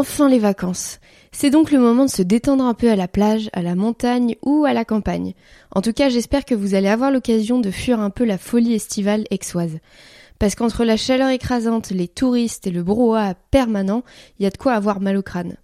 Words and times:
Enfin 0.00 0.30
les 0.30 0.38
vacances. 0.38 0.98
C'est 1.30 1.50
donc 1.50 1.70
le 1.70 1.78
moment 1.78 2.06
de 2.06 2.10
se 2.10 2.22
détendre 2.22 2.64
un 2.64 2.72
peu 2.72 2.90
à 2.90 2.96
la 2.96 3.06
plage, 3.06 3.50
à 3.52 3.60
la 3.60 3.74
montagne 3.74 4.36
ou 4.42 4.64
à 4.64 4.72
la 4.72 4.86
campagne. 4.86 5.34
En 5.72 5.82
tout 5.82 5.92
cas, 5.92 6.08
j'espère 6.08 6.46
que 6.46 6.54
vous 6.54 6.74
allez 6.74 6.88
avoir 6.88 7.10
l'occasion 7.10 7.58
de 7.58 7.70
fuir 7.70 8.00
un 8.00 8.08
peu 8.08 8.24
la 8.24 8.38
folie 8.38 8.72
estivale 8.72 9.26
aixoise. 9.30 9.76
Parce 10.38 10.54
qu'entre 10.54 10.86
la 10.86 10.96
chaleur 10.96 11.28
écrasante, 11.28 11.90
les 11.90 12.08
touristes 12.08 12.66
et 12.66 12.70
le 12.70 12.82
brouhaha 12.82 13.34
permanent, 13.50 14.02
il 14.38 14.44
y 14.44 14.46
a 14.46 14.50
de 14.50 14.56
quoi 14.56 14.72
avoir 14.72 15.02
mal 15.02 15.18
au 15.18 15.22
crâne. 15.22 15.58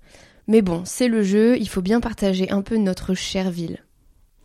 Mais 0.49 0.61
bon, 0.61 0.83
c'est 0.85 1.09
le 1.09 1.23
jeu, 1.23 1.57
il 1.57 1.71
faut 1.71 1.81
bien 1.81 2.01
partager 2.01 2.51
un 2.51 2.61
peu 2.61 2.77
notre 2.77 3.15
chère 3.15 3.51
ville. 3.51 3.86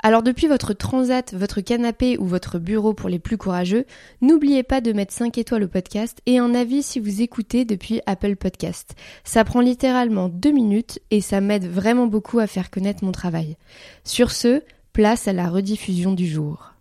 Alors 0.04 0.24
depuis 0.24 0.48
votre 0.48 0.74
transat, 0.74 1.34
votre 1.34 1.62
canapé 1.62 2.18
ou 2.18 2.26
votre 2.26 2.58
bureau 2.58 2.94
pour 2.96 3.08
les 3.08 3.20
plus 3.20 3.38
courageux, 3.38 3.86
n'oubliez 4.22 4.64
pas 4.64 4.82
de 4.82 4.94
mettre 4.94 5.14
5 5.14 5.38
étoiles 5.38 5.64
au 5.64 5.68
podcast 5.68 6.20
et 6.26 6.40
un 6.40 6.56
avis 6.56 6.82
si 6.82 7.00
vous 7.00 7.22
écoutez 7.22 7.66
depuis 7.66 8.02
Apple 8.08 8.36
Podcast. 8.36 8.96
Ça 9.24 9.44
prend 9.44 9.62
littéralement 9.62 10.28
2 10.28 10.52
minutes 10.52 11.00
et 11.12 11.22
ça 11.22 11.40
m'aide 11.40 11.66
vraiment 11.66 12.08
beaucoup 12.08 12.40
à 12.40 12.48
faire 12.48 12.72
connaître 12.72 13.04
mon 13.04 13.12
travail. 13.12 13.58
Sur 14.04 14.32
ce, 14.32 14.64
place 14.92 15.28
à 15.28 15.34
la 15.34 15.48
rediffusion 15.48 16.14
du 16.14 16.28
jour. 16.28 16.74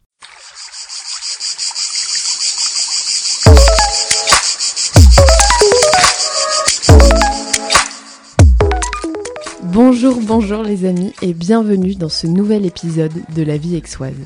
Bonjour, 9.73 10.19
bonjour 10.21 10.65
les 10.65 10.85
amis 10.85 11.13
et 11.23 11.33
bienvenue 11.33 11.95
dans 11.95 12.09
ce 12.09 12.27
nouvel 12.27 12.67
épisode 12.67 13.13
de 13.37 13.43
La 13.45 13.57
vie 13.57 13.77
aixoise. 13.77 14.17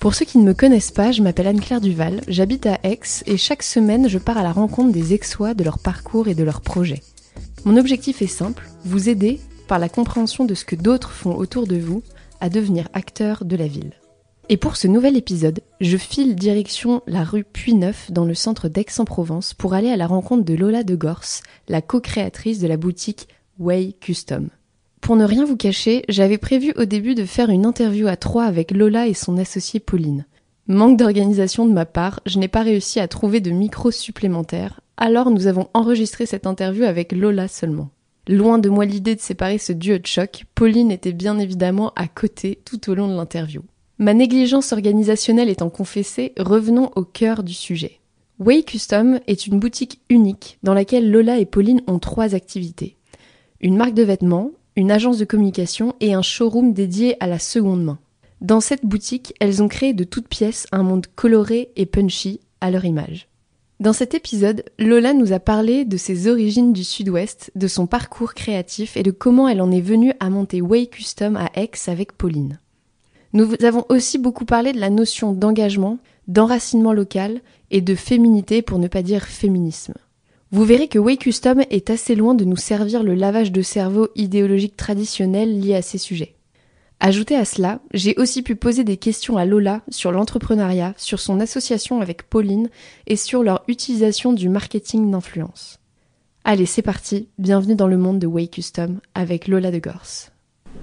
Pour 0.00 0.14
ceux 0.14 0.24
qui 0.24 0.38
ne 0.38 0.44
me 0.44 0.54
connaissent 0.54 0.90
pas, 0.90 1.12
je 1.12 1.20
m'appelle 1.20 1.48
Anne-Claire 1.48 1.82
Duval, 1.82 2.22
j'habite 2.28 2.64
à 2.64 2.78
Aix 2.82 3.00
et 3.26 3.36
chaque 3.36 3.62
semaine 3.62 4.08
je 4.08 4.16
pars 4.16 4.38
à 4.38 4.42
la 4.42 4.52
rencontre 4.52 4.92
des 4.92 5.12
aixois, 5.12 5.52
de 5.52 5.64
leur 5.64 5.78
parcours 5.78 6.28
et 6.28 6.34
de 6.34 6.42
leurs 6.42 6.62
projets. 6.62 7.02
Mon 7.66 7.76
objectif 7.76 8.22
est 8.22 8.26
simple, 8.26 8.66
vous 8.86 9.10
aider, 9.10 9.38
par 9.68 9.78
la 9.78 9.90
compréhension 9.90 10.46
de 10.46 10.54
ce 10.54 10.64
que 10.64 10.76
d'autres 10.76 11.10
font 11.10 11.36
autour 11.36 11.66
de 11.66 11.76
vous, 11.76 12.02
à 12.40 12.48
devenir 12.48 12.88
acteur 12.94 13.44
de 13.44 13.56
la 13.56 13.66
ville. 13.66 13.92
Et 14.48 14.56
pour 14.56 14.76
ce 14.76 14.88
nouvel 14.88 15.18
épisode, 15.18 15.60
je 15.78 15.98
file 15.98 16.36
direction 16.36 17.02
la 17.06 17.22
rue 17.22 17.44
Puy-Neuf 17.44 18.10
dans 18.12 18.24
le 18.24 18.34
centre 18.34 18.68
d'Aix-en-Provence 18.68 19.52
pour 19.52 19.74
aller 19.74 19.90
à 19.90 19.96
la 19.98 20.06
rencontre 20.06 20.46
de 20.46 20.54
Lola 20.54 20.84
de 20.84 20.96
Gorse, 20.96 21.42
la 21.68 21.82
co-créatrice 21.82 22.60
de 22.60 22.66
la 22.66 22.78
boutique 22.78 23.28
Way 23.58 23.94
Custom. 24.00 24.48
Pour 25.06 25.14
ne 25.14 25.24
rien 25.24 25.44
vous 25.44 25.56
cacher, 25.56 26.02
j'avais 26.08 26.36
prévu 26.36 26.72
au 26.76 26.84
début 26.84 27.14
de 27.14 27.24
faire 27.24 27.48
une 27.48 27.64
interview 27.64 28.08
à 28.08 28.16
trois 28.16 28.42
avec 28.42 28.72
Lola 28.72 29.06
et 29.06 29.14
son 29.14 29.38
associée 29.38 29.78
Pauline. 29.78 30.26
Manque 30.66 30.98
d'organisation 30.98 31.64
de 31.64 31.72
ma 31.72 31.86
part, 31.86 32.18
je 32.26 32.40
n'ai 32.40 32.48
pas 32.48 32.64
réussi 32.64 32.98
à 32.98 33.06
trouver 33.06 33.38
de 33.38 33.52
micro 33.52 33.92
supplémentaires, 33.92 34.80
alors 34.96 35.30
nous 35.30 35.46
avons 35.46 35.68
enregistré 35.74 36.26
cette 36.26 36.44
interview 36.44 36.82
avec 36.82 37.12
Lola 37.12 37.46
seulement. 37.46 37.90
Loin 38.26 38.58
de 38.58 38.68
moi 38.68 38.84
l'idée 38.84 39.14
de 39.14 39.20
séparer 39.20 39.58
ce 39.58 39.72
duo 39.72 39.98
de 39.98 40.06
choc, 40.08 40.44
Pauline 40.56 40.90
était 40.90 41.12
bien 41.12 41.38
évidemment 41.38 41.92
à 41.94 42.08
côté 42.08 42.58
tout 42.64 42.90
au 42.90 42.96
long 42.96 43.06
de 43.06 43.14
l'interview. 43.14 43.62
Ma 43.98 44.12
négligence 44.12 44.72
organisationnelle 44.72 45.50
étant 45.50 45.70
confessée, 45.70 46.32
revenons 46.36 46.90
au 46.96 47.04
cœur 47.04 47.44
du 47.44 47.54
sujet. 47.54 48.00
Way 48.40 48.64
Custom 48.64 49.20
est 49.28 49.46
une 49.46 49.60
boutique 49.60 50.00
unique 50.10 50.58
dans 50.64 50.74
laquelle 50.74 51.12
Lola 51.12 51.38
et 51.38 51.46
Pauline 51.46 51.82
ont 51.86 52.00
trois 52.00 52.34
activités. 52.34 52.96
Une 53.60 53.76
marque 53.76 53.94
de 53.94 54.02
vêtements, 54.02 54.50
une 54.76 54.90
agence 54.90 55.18
de 55.18 55.24
communication 55.24 55.94
et 56.00 56.14
un 56.14 56.22
showroom 56.22 56.72
dédié 56.72 57.16
à 57.20 57.26
la 57.26 57.38
seconde 57.38 57.82
main. 57.82 57.98
Dans 58.42 58.60
cette 58.60 58.84
boutique, 58.84 59.34
elles 59.40 59.62
ont 59.62 59.68
créé 59.68 59.94
de 59.94 60.04
toutes 60.04 60.28
pièces 60.28 60.66
un 60.70 60.82
monde 60.82 61.06
coloré 61.14 61.70
et 61.76 61.86
punchy 61.86 62.40
à 62.60 62.70
leur 62.70 62.84
image. 62.84 63.28
Dans 63.80 63.94
cet 63.94 64.14
épisode, 64.14 64.64
Lola 64.78 65.12
nous 65.12 65.32
a 65.32 65.38
parlé 65.38 65.84
de 65.84 65.96
ses 65.96 66.28
origines 66.28 66.72
du 66.72 66.84
sud-ouest, 66.84 67.50
de 67.54 67.66
son 67.66 67.86
parcours 67.86 68.34
créatif 68.34 68.96
et 68.96 69.02
de 69.02 69.10
comment 69.10 69.48
elle 69.48 69.60
en 69.60 69.70
est 69.70 69.80
venue 69.80 70.12
à 70.20 70.30
monter 70.30 70.62
Way 70.62 70.86
Custom 70.86 71.36
à 71.36 71.50
Aix 71.54 71.70
avec 71.86 72.12
Pauline. 72.12 72.58
Nous 73.32 73.52
avons 73.64 73.84
aussi 73.90 74.18
beaucoup 74.18 74.46
parlé 74.46 74.72
de 74.72 74.80
la 74.80 74.88
notion 74.88 75.32
d'engagement, 75.32 75.98
d'enracinement 76.26 76.94
local 76.94 77.40
et 77.70 77.82
de 77.82 77.94
féminité 77.94 78.62
pour 78.62 78.78
ne 78.78 78.88
pas 78.88 79.02
dire 79.02 79.24
féminisme. 79.24 79.94
Vous 80.56 80.64
verrez 80.64 80.88
que 80.88 80.98
Way 80.98 81.18
Custom 81.18 81.64
est 81.68 81.90
assez 81.90 82.14
loin 82.14 82.34
de 82.34 82.46
nous 82.46 82.56
servir 82.56 83.02
le 83.02 83.14
lavage 83.14 83.52
de 83.52 83.60
cerveau 83.60 84.08
idéologique 84.14 84.74
traditionnel 84.74 85.60
lié 85.60 85.74
à 85.74 85.82
ces 85.82 85.98
sujets. 85.98 86.34
Ajouté 86.98 87.36
à 87.36 87.44
cela, 87.44 87.80
j'ai 87.92 88.14
aussi 88.16 88.40
pu 88.40 88.56
poser 88.56 88.82
des 88.82 88.96
questions 88.96 89.36
à 89.36 89.44
Lola 89.44 89.82
sur 89.90 90.12
l'entrepreneuriat, 90.12 90.94
sur 90.96 91.20
son 91.20 91.40
association 91.40 92.00
avec 92.00 92.22
Pauline 92.22 92.70
et 93.06 93.16
sur 93.16 93.42
leur 93.42 93.64
utilisation 93.68 94.32
du 94.32 94.48
marketing 94.48 95.10
d'influence. 95.10 95.78
Allez, 96.42 96.64
c'est 96.64 96.80
parti, 96.80 97.28
bienvenue 97.36 97.74
dans 97.74 97.86
le 97.86 97.98
monde 97.98 98.18
de 98.18 98.26
Way 98.26 98.48
Custom 98.48 99.00
avec 99.14 99.48
Lola 99.48 99.70
de 99.70 99.78
Gorse. 99.78 100.32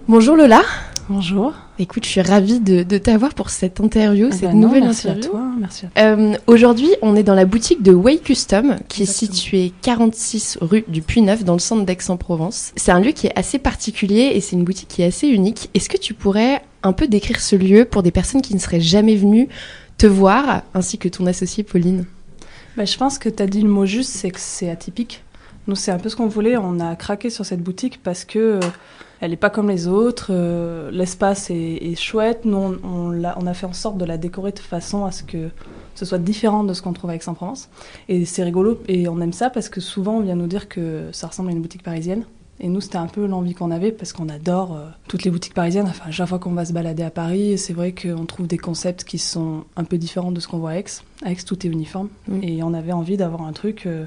Bonjour 0.09 0.35
Lola. 0.35 0.61
Bonjour. 1.07 1.53
Écoute, 1.79 2.03
je 2.03 2.09
suis 2.09 2.21
ravie 2.21 2.59
de, 2.59 2.83
t'avoir 2.97 3.33
pour 3.33 3.49
cette 3.49 3.79
interview, 3.79 4.27
ah 4.29 4.35
cette 4.35 4.49
bah 4.49 4.53
nouvelle 4.53 4.83
merci 4.83 5.07
interview. 5.07 5.29
À 5.29 5.31
toi, 5.31 5.51
merci 5.57 5.85
euh, 5.97 6.33
Aujourd'hui, 6.45 6.89
on 7.01 7.15
est 7.15 7.23
dans 7.23 7.35
la 7.35 7.45
boutique 7.45 7.81
de 7.81 7.93
Way 7.93 8.17
Custom, 8.17 8.75
qui 8.89 9.03
est 9.03 9.05
située 9.05 9.71
46 9.81 10.57
rue 10.59 10.83
du 10.89 11.01
Puy-Neuf, 11.01 11.45
dans 11.45 11.53
le 11.53 11.59
centre 11.59 11.85
d'Aix-en-Provence. 11.85 12.73
C'est 12.75 12.91
un 12.91 12.99
lieu 12.99 13.11
qui 13.11 13.27
est 13.27 13.39
assez 13.39 13.59
particulier 13.59 14.33
et 14.33 14.41
c'est 14.41 14.57
une 14.57 14.65
boutique 14.65 14.89
qui 14.89 15.03
est 15.03 15.05
assez 15.05 15.27
unique. 15.27 15.69
Est-ce 15.73 15.87
que 15.87 15.97
tu 15.97 16.13
pourrais 16.13 16.61
un 16.83 16.91
peu 16.91 17.07
décrire 17.07 17.39
ce 17.39 17.55
lieu 17.55 17.85
pour 17.85 18.03
des 18.03 18.11
personnes 18.11 18.41
qui 18.41 18.53
ne 18.53 18.59
seraient 18.59 18.81
jamais 18.81 19.15
venues 19.15 19.47
te 19.97 20.05
voir, 20.05 20.63
ainsi 20.73 20.97
que 20.97 21.07
ton 21.07 21.25
associé 21.27 21.63
Pauline? 21.63 22.03
Bah, 22.75 22.83
Je 22.83 22.97
pense 22.97 23.17
que 23.17 23.29
tu 23.29 23.41
as 23.41 23.47
dit 23.47 23.61
le 23.61 23.69
mot 23.69 23.85
juste, 23.85 24.11
c'est 24.11 24.31
que 24.31 24.39
c'est 24.41 24.69
atypique. 24.69 25.23
Nous, 25.67 25.75
c'est 25.75 25.91
un 25.91 25.97
peu 25.97 26.09
ce 26.09 26.17
qu'on 26.17 26.27
voulait. 26.27 26.57
On 26.57 26.81
a 26.81 26.95
craqué 26.97 27.29
sur 27.29 27.45
cette 27.45 27.61
boutique 27.61 28.01
parce 28.03 28.25
que 28.25 28.39
euh, 28.39 28.59
elle 29.23 29.31
n'est 29.31 29.37
pas 29.37 29.49
comme 29.49 29.69
les 29.69 29.87
autres. 29.87 30.27
Euh, 30.31 30.91
l'espace 30.91 31.49
est, 31.49 31.95
chouette. 31.95 32.43
Nous, 32.43 32.57
on, 32.57 32.77
on, 32.83 33.23
a, 33.23 33.39
on, 33.39 33.47
a, 33.47 33.53
fait 33.53 33.65
en 33.65 33.71
sorte 33.71 33.97
de 33.97 34.03
la 34.03 34.17
décorer 34.17 34.51
de 34.51 34.59
façon 34.59 35.05
à 35.05 35.13
ce 35.13 35.23
que 35.23 35.49
ce 35.95 36.03
soit 36.03 36.17
différent 36.17 36.65
de 36.65 36.73
ce 36.73 36.81
qu'on 36.81 36.91
trouve 36.91 37.09
avec 37.09 37.23
Saint-Provence. 37.23 37.69
Et 38.09 38.25
c'est 38.25 38.43
rigolo 38.43 38.81
et 38.89 39.07
on 39.07 39.21
aime 39.21 39.31
ça 39.31 39.49
parce 39.49 39.69
que 39.69 39.79
souvent 39.79 40.15
on 40.15 40.19
vient 40.19 40.35
nous 40.35 40.47
dire 40.47 40.67
que 40.67 41.07
ça 41.13 41.27
ressemble 41.27 41.49
à 41.49 41.51
une 41.53 41.61
boutique 41.61 41.83
parisienne. 41.83 42.25
Et 42.59 42.67
nous, 42.67 42.81
c'était 42.81 42.97
un 42.97 43.07
peu 43.07 43.25
l'envie 43.25 43.53
qu'on 43.53 43.71
avait 43.71 43.93
parce 43.93 44.11
qu'on 44.11 44.27
adore 44.27 44.75
euh, 44.75 44.85
toutes 45.07 45.23
les 45.23 45.31
boutiques 45.31 45.53
parisiennes. 45.53 45.87
Enfin, 45.87 46.11
chaque 46.11 46.27
fois 46.27 46.39
qu'on 46.39 46.51
va 46.51 46.65
se 46.65 46.73
balader 46.73 47.03
à 47.03 47.09
Paris, 47.09 47.57
c'est 47.57 47.73
vrai 47.73 47.93
qu'on 47.93 48.25
trouve 48.25 48.47
des 48.47 48.57
concepts 48.57 49.05
qui 49.05 49.19
sont 49.19 49.63
un 49.77 49.85
peu 49.85 49.97
différents 49.97 50.33
de 50.33 50.41
ce 50.41 50.49
qu'on 50.49 50.59
voit 50.59 50.71
à 50.71 50.75
Aix. 50.79 50.85
À 51.23 51.31
Aix, 51.31 51.37
tout 51.45 51.65
est 51.65 51.69
uniforme. 51.69 52.09
Et 52.41 52.61
on 52.61 52.73
avait 52.73 52.91
envie 52.91 53.15
d'avoir 53.15 53.43
un 53.43 53.53
truc 53.53 53.85
euh, 53.85 54.05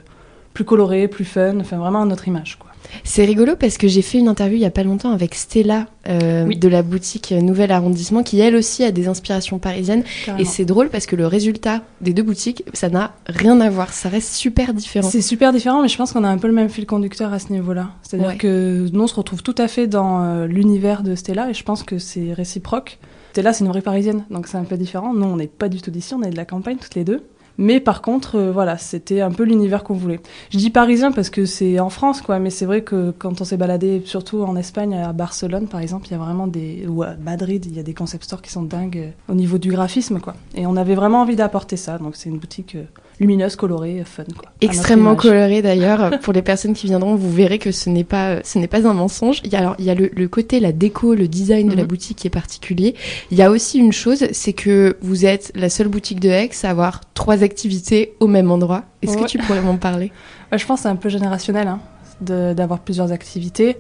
plus 0.53 0.65
coloré, 0.65 1.09
plus 1.09 1.25
fun, 1.25 1.59
enfin 1.61 1.79
vraiment 1.79 2.03
à 2.03 2.05
notre 2.05 2.29
image. 2.29 2.59
Quoi. 2.59 2.66
C'est 3.05 3.25
rigolo 3.25 3.55
parce 3.57 3.79
que 3.79 3.89
j'ai 3.89 4.03
fait 4.03 4.19
une 4.19 4.29
interview 4.29 4.57
il 4.57 4.63
y 4.63 4.67
a 4.67 4.71
pas 4.71 4.83
longtemps 4.83 5.11
avec 5.13 5.35
Stella 5.35 5.87
euh, 6.09 6.47
de 6.55 6.69
la 6.69 6.83
boutique 6.83 7.33
Nouvel 7.33 7.71
Arrondissement 7.73 8.23
qui 8.23 8.41
elle 8.41 8.55
aussi 8.57 8.85
a 8.85 8.91
des 8.93 9.09
inspirations 9.09 9.59
parisiennes 9.59 10.05
Carrément. 10.25 10.43
et 10.43 10.45
c'est 10.47 10.65
drôle 10.65 10.89
parce 10.89 11.07
que 11.07 11.17
le 11.17 11.27
résultat 11.27 11.83
des 12.01 12.13
deux 12.13 12.23
boutiques 12.23 12.65
ça 12.75 12.89
n'a 12.89 13.15
rien 13.27 13.61
à 13.61 13.71
voir, 13.71 13.93
ça 13.93 14.09
reste 14.09 14.33
super 14.35 14.75
différent. 14.75 15.09
C'est 15.09 15.21
super 15.23 15.53
différent 15.53 15.83
mais 15.83 15.89
je 15.89 15.97
pense 15.97 16.13
qu'on 16.13 16.25
a 16.25 16.29
un 16.29 16.39
peu 16.39 16.47
le 16.49 16.53
même 16.55 16.69
fil 16.69 16.87
conducteur 16.87 17.33
à 17.33 17.39
ce 17.39 17.53
niveau-là. 17.53 17.91
C'est-à-dire 18.03 18.29
Ouais. 18.29 18.37
que 18.37 18.89
nous 18.93 19.03
on 19.03 19.07
se 19.07 19.15
retrouve 19.15 19.43
tout 19.43 19.55
à 19.59 19.69
fait 19.69 19.87
dans 19.87 20.23
euh, 20.23 20.47
l'univers 20.47 21.03
de 21.03 21.15
Stella 21.15 21.51
et 21.51 21.55
je 21.55 21.63
pense 21.63 21.83
que 21.83 21.99
c'est 21.99 22.33
réciproque. 22.33 22.99
Stella 23.33 23.53
c'est 23.53 23.65
une 23.65 23.71
vraie 23.71 23.83
parisienne 23.83 24.25
donc 24.31 24.47
c'est 24.47 24.57
un 24.59 24.65
peu 24.65 24.77
différent. 24.77 25.13
Nous 25.15 25.27
on 25.27 25.37
n'est 25.37 25.47
pas 25.47 25.69
du 25.69 25.81
tout 25.83 25.91
d'ici, 25.91 26.15
on 26.15 26.23
est 26.23 26.31
de 26.31 26.37
la 26.37 26.45
campagne 26.45 26.77
toutes 26.81 26.95
les 26.95 27.05
deux. 27.05 27.23
Mais 27.59 27.81
par 27.81 28.03
contre, 28.03 28.37
euh, 28.37 28.53
voilà, 28.53 28.77
c'était 28.79 29.21
un 29.21 29.31
peu 29.31 29.45
l'univers 29.45 29.83
qu'on 29.85 29.95
voulait. 29.95 30.21
Je 30.51 30.59
dis 30.59 30.71
parisien 30.71 31.13
parce 31.13 31.31
que 31.31 31.47
c'est 31.47 31.81
en 31.81 31.91
France, 31.91 32.21
quoi, 32.21 32.39
mais 32.39 32.51
c'est 32.51 32.67
vrai 32.67 32.83
que 32.83 33.13
quand 33.19 33.41
on 33.41 33.45
s'est 33.45 33.57
baladé, 33.57 34.03
surtout 34.05 34.43
en 34.43 34.57
Espagne, 34.57 34.95
à 34.95 35.13
Barcelone, 35.13 35.67
par 35.67 35.81
exemple, 35.81 36.07
il 36.09 36.13
y 36.13 36.15
a 36.15 36.19
vraiment 36.19 36.47
des. 36.47 36.87
ou 36.87 37.03
à 37.03 37.15
Madrid, 37.15 37.65
il 37.67 37.75
y 37.75 37.81
a 37.81 37.83
des 37.83 37.95
concept 37.95 38.25
stores 38.25 38.43
qui 38.43 38.51
sont 38.51 38.63
dingues 38.63 38.99
euh, 38.99 39.33
au 39.33 39.35
niveau 39.35 39.59
du 39.59 39.71
graphisme, 39.71 40.21
quoi. 40.21 40.35
Et 40.55 40.67
on 40.67 40.77
avait 40.77 40.95
vraiment 40.95 41.23
envie 41.23 41.37
d'apporter 41.37 41.77
ça, 41.77 41.99
donc 41.99 42.17
c'est 42.17 42.29
une 42.29 42.39
boutique 42.39 42.75
euh, 42.75 42.85
lumineuse, 43.19 43.57
colorée, 43.57 44.03
fun, 44.05 44.25
quoi. 44.39 44.51
Extrêmement 44.61 45.13
image. 45.13 45.23
coloré 45.23 45.63
d'ailleurs. 45.63 46.19
Pour 46.23 46.33
les 46.33 46.43
personnes 46.43 46.75
qui 46.75 46.87
viendront, 46.87 47.15
vous 47.15 47.33
verrez 47.33 47.59
que 47.59 47.71
ce 47.73 47.89
n'est 47.89 48.05
pas, 48.05 48.43
ce 48.45 48.59
n'est 48.59 48.67
pas 48.69 48.87
un 48.87 48.93
mensonge. 48.93 49.41
Il 49.45 49.53
y 49.53 49.57
a 49.57 49.61
alors, 49.61 49.75
il 49.79 49.85
y 49.85 49.91
a 49.91 49.95
le, 49.95 50.11
le 50.15 50.29
côté, 50.29 50.61
la 50.61 50.73
déco, 50.73 51.15
le 51.15 51.29
design 51.29 51.69
de 51.69 51.75
la 51.75 51.83
Mhm. 51.83 51.89
boutique 51.89 52.19
qui 52.19 52.27
est 52.27 52.31
particulier. 52.31 52.95
Il 53.31 53.39
y 53.39 53.43
a 53.43 53.51
aussi 53.51 53.79
une 53.79 53.93
chose, 53.93 54.27
c'est 54.33 54.53
que 54.53 54.97
vous 55.01 55.25
êtes 55.25 55.53
la 55.55 55.69
seule 55.71 55.89
boutique 55.89 56.21
de 56.21 56.29
Aix 56.29 56.51
à 56.63 56.71
avoir 56.71 57.01
trois 57.15 57.43
activités 57.43 58.15
au 58.21 58.27
même 58.27 58.51
endroit. 58.51 58.85
Est-ce 59.03 59.17
que 59.17 59.25
tu 59.27 59.39
pourrais 59.39 59.63
m'en 59.63 59.77
parler? 59.77 60.13
Ouais, 60.53 60.59
je 60.59 60.67
pense 60.67 60.81
que 60.81 60.83
c'est 60.85 60.89
un 60.89 60.97
peu 60.97 61.09
générationnel 61.09 61.69
hein, 61.69 61.81
de- 62.21 62.53
d'avoir 62.55 62.81
plusieurs 62.81 63.13
activités. 63.13 63.77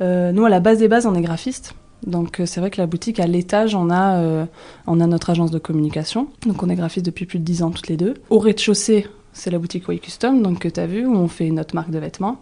Euh, 0.00 0.32
nous, 0.32 0.44
à 0.44 0.48
la 0.50 0.60
base 0.60 0.78
des 0.78 0.88
bases, 0.88 1.06
on 1.06 1.14
est 1.14 1.20
graphiste. 1.22 1.74
Donc 2.06 2.40
euh, 2.40 2.46
c'est 2.46 2.60
vrai 2.60 2.70
que 2.70 2.80
la 2.80 2.86
boutique, 2.86 3.20
à 3.20 3.26
l'étage, 3.26 3.74
on, 3.74 3.90
a, 3.90 4.18
euh, 4.20 4.44
on 4.86 5.00
a 5.00 5.06
notre 5.06 5.30
agence 5.30 5.50
de 5.50 5.58
communication. 5.58 6.28
Donc 6.46 6.62
on 6.62 6.68
est 6.68 6.76
graphiste 6.76 7.06
depuis 7.06 7.26
plus 7.26 7.38
de 7.38 7.44
10 7.44 7.62
ans 7.62 7.70
toutes 7.70 7.88
les 7.88 7.96
deux. 7.96 8.14
Au 8.30 8.38
rez-de-chaussée, 8.38 9.06
c'est 9.32 9.50
la 9.50 9.58
boutique 9.58 9.88
Way 9.88 9.98
Custom, 9.98 10.42
donc 10.42 10.60
que 10.60 10.68
tu 10.68 10.78
as 10.78 10.86
vu, 10.86 11.06
où 11.06 11.14
on 11.14 11.26
fait 11.28 11.50
notre 11.50 11.74
marque 11.74 11.90
de 11.90 11.98
vêtements. 11.98 12.38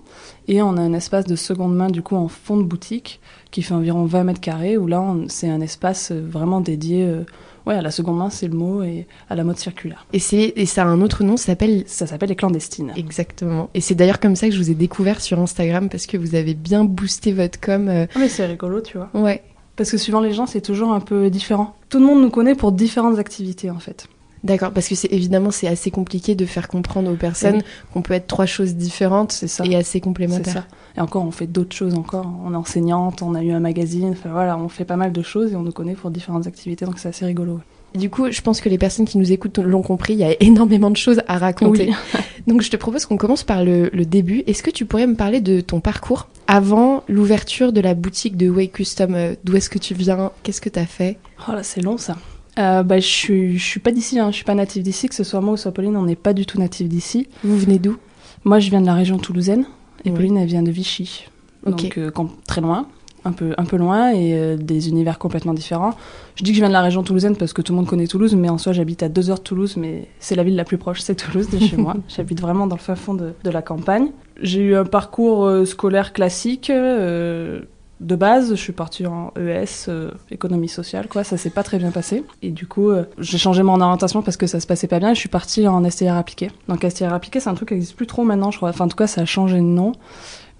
Et 0.48 0.60
on 0.62 0.76
a 0.76 0.80
un 0.80 0.92
espace 0.92 1.24
de 1.26 1.36
seconde 1.36 1.74
main, 1.74 1.88
du 1.88 2.02
coup, 2.02 2.16
en 2.16 2.28
fond 2.28 2.56
de 2.58 2.64
boutique, 2.64 3.20
qui 3.50 3.62
fait 3.62 3.72
environ 3.72 4.04
20 4.04 4.24
mètres 4.24 4.40
carrés, 4.40 4.76
où 4.76 4.86
là, 4.86 5.02
c'est 5.28 5.48
un 5.48 5.60
espace 5.62 6.10
euh, 6.12 6.20
vraiment 6.28 6.60
dédié 6.60 7.04
euh, 7.04 7.24
ouais, 7.64 7.74
à 7.76 7.80
la 7.80 7.90
seconde 7.90 8.18
main, 8.18 8.28
c'est 8.28 8.46
le 8.48 8.52
mot, 8.54 8.82
et 8.82 9.06
à 9.30 9.36
la 9.36 9.42
mode 9.44 9.56
circulaire. 9.56 10.04
Et, 10.12 10.18
c'est, 10.18 10.52
et 10.54 10.66
ça 10.66 10.82
a 10.82 10.86
un 10.86 11.00
autre 11.00 11.24
nom, 11.24 11.38
ça 11.38 11.46
s'appelle 11.46 11.84
Ça 11.86 12.06
s'appelle 12.06 12.28
les 12.28 12.36
clandestines. 12.36 12.92
Exactement. 12.94 13.70
Et 13.72 13.80
c'est 13.80 13.94
d'ailleurs 13.94 14.20
comme 14.20 14.36
ça 14.36 14.48
que 14.48 14.52
je 14.52 14.58
vous 14.58 14.70
ai 14.70 14.74
découvert 14.74 15.22
sur 15.22 15.38
Instagram 15.40 15.88
parce 15.88 16.04
que 16.06 16.18
vous 16.18 16.34
avez 16.34 16.52
bien 16.52 16.84
boosté 16.84 17.32
votre 17.32 17.58
com. 17.58 17.88
euh, 17.88 18.06
Ah, 18.14 18.18
mais 18.18 18.28
c'est 18.28 18.44
rigolo, 18.44 18.82
tu 18.82 18.98
vois. 18.98 19.08
Ouais. 19.14 19.42
Parce 19.76 19.90
que 19.90 19.96
suivant 19.96 20.20
les 20.20 20.32
gens, 20.32 20.46
c'est 20.46 20.60
toujours 20.60 20.92
un 20.92 21.00
peu 21.00 21.30
différent. 21.30 21.74
Tout 21.88 21.98
le 21.98 22.06
monde 22.06 22.20
nous 22.20 22.30
connaît 22.30 22.54
pour 22.54 22.72
différentes 22.72 23.18
activités, 23.18 23.70
en 23.70 23.78
fait. 23.78 24.06
D'accord, 24.44 24.72
parce 24.72 24.88
que 24.88 24.96
c'est 24.96 25.12
évidemment 25.12 25.52
c'est 25.52 25.68
assez 25.68 25.92
compliqué 25.92 26.34
de 26.34 26.44
faire 26.46 26.66
comprendre 26.66 27.12
aux 27.12 27.16
personnes 27.16 27.58
Oui. 27.58 27.62
qu'on 27.92 28.02
peut 28.02 28.12
être 28.14 28.26
trois 28.26 28.44
choses 28.44 28.74
différentes 28.74 29.30
C'est 29.30 29.46
ça. 29.46 29.64
et 29.64 29.76
assez 29.76 30.00
complémentaires. 30.00 30.52
ça. 30.52 30.64
Et 30.96 31.00
encore, 31.00 31.24
on 31.24 31.30
fait 31.30 31.46
d'autres 31.46 31.76
choses 31.76 31.94
encore. 31.94 32.26
On 32.44 32.52
est 32.52 32.56
enseignante, 32.56 33.22
on 33.22 33.36
a 33.36 33.42
eu 33.44 33.52
un 33.52 33.60
magazine. 33.60 34.10
Enfin 34.10 34.30
voilà, 34.32 34.58
on 34.58 34.68
fait 34.68 34.84
pas 34.84 34.96
mal 34.96 35.12
de 35.12 35.22
choses 35.22 35.52
et 35.52 35.56
on 35.56 35.62
nous 35.62 35.70
connaît 35.70 35.94
pour 35.94 36.10
différentes 36.10 36.48
activités, 36.48 36.84
donc 36.86 36.98
c'est 36.98 37.08
assez 37.08 37.24
rigolo. 37.24 37.60
Du 37.94 38.10
coup, 38.10 38.30
je 38.30 38.40
pense 38.40 38.60
que 38.60 38.68
les 38.68 38.78
personnes 38.78 39.04
qui 39.06 39.18
nous 39.18 39.32
écoutent 39.32 39.58
l'ont 39.58 39.82
compris, 39.82 40.14
il 40.14 40.18
y 40.18 40.24
a 40.24 40.34
énormément 40.40 40.90
de 40.90 40.96
choses 40.96 41.20
à 41.28 41.38
raconter. 41.38 41.90
Oui. 42.14 42.20
Donc 42.46 42.62
je 42.62 42.70
te 42.70 42.76
propose 42.76 43.06
qu'on 43.06 43.16
commence 43.16 43.44
par 43.44 43.64
le, 43.64 43.90
le 43.92 44.04
début. 44.04 44.42
Est-ce 44.46 44.62
que 44.62 44.70
tu 44.70 44.84
pourrais 44.84 45.06
me 45.06 45.14
parler 45.14 45.40
de 45.40 45.60
ton 45.60 45.80
parcours 45.80 46.28
avant 46.46 47.04
l'ouverture 47.08 47.72
de 47.72 47.80
la 47.80 47.94
boutique 47.94 48.36
de 48.36 48.48
Way 48.48 48.68
Custom? 48.68 49.14
Euh, 49.14 49.34
D'où 49.44 49.56
est-ce 49.56 49.70
que 49.70 49.78
tu 49.78 49.94
viens? 49.94 50.32
Qu'est-ce 50.42 50.60
que 50.60 50.68
tu 50.68 50.78
as 50.78 50.86
fait? 50.86 51.18
Oh 51.48 51.52
là, 51.52 51.62
c'est 51.62 51.80
long 51.82 51.98
ça. 51.98 52.16
Euh, 52.58 52.82
bah, 52.82 52.98
je 52.98 53.06
suis, 53.06 53.58
je 53.58 53.64
suis 53.64 53.80
pas 53.80 53.92
d'ici, 53.92 54.18
hein. 54.18 54.30
je 54.30 54.36
suis 54.36 54.44
pas 54.44 54.54
native 54.54 54.82
d'ici, 54.82 55.08
que 55.08 55.14
ce 55.14 55.24
soit 55.24 55.40
moi 55.40 55.54
ou 55.54 55.56
soit 55.56 55.72
Pauline, 55.72 55.96
on 55.96 56.04
n'est 56.04 56.16
pas 56.16 56.34
du 56.34 56.44
tout 56.44 56.58
native 56.58 56.88
d'ici. 56.88 57.28
Vous 57.44 57.56
venez 57.56 57.78
d'où? 57.78 57.96
Moi, 58.44 58.58
je 58.58 58.70
viens 58.70 58.80
de 58.80 58.86
la 58.86 58.94
région 58.94 59.18
toulousaine 59.18 59.64
et. 60.04 60.10
Pauline, 60.10 60.36
elle 60.36 60.48
vient 60.48 60.62
de 60.62 60.70
Vichy. 60.70 61.26
Ok. 61.64 61.82
Donc, 61.82 61.98
euh, 61.98 62.10
très 62.46 62.60
loin, 62.60 62.86
un 63.24 63.32
peu, 63.32 63.54
un 63.56 63.64
peu 63.64 63.76
loin 63.76 64.10
et 64.10 64.34
euh, 64.34 64.56
des 64.56 64.88
univers 64.88 65.18
complètement 65.18 65.54
différents. 65.54 65.94
Je 66.36 66.44
dis 66.44 66.50
que 66.50 66.56
je 66.56 66.60
viens 66.60 66.68
de 66.68 66.72
la 66.72 66.80
région 66.80 67.02
toulousaine 67.02 67.36
parce 67.36 67.52
que 67.52 67.62
tout 67.62 67.72
le 67.72 67.76
monde 67.76 67.86
connaît 67.86 68.06
Toulouse, 68.06 68.34
mais 68.34 68.48
en 68.48 68.58
soi, 68.58 68.72
j'habite 68.72 69.02
à 69.02 69.08
deux 69.08 69.30
heures 69.30 69.38
de 69.38 69.42
Toulouse, 69.42 69.76
mais 69.76 70.08
c'est 70.18 70.34
la 70.34 70.42
ville 70.44 70.56
la 70.56 70.64
plus 70.64 70.78
proche, 70.78 71.00
c'est 71.00 71.14
Toulouse 71.14 71.48
de 71.50 71.58
chez 71.58 71.76
moi. 71.76 71.94
J'habite 72.08 72.40
vraiment 72.40 72.66
dans 72.66 72.76
le 72.76 72.80
fin 72.80 72.94
fond 72.94 73.14
de, 73.14 73.32
de 73.42 73.50
la 73.50 73.62
campagne. 73.62 74.08
J'ai 74.40 74.60
eu 74.60 74.74
un 74.76 74.84
parcours 74.84 75.44
euh, 75.44 75.64
scolaire 75.64 76.12
classique. 76.12 76.70
euh, 76.70 77.60
de 78.02 78.16
base, 78.16 78.50
je 78.50 78.54
suis 78.56 78.72
partie 78.72 79.06
en 79.06 79.32
ES, 79.38 79.86
euh, 79.88 80.10
économie 80.30 80.68
sociale, 80.68 81.06
quoi. 81.08 81.22
Ça 81.22 81.36
s'est 81.36 81.50
pas 81.50 81.62
très 81.62 81.78
bien 81.78 81.92
passé. 81.92 82.24
Et 82.42 82.50
du 82.50 82.66
coup, 82.66 82.90
euh, 82.90 83.04
j'ai 83.18 83.38
changé 83.38 83.62
mon 83.62 83.80
orientation 83.80 84.22
parce 84.22 84.36
que 84.36 84.46
ça 84.48 84.58
se 84.58 84.66
passait 84.66 84.88
pas 84.88 84.98
bien 84.98 85.12
et 85.12 85.14
je 85.14 85.20
suis 85.20 85.28
partie 85.28 85.68
en 85.68 85.88
STR 85.88 86.14
appliqué. 86.16 86.50
Donc 86.68 86.84
STR 86.84 87.12
appliqué, 87.12 87.38
c'est 87.38 87.48
un 87.48 87.54
truc 87.54 87.68
qui 87.68 87.74
existe 87.74 87.94
plus 87.94 88.08
trop 88.08 88.24
maintenant, 88.24 88.50
je 88.50 88.56
crois. 88.56 88.70
Enfin, 88.70 88.86
en 88.86 88.88
tout 88.88 88.96
cas, 88.96 89.06
ça 89.06 89.20
a 89.20 89.24
changé 89.24 89.56
de 89.56 89.62
nom. 89.62 89.92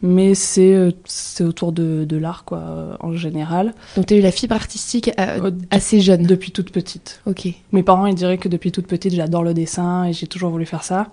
Mais 0.03 0.35
c'est 0.35 0.75
euh, 0.75 0.91
c'est 1.05 1.45
autour 1.45 1.71
de, 1.73 2.05
de 2.05 2.17
l'art, 2.17 2.45
quoi, 2.45 2.59
euh, 2.59 2.95
en 3.01 3.13
général. 3.15 3.73
Donc 3.97 4.07
tu 4.07 4.15
as 4.15 4.17
eu 4.17 4.21
la 4.21 4.33
fibre 4.33 4.55
artistique 4.55 5.11
euh, 5.19 5.41
Euh, 5.45 5.51
assez 5.71 6.01
jeune. 6.01 6.25
Depuis 6.25 6.51
toute 6.51 6.71
petite. 6.73 7.21
Ok. 7.27 7.47
Mes 7.71 7.83
parents, 7.83 8.07
ils 8.07 8.15
diraient 8.15 8.39
que 8.39 8.49
depuis 8.49 8.73
toute 8.73 8.87
petite, 8.87 9.15
j'adore 9.15 9.45
le 9.45 9.55
dessin 9.55 10.05
et 10.07 10.13
j'ai 10.13 10.27
toujours 10.27 10.51
voulu 10.51 10.67
faire 10.67 10.83
ça. 10.83 11.09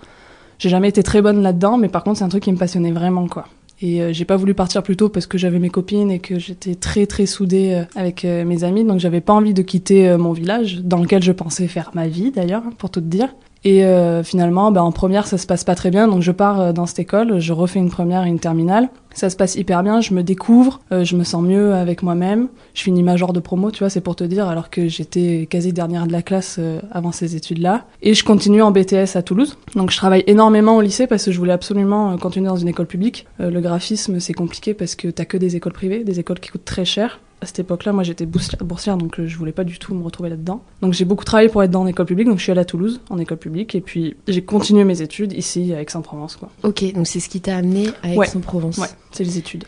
J'ai 0.57 0.69
jamais 0.69 0.89
été 0.89 1.03
très 1.03 1.21
bonne 1.21 1.41
là-dedans, 1.41 1.77
mais 1.77 1.87
par 1.87 2.03
contre, 2.03 2.17
c'est 2.17 2.25
un 2.25 2.29
truc 2.29 2.43
qui 2.43 2.51
me 2.51 2.57
passionnait 2.57 2.91
vraiment, 2.91 3.27
quoi. 3.27 3.45
Et 3.81 4.01
euh, 4.01 4.11
j'ai 4.11 4.25
pas 4.25 4.35
voulu 4.35 4.53
partir 4.53 4.83
plus 4.83 4.97
tôt 4.97 5.07
parce 5.07 5.25
que 5.25 5.37
j'avais 5.37 5.59
mes 5.59 5.69
copines 5.69 6.11
et 6.11 6.19
que 6.19 6.37
j'étais 6.37 6.75
très 6.75 7.05
très 7.05 7.25
soudée 7.25 7.75
euh, 7.75 7.83
avec 7.95 8.25
euh, 8.25 8.43
mes 8.43 8.65
amis, 8.65 8.83
donc 8.83 8.99
j'avais 8.99 9.21
pas 9.21 9.31
envie 9.33 9.53
de 9.53 9.61
quitter 9.61 10.17
mon 10.17 10.33
village, 10.33 10.81
dans 10.83 10.97
lequel 10.97 11.23
je 11.23 11.31
pensais 11.31 11.67
faire 11.67 11.91
ma 11.93 12.07
vie 12.07 12.31
d'ailleurs, 12.31 12.63
pour 12.77 12.89
tout 12.89 12.99
te 12.99 13.05
dire. 13.05 13.29
Et 13.65 13.83
euh, 13.83 14.23
finalement, 14.23 14.71
ben, 14.71 14.81
en 14.81 14.91
première, 14.91 15.27
ça 15.27 15.37
se 15.37 15.45
passe 15.45 15.63
pas 15.63 15.75
très 15.75 15.91
bien, 15.91 16.07
donc 16.07 16.21
je 16.21 16.31
pars 16.31 16.59
euh, 16.59 16.71
dans 16.71 16.85
cette 16.85 16.99
école, 16.99 17.39
je 17.39 17.51
refais 17.51 17.79
une 17.79 17.89
première 17.89 18.25
et 18.25 18.29
une 18.29 18.39
terminale. 18.39 18.89
Ça 19.19 19.29
se 19.29 19.35
passe 19.35 19.55
hyper 19.55 19.83
bien, 19.83 19.99
je 19.99 20.13
me 20.13 20.23
découvre, 20.23 20.79
euh, 20.93 21.03
je 21.03 21.17
me 21.17 21.25
sens 21.25 21.43
mieux 21.43 21.73
avec 21.73 22.03
moi-même. 22.03 22.47
Je 22.73 22.83
finis 22.83 23.03
major 23.03 23.33
de 23.33 23.41
promo, 23.41 23.69
tu 23.69 23.79
vois, 23.79 23.89
c'est 23.89 23.99
pour 23.99 24.15
te 24.15 24.23
dire, 24.23 24.47
alors 24.47 24.69
que 24.69 24.87
j'étais 24.87 25.45
quasi 25.49 25.73
dernière 25.73 26.07
de 26.07 26.13
la 26.13 26.21
classe 26.21 26.55
euh, 26.57 26.79
avant 26.89 27.11
ces 27.11 27.35
études-là. 27.35 27.85
Et 28.01 28.13
je 28.13 28.23
continue 28.23 28.61
en 28.61 28.71
BTS 28.71 29.15
à 29.17 29.21
Toulouse. 29.21 29.57
Donc 29.75 29.91
je 29.91 29.97
travaille 29.97 30.23
énormément 30.27 30.77
au 30.77 30.81
lycée 30.81 31.05
parce 31.05 31.25
que 31.25 31.31
je 31.33 31.37
voulais 31.37 31.51
absolument 31.51 32.13
euh, 32.13 32.15
continuer 32.15 32.47
dans 32.47 32.55
une 32.55 32.69
école 32.69 32.87
publique. 32.87 33.27
Euh, 33.41 33.49
le 33.51 33.59
graphisme, 33.59 34.21
c'est 34.21 34.31
compliqué 34.31 34.73
parce 34.73 34.95
que 34.95 35.09
t'as 35.09 35.25
que 35.25 35.35
des 35.35 35.57
écoles 35.57 35.73
privées, 35.73 36.05
des 36.05 36.21
écoles 36.21 36.39
qui 36.39 36.49
coûtent 36.51 36.63
très 36.63 36.85
cher. 36.85 37.19
À 37.41 37.45
cette 37.45 37.59
époque-là, 37.59 37.93
moi 37.93 38.03
j'étais 38.03 38.25
boursière, 38.25 38.97
donc 38.97 39.21
je 39.25 39.37
voulais 39.37 39.53
pas 39.53 39.63
du 39.63 39.79
tout 39.79 39.93
me 39.95 40.03
retrouver 40.03 40.29
là-dedans. 40.29 40.61
Donc 40.81 40.91
j'ai 40.91 41.05
beaucoup 41.05 41.23
travaillé 41.23 41.47
pour 41.47 41.63
être 41.63 41.71
dans 41.71 41.85
l'école 41.85 42.05
publique, 42.05 42.27
donc 42.27 42.37
je 42.37 42.43
suis 42.43 42.51
allée 42.51 42.59
à 42.59 42.65
Toulouse 42.65 42.99
en 43.09 43.17
école 43.17 43.37
publique 43.37 43.75
et 43.75 43.79
puis 43.79 44.17
j'ai 44.27 44.41
continué 44.41 44.83
mes 44.83 45.01
études 45.01 45.31
ici 45.31 45.73
à 45.73 45.81
Aix-en-Provence, 45.81 46.35
quoi. 46.35 46.49
Ok, 46.63 46.83
donc 46.93 47.07
c'est 47.07 47.21
ce 47.21 47.29
qui 47.29 47.39
t'a 47.39 47.55
amené 47.55 47.87
à 48.03 48.09
Ouais. 48.09 48.27
Aix-en-Provence. 48.27 48.77
Ouais, 48.77 48.89
c'est 49.11 49.23
les 49.23 49.37
études. 49.37 49.65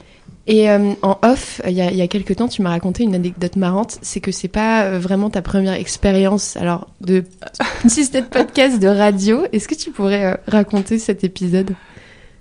Et 0.47 0.69
euh, 0.69 0.93
en 1.03 1.19
off, 1.21 1.61
il 1.67 1.73
y, 1.73 1.81
a, 1.81 1.91
y 1.91 2.01
a 2.01 2.07
quelques 2.07 2.35
temps, 2.35 2.47
tu 2.47 2.61
m'as 2.61 2.71
raconté 2.71 3.03
une 3.03 3.13
anecdote 3.13 3.55
marrante. 3.57 3.99
C'est 4.01 4.19
que 4.19 4.31
c'est 4.31 4.47
pas 4.47 4.83
euh, 4.83 4.99
vraiment 4.99 5.29
ta 5.29 5.41
première 5.41 5.73
expérience, 5.73 6.57
alors 6.57 6.87
de 6.99 7.23
si 7.87 8.03
c'était 8.03 8.21
de 8.21 8.27
podcast 8.27 8.79
de 8.79 8.87
radio. 8.87 9.43
Est-ce 9.51 9.67
que 9.67 9.75
tu 9.75 9.91
pourrais 9.91 10.25
euh, 10.25 10.37
raconter 10.47 10.97
cet 10.97 11.23
épisode? 11.23 11.75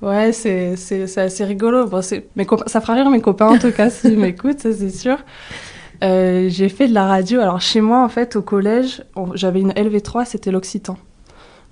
Ouais, 0.02 0.32
c'est 0.32 0.76
c'est 0.76 1.06
c'est 1.06 1.20
assez 1.20 1.44
rigolo. 1.44 1.86
Bon, 1.86 2.00
mes 2.36 2.46
ça 2.66 2.80
fera 2.80 2.94
rire 2.94 3.10
mes 3.10 3.20
copains 3.20 3.48
en 3.48 3.58
tout 3.58 3.70
cas 3.70 3.90
s'ils 3.90 4.18
m'écoutent, 4.18 4.60
ça 4.60 4.72
c'est 4.72 4.90
sûr. 4.90 5.18
Euh, 6.02 6.48
j'ai 6.48 6.70
fait 6.70 6.88
de 6.88 6.94
la 6.94 7.06
radio. 7.06 7.40
Alors 7.40 7.60
chez 7.60 7.82
moi 7.82 8.02
en 8.02 8.08
fait 8.08 8.34
au 8.34 8.40
collège, 8.42 9.02
j'avais 9.34 9.60
une 9.60 9.72
LV3, 9.72 10.24
c'était 10.24 10.50
l'occitan. 10.50 10.96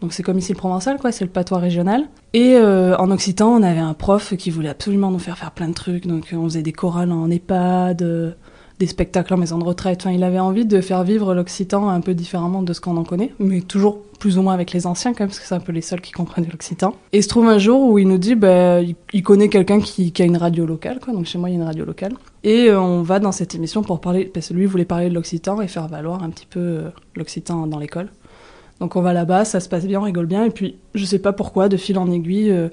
Donc 0.01 0.13
c'est 0.13 0.23
comme 0.23 0.39
ici 0.39 0.53
le 0.53 0.59
provençal 0.59 0.99
quoi, 0.99 1.13
c'est 1.13 1.25
le 1.25 1.31
patois 1.31 1.59
régional. 1.59 2.09
Et 2.35 2.55
euh, 2.55 2.97
en 2.99 3.11
occitan, 3.11 3.49
on 3.49 3.63
avait 3.63 3.81
un 3.81 3.95
prof 3.95 4.37
qui 4.37 4.51
voulait 4.51 4.69
absolument 4.69 5.11
nous 5.11 5.19
faire 5.19 5.39
faire 5.39 5.51
plein 5.51 5.69
de 5.69 5.75
trucs. 5.75 6.07
Donc 6.07 6.33
euh, 6.33 6.37
on 6.37 6.45
faisait 6.45 6.63
des 6.63 6.73
chorales 6.73 7.11
en 7.11 7.31
EHPAD, 7.31 8.03
euh, 8.03 8.33
des 8.79 8.87
spectacles 8.87 9.35
en 9.35 9.39
maison 9.39 9.59
de 9.59 9.65
retraite. 9.65 10.03
Enfin, 10.03 10.13
il 10.13 10.23
avait 10.23 10.39
envie 10.39 10.67
de 10.67 10.81
faire 10.81 11.03
vivre 11.03 11.35
l'occitan 11.35 11.89
un 11.89 12.01
peu 12.01 12.15
différemment 12.15 12.63
de 12.63 12.73
ce 12.73 12.81
qu'on 12.81 12.97
en 12.97 13.03
connaît, 13.03 13.33
mais 13.41 13.61
toujours 13.61 14.03
plus 14.21 14.39
ou 14.39 14.43
moins 14.43 14.55
avec 14.55 14.73
les 14.73 14.87
anciens 14.87 15.15
parce 15.15 15.39
que 15.41 15.47
c'est 15.47 15.55
un 15.55 15.61
peu 15.61 15.73
les 15.73 15.81
seuls 15.81 16.01
qui 16.01 16.13
comprenaient 16.13 16.49
l'occitan. 16.49 16.95
Et 17.13 17.23
se 17.23 17.29
trouve 17.29 17.49
un 17.49 17.59
jour 17.59 17.83
où 17.91 17.99
il 17.99 18.07
nous 18.07 18.19
dit, 18.19 18.37
bah, 18.37 18.81
il, 18.81 19.23
connaît 19.25 19.49
quelqu'un 19.49 19.81
qui, 19.81 20.13
qui 20.13 20.23
a 20.23 20.25
une 20.25 20.37
radio 20.37 20.65
locale, 20.65 21.01
quoi. 21.01 21.13
Donc 21.13 21.25
chez 21.25 21.39
moi, 21.39 21.49
il 21.49 21.55
y 21.55 21.57
a 21.57 21.61
une 21.61 21.67
radio 21.67 21.85
locale. 21.85 22.13
Et 22.45 22.71
on 22.73 23.03
va 23.03 23.19
dans 23.19 23.33
cette 23.33 23.57
émission 23.57 23.83
pour 23.83 24.01
parler, 24.01 24.27
parce 24.27 24.49
que 24.49 24.55
lui 24.55 24.67
voulait 24.67 24.85
parler 24.85 25.09
de 25.09 25.15
l'occitan 25.15 25.61
et 25.61 25.67
faire 25.67 25.89
valoir 25.89 26.23
un 26.23 26.31
petit 26.31 26.47
peu 26.47 26.83
l'occitan 27.17 27.67
dans 27.67 27.79
l'école. 27.79 28.11
Donc 28.81 28.97
on 28.97 29.03
va 29.03 29.13
là-bas, 29.13 29.45
ça 29.45 29.61
se 29.61 29.69
passe 29.69 29.87
bien, 29.87 30.01
on 30.01 30.05
rigole 30.05 30.27
bien, 30.27 30.45
et 30.45 30.51
puis 30.51 30.79
je 30.95 31.05
sais 31.05 31.19
pas 31.19 31.33
pourquoi, 31.33 31.69
de 31.69 31.77
fil 31.77 31.99
en 31.99 32.11
aiguille, 32.11 32.51
euh, 32.51 32.69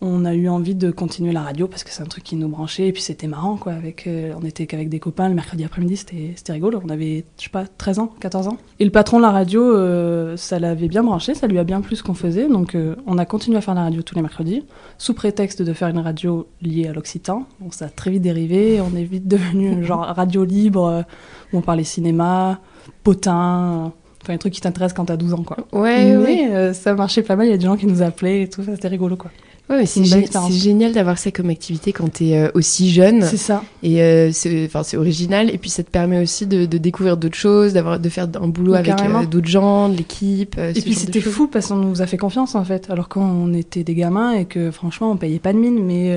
on 0.00 0.24
a 0.26 0.34
eu 0.34 0.48
envie 0.48 0.74
de 0.74 0.90
continuer 0.90 1.32
la 1.32 1.40
radio 1.40 1.68
parce 1.68 1.82
que 1.82 1.90
c'est 1.90 2.02
un 2.02 2.06
truc 2.06 2.24
qui 2.24 2.36
nous 2.36 2.48
branchait, 2.48 2.88
et 2.88 2.92
puis 2.92 3.00
c'était 3.00 3.28
marrant 3.28 3.56
quoi. 3.56 3.72
Avec, 3.72 4.06
euh, 4.06 4.34
on 4.38 4.44
était 4.44 4.66
qu'avec 4.66 4.88
des 4.88 4.98
copains 4.98 5.28
le 5.28 5.34
mercredi 5.34 5.64
après-midi, 5.64 5.96
c'était 5.96 6.52
rigolo. 6.52 6.82
On 6.84 6.90
avait, 6.90 7.24
je 7.38 7.44
sais 7.44 7.50
pas, 7.50 7.64
13 7.64 8.00
ans, 8.00 8.14
14 8.20 8.48
ans. 8.48 8.58
Et 8.78 8.84
le 8.84 8.90
patron 8.90 9.18
de 9.18 9.22
la 9.22 9.30
radio, 9.30 9.62
euh, 9.62 10.36
ça 10.36 10.58
l'avait 10.58 10.88
bien 10.88 11.02
branché, 11.02 11.34
ça 11.34 11.46
lui 11.46 11.58
a 11.58 11.64
bien 11.64 11.80
plu 11.80 11.96
ce 11.96 12.02
qu'on 12.02 12.14
faisait, 12.14 12.48
donc 12.48 12.76
on 13.06 13.16
a 13.16 13.24
continué 13.24 13.56
à 13.56 13.60
faire 13.60 13.74
la 13.74 13.84
radio 13.84 14.02
tous 14.02 14.16
les 14.16 14.22
mercredis, 14.22 14.64
sous 14.98 15.14
prétexte 15.14 15.62
de 15.62 15.72
faire 15.72 15.88
une 15.88 16.00
radio 16.00 16.46
liée 16.60 16.88
à 16.88 16.92
l'Occitan. 16.92 17.46
Bon, 17.60 17.70
ça 17.70 17.86
a 17.86 17.88
très 17.88 18.10
vite 18.10 18.22
dérivé, 18.22 18.82
on 18.82 18.94
est 18.96 19.04
vite 19.04 19.28
devenu 19.28 19.82
genre 19.84 20.00
radio 20.00 20.44
libre, 20.44 21.04
où 21.52 21.58
on 21.58 21.62
parlait 21.62 21.84
cinéma, 21.84 22.60
potin. 23.02 23.92
Enfin, 24.26 24.34
un 24.34 24.38
truc 24.38 24.52
qui 24.52 24.60
t'intéresse 24.60 24.92
quand 24.92 25.04
t'as 25.04 25.16
12 25.16 25.34
ans, 25.34 25.44
quoi. 25.44 25.58
Ouais, 25.72 26.04
mais 26.04 26.16
ouais. 26.16 26.48
euh, 26.50 26.72
ça 26.72 26.94
marchait 26.94 27.22
pas 27.22 27.36
mal, 27.36 27.46
il 27.46 27.50
y 27.50 27.54
a 27.54 27.56
des 27.56 27.64
gens 27.66 27.76
qui 27.76 27.86
nous 27.86 28.02
appelaient 28.02 28.42
et 28.42 28.48
tout, 28.48 28.62
ça 28.64 28.72
c'était 28.74 28.88
rigolo, 28.88 29.14
quoi. 29.16 29.30
Ouais, 29.68 29.84
c'est 29.84 30.00
gé- 30.20 30.30
génial 30.52 30.92
d'avoir 30.92 31.18
ça 31.18 31.32
comme 31.32 31.50
activité 31.50 31.92
quand 31.92 32.08
t'es 32.12 32.36
euh, 32.36 32.50
aussi 32.54 32.88
jeune. 32.92 33.22
C'est 33.22 33.36
ça. 33.36 33.64
Et 33.82 34.00
euh, 34.00 34.30
c'est 34.32 34.96
original. 34.96 35.50
Et 35.52 35.58
puis 35.58 35.70
ça 35.70 35.82
te 35.82 35.90
permet 35.90 36.22
aussi 36.22 36.46
de, 36.46 36.66
de 36.66 36.78
découvrir 36.78 37.16
d'autres 37.16 37.36
choses, 37.36 37.72
d'avoir 37.72 37.98
de 37.98 38.08
faire 38.08 38.28
un 38.40 38.46
boulot 38.46 38.74
avec 38.74 38.92
euh, 39.22 39.26
d'autres 39.26 39.48
gens, 39.48 39.88
de 39.88 39.96
l'équipe. 39.96 40.56
Et 40.56 40.72
puis 40.80 40.94
c'était 40.94 41.20
fou 41.20 41.48
parce 41.48 41.66
qu'on 41.66 41.74
nous 41.76 42.00
a 42.00 42.06
fait 42.06 42.16
confiance 42.16 42.54
en 42.54 42.62
fait, 42.64 42.90
alors 42.90 43.08
qu'on 43.08 43.52
était 43.54 43.82
des 43.82 43.94
gamins 43.96 44.34
et 44.34 44.44
que 44.44 44.70
franchement 44.70 45.10
on 45.10 45.16
payait 45.16 45.40
pas 45.40 45.52
de 45.52 45.58
mine, 45.58 45.84
mais 45.84 46.16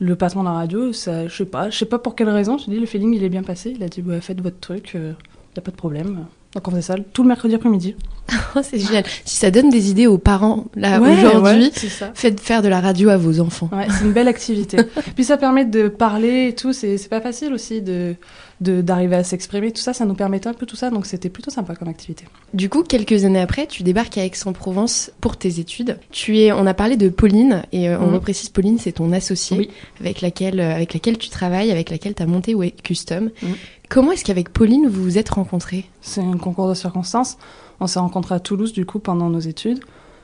le- 0.00 0.16
patron 0.16 0.40
de 0.40 0.46
la 0.46 0.52
radio, 0.54 0.94
ça, 0.94 1.28
je 1.28 1.36
sais 1.36 1.44
pas, 1.44 1.68
je 1.68 1.76
sais 1.76 1.84
pas 1.84 1.98
pour 1.98 2.14
quelle 2.16 2.30
raison, 2.30 2.56
je 2.56 2.70
dis 2.70 2.80
le 2.80 2.86
feeling 2.86 3.12
il 3.14 3.22
est 3.22 3.28
bien 3.28 3.42
passé, 3.42 3.74
il 3.76 3.82
a 3.84 3.88
dit 3.88 4.00
bah, 4.00 4.18
faites 4.22 4.40
votre 4.40 4.58
truc, 4.60 4.94
y 4.94 5.58
a 5.58 5.60
pas 5.62 5.70
de 5.70 5.76
problème. 5.76 6.24
Donc 6.54 6.68
on 6.68 6.70
faisait 6.70 6.82
ça 6.82 6.96
tout 7.12 7.22
le 7.22 7.28
mercredi 7.28 7.54
après-midi. 7.54 7.94
C'est 8.62 8.78
génial. 8.78 9.04
Si 9.24 9.36
ça 9.36 9.50
donne 9.50 9.68
des 9.70 9.90
idées 9.90 10.06
aux 10.06 10.18
parents 10.18 10.66
là 10.76 11.00
Ouais, 11.00 11.12
aujourd'hui, 11.12 11.64
ouais, 11.74 12.08
faites 12.14 12.40
faire 12.40 12.62
de 12.62 12.68
la 12.68 12.80
radio 12.80 13.08
à 13.08 13.16
vos 13.16 13.40
enfants. 13.40 13.68
Ouais, 13.72 13.86
c'est 13.90 14.04
une 14.04 14.12
belle 14.12 14.28
activité. 14.28 14.76
Puis 15.14 15.24
ça 15.24 15.36
permet 15.36 15.64
de 15.64 15.88
parler 15.88 16.48
et 16.48 16.54
tout, 16.54 16.72
c'est 16.72 17.08
pas 17.08 17.20
facile 17.20 17.52
aussi 17.52 17.82
de 17.82 18.14
d'arriver 18.60 19.16
à 19.16 19.24
s'exprimer, 19.24 19.72
tout 19.72 19.80
ça, 19.82 19.92
ça 19.92 20.04
nous 20.04 20.14
permettait 20.14 20.46
un 20.46 20.52
peu 20.54 20.66
tout 20.66 20.76
ça, 20.76 20.88
donc 20.90 21.04
c'était 21.04 21.28
plutôt 21.30 21.50
sympa 21.50 21.74
comme 21.74 21.88
activité. 21.88 22.26
Du 22.54 22.68
coup, 22.68 22.84
quelques 22.84 23.24
années 23.24 23.40
après, 23.40 23.66
tu 23.66 23.82
débarques 23.82 24.16
à 24.18 24.24
Aix-en-Provence 24.24 25.10
pour 25.20 25.36
tes 25.36 25.58
études. 25.58 25.98
Tu 26.12 26.38
es, 26.38 26.52
on 26.52 26.64
a 26.68 26.72
parlé 26.72 26.96
de 26.96 27.08
Pauline 27.08 27.64
et 27.72 27.88
euh, 27.88 27.98
on 27.98 28.06
Mhm. 28.06 28.14
reprécise 28.14 28.50
Pauline, 28.50 28.78
c'est 28.78 28.92
ton 28.92 29.10
associée 29.12 29.56
Oui. 29.58 29.70
avec 30.00 30.20
laquelle 30.20 30.60
euh, 30.60 30.76
avec 30.76 30.94
laquelle 30.94 31.18
tu 31.18 31.28
travailles, 31.28 31.72
avec 31.72 31.90
laquelle 31.90 32.14
tu 32.14 32.22
as 32.22 32.26
monté 32.26 32.54
Custom. 32.84 33.30
Mhm. 33.42 33.54
Comment 33.92 34.12
est-ce 34.12 34.24
qu'avec 34.24 34.48
Pauline 34.48 34.88
vous 34.88 35.02
vous 35.02 35.18
êtes 35.18 35.28
rencontrés? 35.28 35.84
C'est 36.00 36.22
un 36.22 36.38
concours 36.38 36.66
de 36.66 36.72
circonstances. 36.72 37.36
On 37.78 37.86
s'est 37.86 37.98
rencontrés 37.98 38.34
à 38.34 38.40
Toulouse, 38.40 38.72
du 38.72 38.86
coup, 38.86 39.00
pendant 39.00 39.28
nos 39.28 39.38
études. 39.38 39.80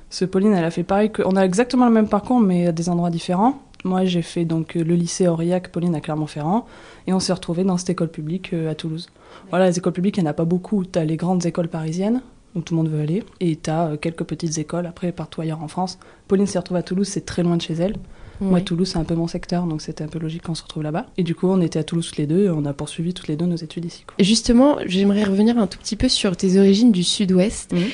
Ce 0.08 0.24
Pauline, 0.24 0.54
elle 0.54 0.64
a 0.64 0.70
fait 0.70 0.84
pareil. 0.84 1.12
On 1.26 1.36
a 1.36 1.44
exactement 1.44 1.84
le 1.84 1.92
même 1.92 2.08
parcours, 2.08 2.40
mais 2.40 2.68
à 2.68 2.72
des 2.72 2.88
endroits 2.88 3.10
différents. 3.10 3.60
Moi, 3.84 4.06
j'ai 4.06 4.22
fait 4.22 4.46
donc 4.46 4.74
le 4.74 4.94
lycée 4.94 5.28
Aurillac, 5.28 5.68
Pauline 5.68 5.94
à 5.94 6.00
Clermont-Ferrand, 6.00 6.64
et 7.06 7.12
on 7.12 7.20
s'est 7.20 7.34
retrouvés 7.34 7.62
dans 7.62 7.76
cette 7.76 7.90
école 7.90 8.08
publique 8.08 8.54
à 8.54 8.74
Toulouse. 8.74 9.10
Voilà, 9.50 9.66
les 9.66 9.76
écoles 9.76 9.92
publiques, 9.92 10.16
il 10.16 10.22
n'y 10.22 10.28
en 10.28 10.30
a 10.30 10.34
pas 10.34 10.46
beaucoup. 10.46 10.86
Tu 10.86 10.98
as 10.98 11.04
les 11.04 11.18
grandes 11.18 11.44
écoles 11.44 11.68
parisiennes, 11.68 12.22
où 12.54 12.62
tout 12.62 12.72
le 12.72 12.78
monde 12.78 12.88
veut 12.88 13.02
aller, 13.02 13.22
et 13.40 13.56
tu 13.56 13.68
as 13.68 13.98
quelques 13.98 14.24
petites 14.24 14.56
écoles 14.56 14.86
après 14.86 15.12
partout 15.12 15.42
ailleurs 15.42 15.62
en 15.62 15.68
France. 15.68 15.98
Pauline 16.26 16.46
s'est 16.46 16.58
retrouvée 16.58 16.80
à 16.80 16.84
Toulouse, 16.84 17.06
c'est 17.06 17.26
très 17.26 17.42
loin 17.42 17.58
de 17.58 17.62
chez 17.62 17.74
elle. 17.74 17.96
Moi, 18.40 18.60
Toulouse, 18.60 18.88
c'est 18.92 18.98
un 18.98 19.04
peu 19.04 19.14
mon 19.14 19.26
secteur, 19.26 19.64
donc 19.64 19.82
c'était 19.82 20.04
un 20.04 20.08
peu 20.08 20.18
logique 20.18 20.42
qu'on 20.42 20.54
se 20.54 20.62
retrouve 20.62 20.82
là-bas. 20.82 21.06
Et 21.16 21.22
du 21.22 21.34
coup, 21.34 21.48
on 21.48 21.60
était 21.60 21.78
à 21.78 21.84
Toulouse 21.84 22.06
toutes 22.06 22.18
les 22.18 22.26
deux, 22.26 22.44
et 22.44 22.50
on 22.50 22.64
a 22.64 22.72
poursuivi 22.72 23.14
toutes 23.14 23.28
les 23.28 23.36
deux 23.36 23.46
nos 23.46 23.56
études 23.56 23.84
ici. 23.84 24.04
Quoi. 24.06 24.14
Justement, 24.20 24.76
j'aimerais 24.86 25.24
revenir 25.24 25.58
un 25.58 25.66
tout 25.66 25.78
petit 25.78 25.96
peu 25.96 26.08
sur 26.08 26.36
tes 26.36 26.58
origines 26.58 26.92
du 26.92 27.02
sud-ouest. 27.02 27.72
Mhm. 27.72 27.86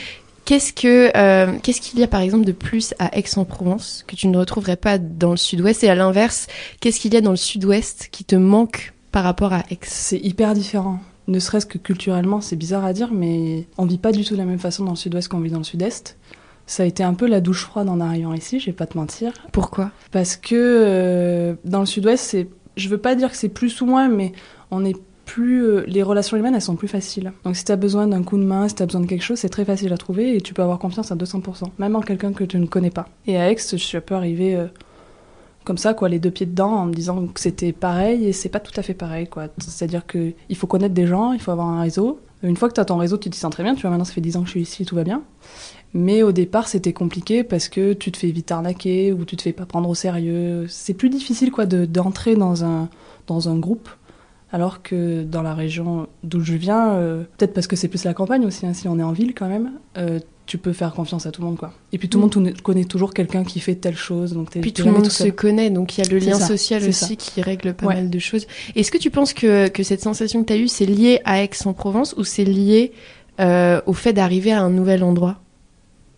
Qu'est-ce 0.44 0.74
que 0.74 1.10
euh, 1.16 1.56
qu'est-ce 1.62 1.80
qu'il 1.80 1.98
y 1.98 2.02
a 2.02 2.06
par 2.06 2.20
exemple 2.20 2.44
de 2.44 2.52
plus 2.52 2.92
à 2.98 3.16
Aix-en-Provence 3.16 4.04
que 4.06 4.14
tu 4.14 4.28
ne 4.28 4.36
retrouverais 4.36 4.76
pas 4.76 4.98
dans 4.98 5.30
le 5.30 5.38
sud-ouest? 5.38 5.82
Et 5.84 5.88
à 5.88 5.94
l'inverse, 5.94 6.48
qu'est-ce 6.80 7.00
qu'il 7.00 7.14
y 7.14 7.16
a 7.16 7.22
dans 7.22 7.30
le 7.30 7.36
sud-ouest 7.36 8.08
qui 8.12 8.24
te 8.24 8.36
manque 8.36 8.92
par 9.10 9.24
rapport 9.24 9.54
à 9.54 9.64
Aix? 9.70 9.78
C'est 9.82 10.18
hyper 10.18 10.52
différent. 10.52 11.00
Ne 11.28 11.38
serait-ce 11.38 11.64
que 11.64 11.78
culturellement, 11.78 12.42
c'est 12.42 12.56
bizarre 12.56 12.84
à 12.84 12.92
dire, 12.92 13.08
mais 13.10 13.66
on 13.78 13.86
vit 13.86 13.96
pas 13.96 14.12
du 14.12 14.22
tout 14.22 14.34
de 14.34 14.38
la 14.38 14.44
même 14.44 14.58
façon 14.58 14.84
dans 14.84 14.90
le 14.90 14.96
sud-ouest 14.96 15.28
qu'on 15.28 15.40
vit 15.40 15.50
dans 15.50 15.58
le 15.58 15.64
sud-est. 15.64 16.18
Ça 16.66 16.82
a 16.82 16.86
été 16.86 17.02
un 17.02 17.14
peu 17.14 17.26
la 17.26 17.40
douche 17.40 17.64
froide 17.64 17.88
en 17.88 18.00
arrivant 18.00 18.32
ici, 18.32 18.58
je 18.58 18.66
vais 18.66 18.72
pas 18.72 18.86
te 18.86 18.96
mentir. 18.96 19.32
Pourquoi? 19.52 19.90
Parce 20.12 20.36
que 20.36 20.54
euh, 20.54 21.54
dans 21.64 21.80
le 21.80 21.86
sud-ouest, 21.86 22.24
c'est, 22.24 22.48
je 22.76 22.88
veux 22.88 22.98
pas 22.98 23.14
dire 23.14 23.30
que 23.30 23.36
c'est 23.36 23.48
plus 23.48 23.80
ou 23.80 23.86
moins, 23.86 24.08
mais 24.08 24.32
on 24.70 24.84
est 24.84 24.96
plus, 25.24 25.64
euh, 25.64 25.84
les 25.86 26.02
relations 26.02 26.36
humaines, 26.36 26.54
elles 26.54 26.62
sont 26.62 26.76
plus 26.76 26.88
faciles. 26.88 27.32
Donc 27.44 27.56
si 27.56 27.64
tu 27.64 27.72
as 27.72 27.76
besoin 27.76 28.06
d'un 28.06 28.22
coup 28.22 28.38
de 28.38 28.44
main, 28.44 28.68
si 28.68 28.74
tu 28.74 28.82
as 28.82 28.86
besoin 28.86 29.00
de 29.00 29.06
quelque 29.06 29.22
chose, 29.22 29.38
c'est 29.38 29.48
très 29.48 29.64
facile 29.64 29.92
à 29.92 29.98
trouver 29.98 30.36
et 30.36 30.40
tu 30.40 30.54
peux 30.54 30.62
avoir 30.62 30.78
confiance 30.78 31.12
à 31.12 31.16
200%, 31.16 31.64
même 31.78 31.96
en 31.96 32.00
quelqu'un 32.00 32.32
que 32.32 32.44
tu 32.44 32.58
ne 32.58 32.66
connais 32.66 32.90
pas. 32.90 33.08
Et 33.26 33.36
à 33.36 33.50
Aix, 33.50 33.56
je 33.58 33.76
suis 33.76 33.96
un 33.96 34.00
peu 34.00 34.14
arrivée 34.14 34.56
euh, 34.56 34.66
comme 35.64 35.78
ça, 35.78 35.94
quoi, 35.94 36.08
les 36.08 36.18
deux 36.18 36.30
pieds 36.30 36.46
dedans, 36.46 36.72
en 36.72 36.86
me 36.86 36.94
disant 36.94 37.26
que 37.26 37.40
c'était 37.40 37.72
pareil 37.72 38.26
et 38.26 38.32
c'est 38.32 38.50
pas 38.50 38.60
tout 38.60 38.72
à 38.76 38.82
fait 38.82 38.94
pareil, 38.94 39.26
quoi. 39.26 39.48
C'est-à-dire 39.58 40.06
qu'il 40.06 40.56
faut 40.56 40.66
connaître 40.66 40.94
des 40.94 41.06
gens, 41.06 41.32
il 41.32 41.40
faut 41.40 41.50
avoir 41.50 41.68
un 41.68 41.80
réseau. 41.80 42.20
Une 42.42 42.56
fois 42.56 42.68
que 42.68 42.74
tu 42.74 42.80
as 42.80 42.84
ton 42.84 42.98
réseau, 42.98 43.16
tu 43.16 43.30
te 43.30 43.36
sens 43.36 43.50
très 43.50 43.62
bien. 43.62 43.74
Tu 43.74 43.80
vois, 43.80 43.90
maintenant, 43.90 44.04
ça 44.04 44.12
fait 44.12 44.20
10 44.20 44.36
ans 44.36 44.40
que 44.40 44.46
je 44.46 44.50
suis 44.50 44.60
ici, 44.60 44.84
tout 44.84 44.94
va 44.94 45.04
bien. 45.04 45.22
Mais 45.94 46.24
au 46.24 46.32
départ, 46.32 46.66
c'était 46.66 46.92
compliqué 46.92 47.44
parce 47.44 47.68
que 47.68 47.92
tu 47.92 48.10
te 48.10 48.18
fais 48.18 48.32
vite 48.32 48.50
arnaquer 48.50 49.12
ou 49.12 49.24
tu 49.24 49.36
te 49.36 49.42
fais 49.42 49.52
pas 49.52 49.64
prendre 49.64 49.88
au 49.88 49.94
sérieux. 49.94 50.66
C'est 50.68 50.92
plus 50.92 51.08
difficile 51.08 51.52
quoi 51.52 51.66
d'entrer 51.66 52.34
dans 52.34 52.64
un 52.64 52.88
dans 53.28 53.48
un 53.48 53.56
groupe. 53.56 53.88
Alors 54.52 54.82
que 54.82 55.24
dans 55.24 55.42
la 55.42 55.54
région 55.54 56.06
d'où 56.22 56.40
je 56.40 56.54
viens, 56.54 56.94
euh, 56.94 57.24
peut-être 57.38 57.54
parce 57.54 57.66
que 57.66 57.74
c'est 57.74 57.88
plus 57.88 58.04
la 58.04 58.14
campagne 58.14 58.44
aussi, 58.46 58.66
hein, 58.66 58.72
si 58.72 58.86
on 58.86 59.00
est 59.00 59.02
en 59.02 59.10
ville 59.10 59.34
quand 59.34 59.48
même, 59.48 59.72
euh, 59.98 60.20
tu 60.46 60.58
peux 60.58 60.72
faire 60.72 60.94
confiance 60.94 61.26
à 61.26 61.32
tout 61.32 61.40
le 61.40 61.48
monde 61.48 61.56
quoi. 61.56 61.72
Et 61.92 61.98
puis 61.98 62.08
tout 62.08 62.18
le 62.18 62.22
monde 62.22 62.62
connaît 62.62 62.84
toujours 62.84 63.14
quelqu'un 63.14 63.42
qui 63.42 63.58
fait 63.58 63.74
telle 63.74 63.96
chose, 63.96 64.32
donc 64.32 64.50
puis 64.50 64.72
tout 64.72 64.84
le 64.84 64.92
monde 64.92 65.10
se 65.10 65.28
connaît, 65.28 65.70
donc 65.70 65.98
il 65.98 66.04
y 66.04 66.06
a 66.06 66.10
le 66.10 66.18
lien 66.18 66.38
social 66.38 66.88
aussi 66.88 67.16
qui 67.16 67.42
règle 67.42 67.74
pas 67.74 67.86
mal 67.86 68.10
de 68.10 68.18
choses. 68.20 68.46
Est-ce 68.76 68.92
que 68.92 68.98
tu 68.98 69.10
penses 69.10 69.32
que, 69.32 69.66
que 69.68 69.82
cette 69.82 70.02
sensation 70.02 70.42
que 70.42 70.46
tu 70.46 70.52
as 70.52 70.56
eue, 70.56 70.68
c'est 70.68 70.86
lié 70.86 71.20
à 71.24 71.42
Aix-en-Provence 71.42 72.14
ou 72.16 72.22
c'est 72.22 72.44
lié 72.44 72.92
euh, 73.40 73.80
au 73.86 73.92
fait 73.92 74.12
d'arriver 74.12 74.52
à 74.52 74.62
un 74.62 74.70
nouvel 74.70 75.02
endroit? 75.02 75.40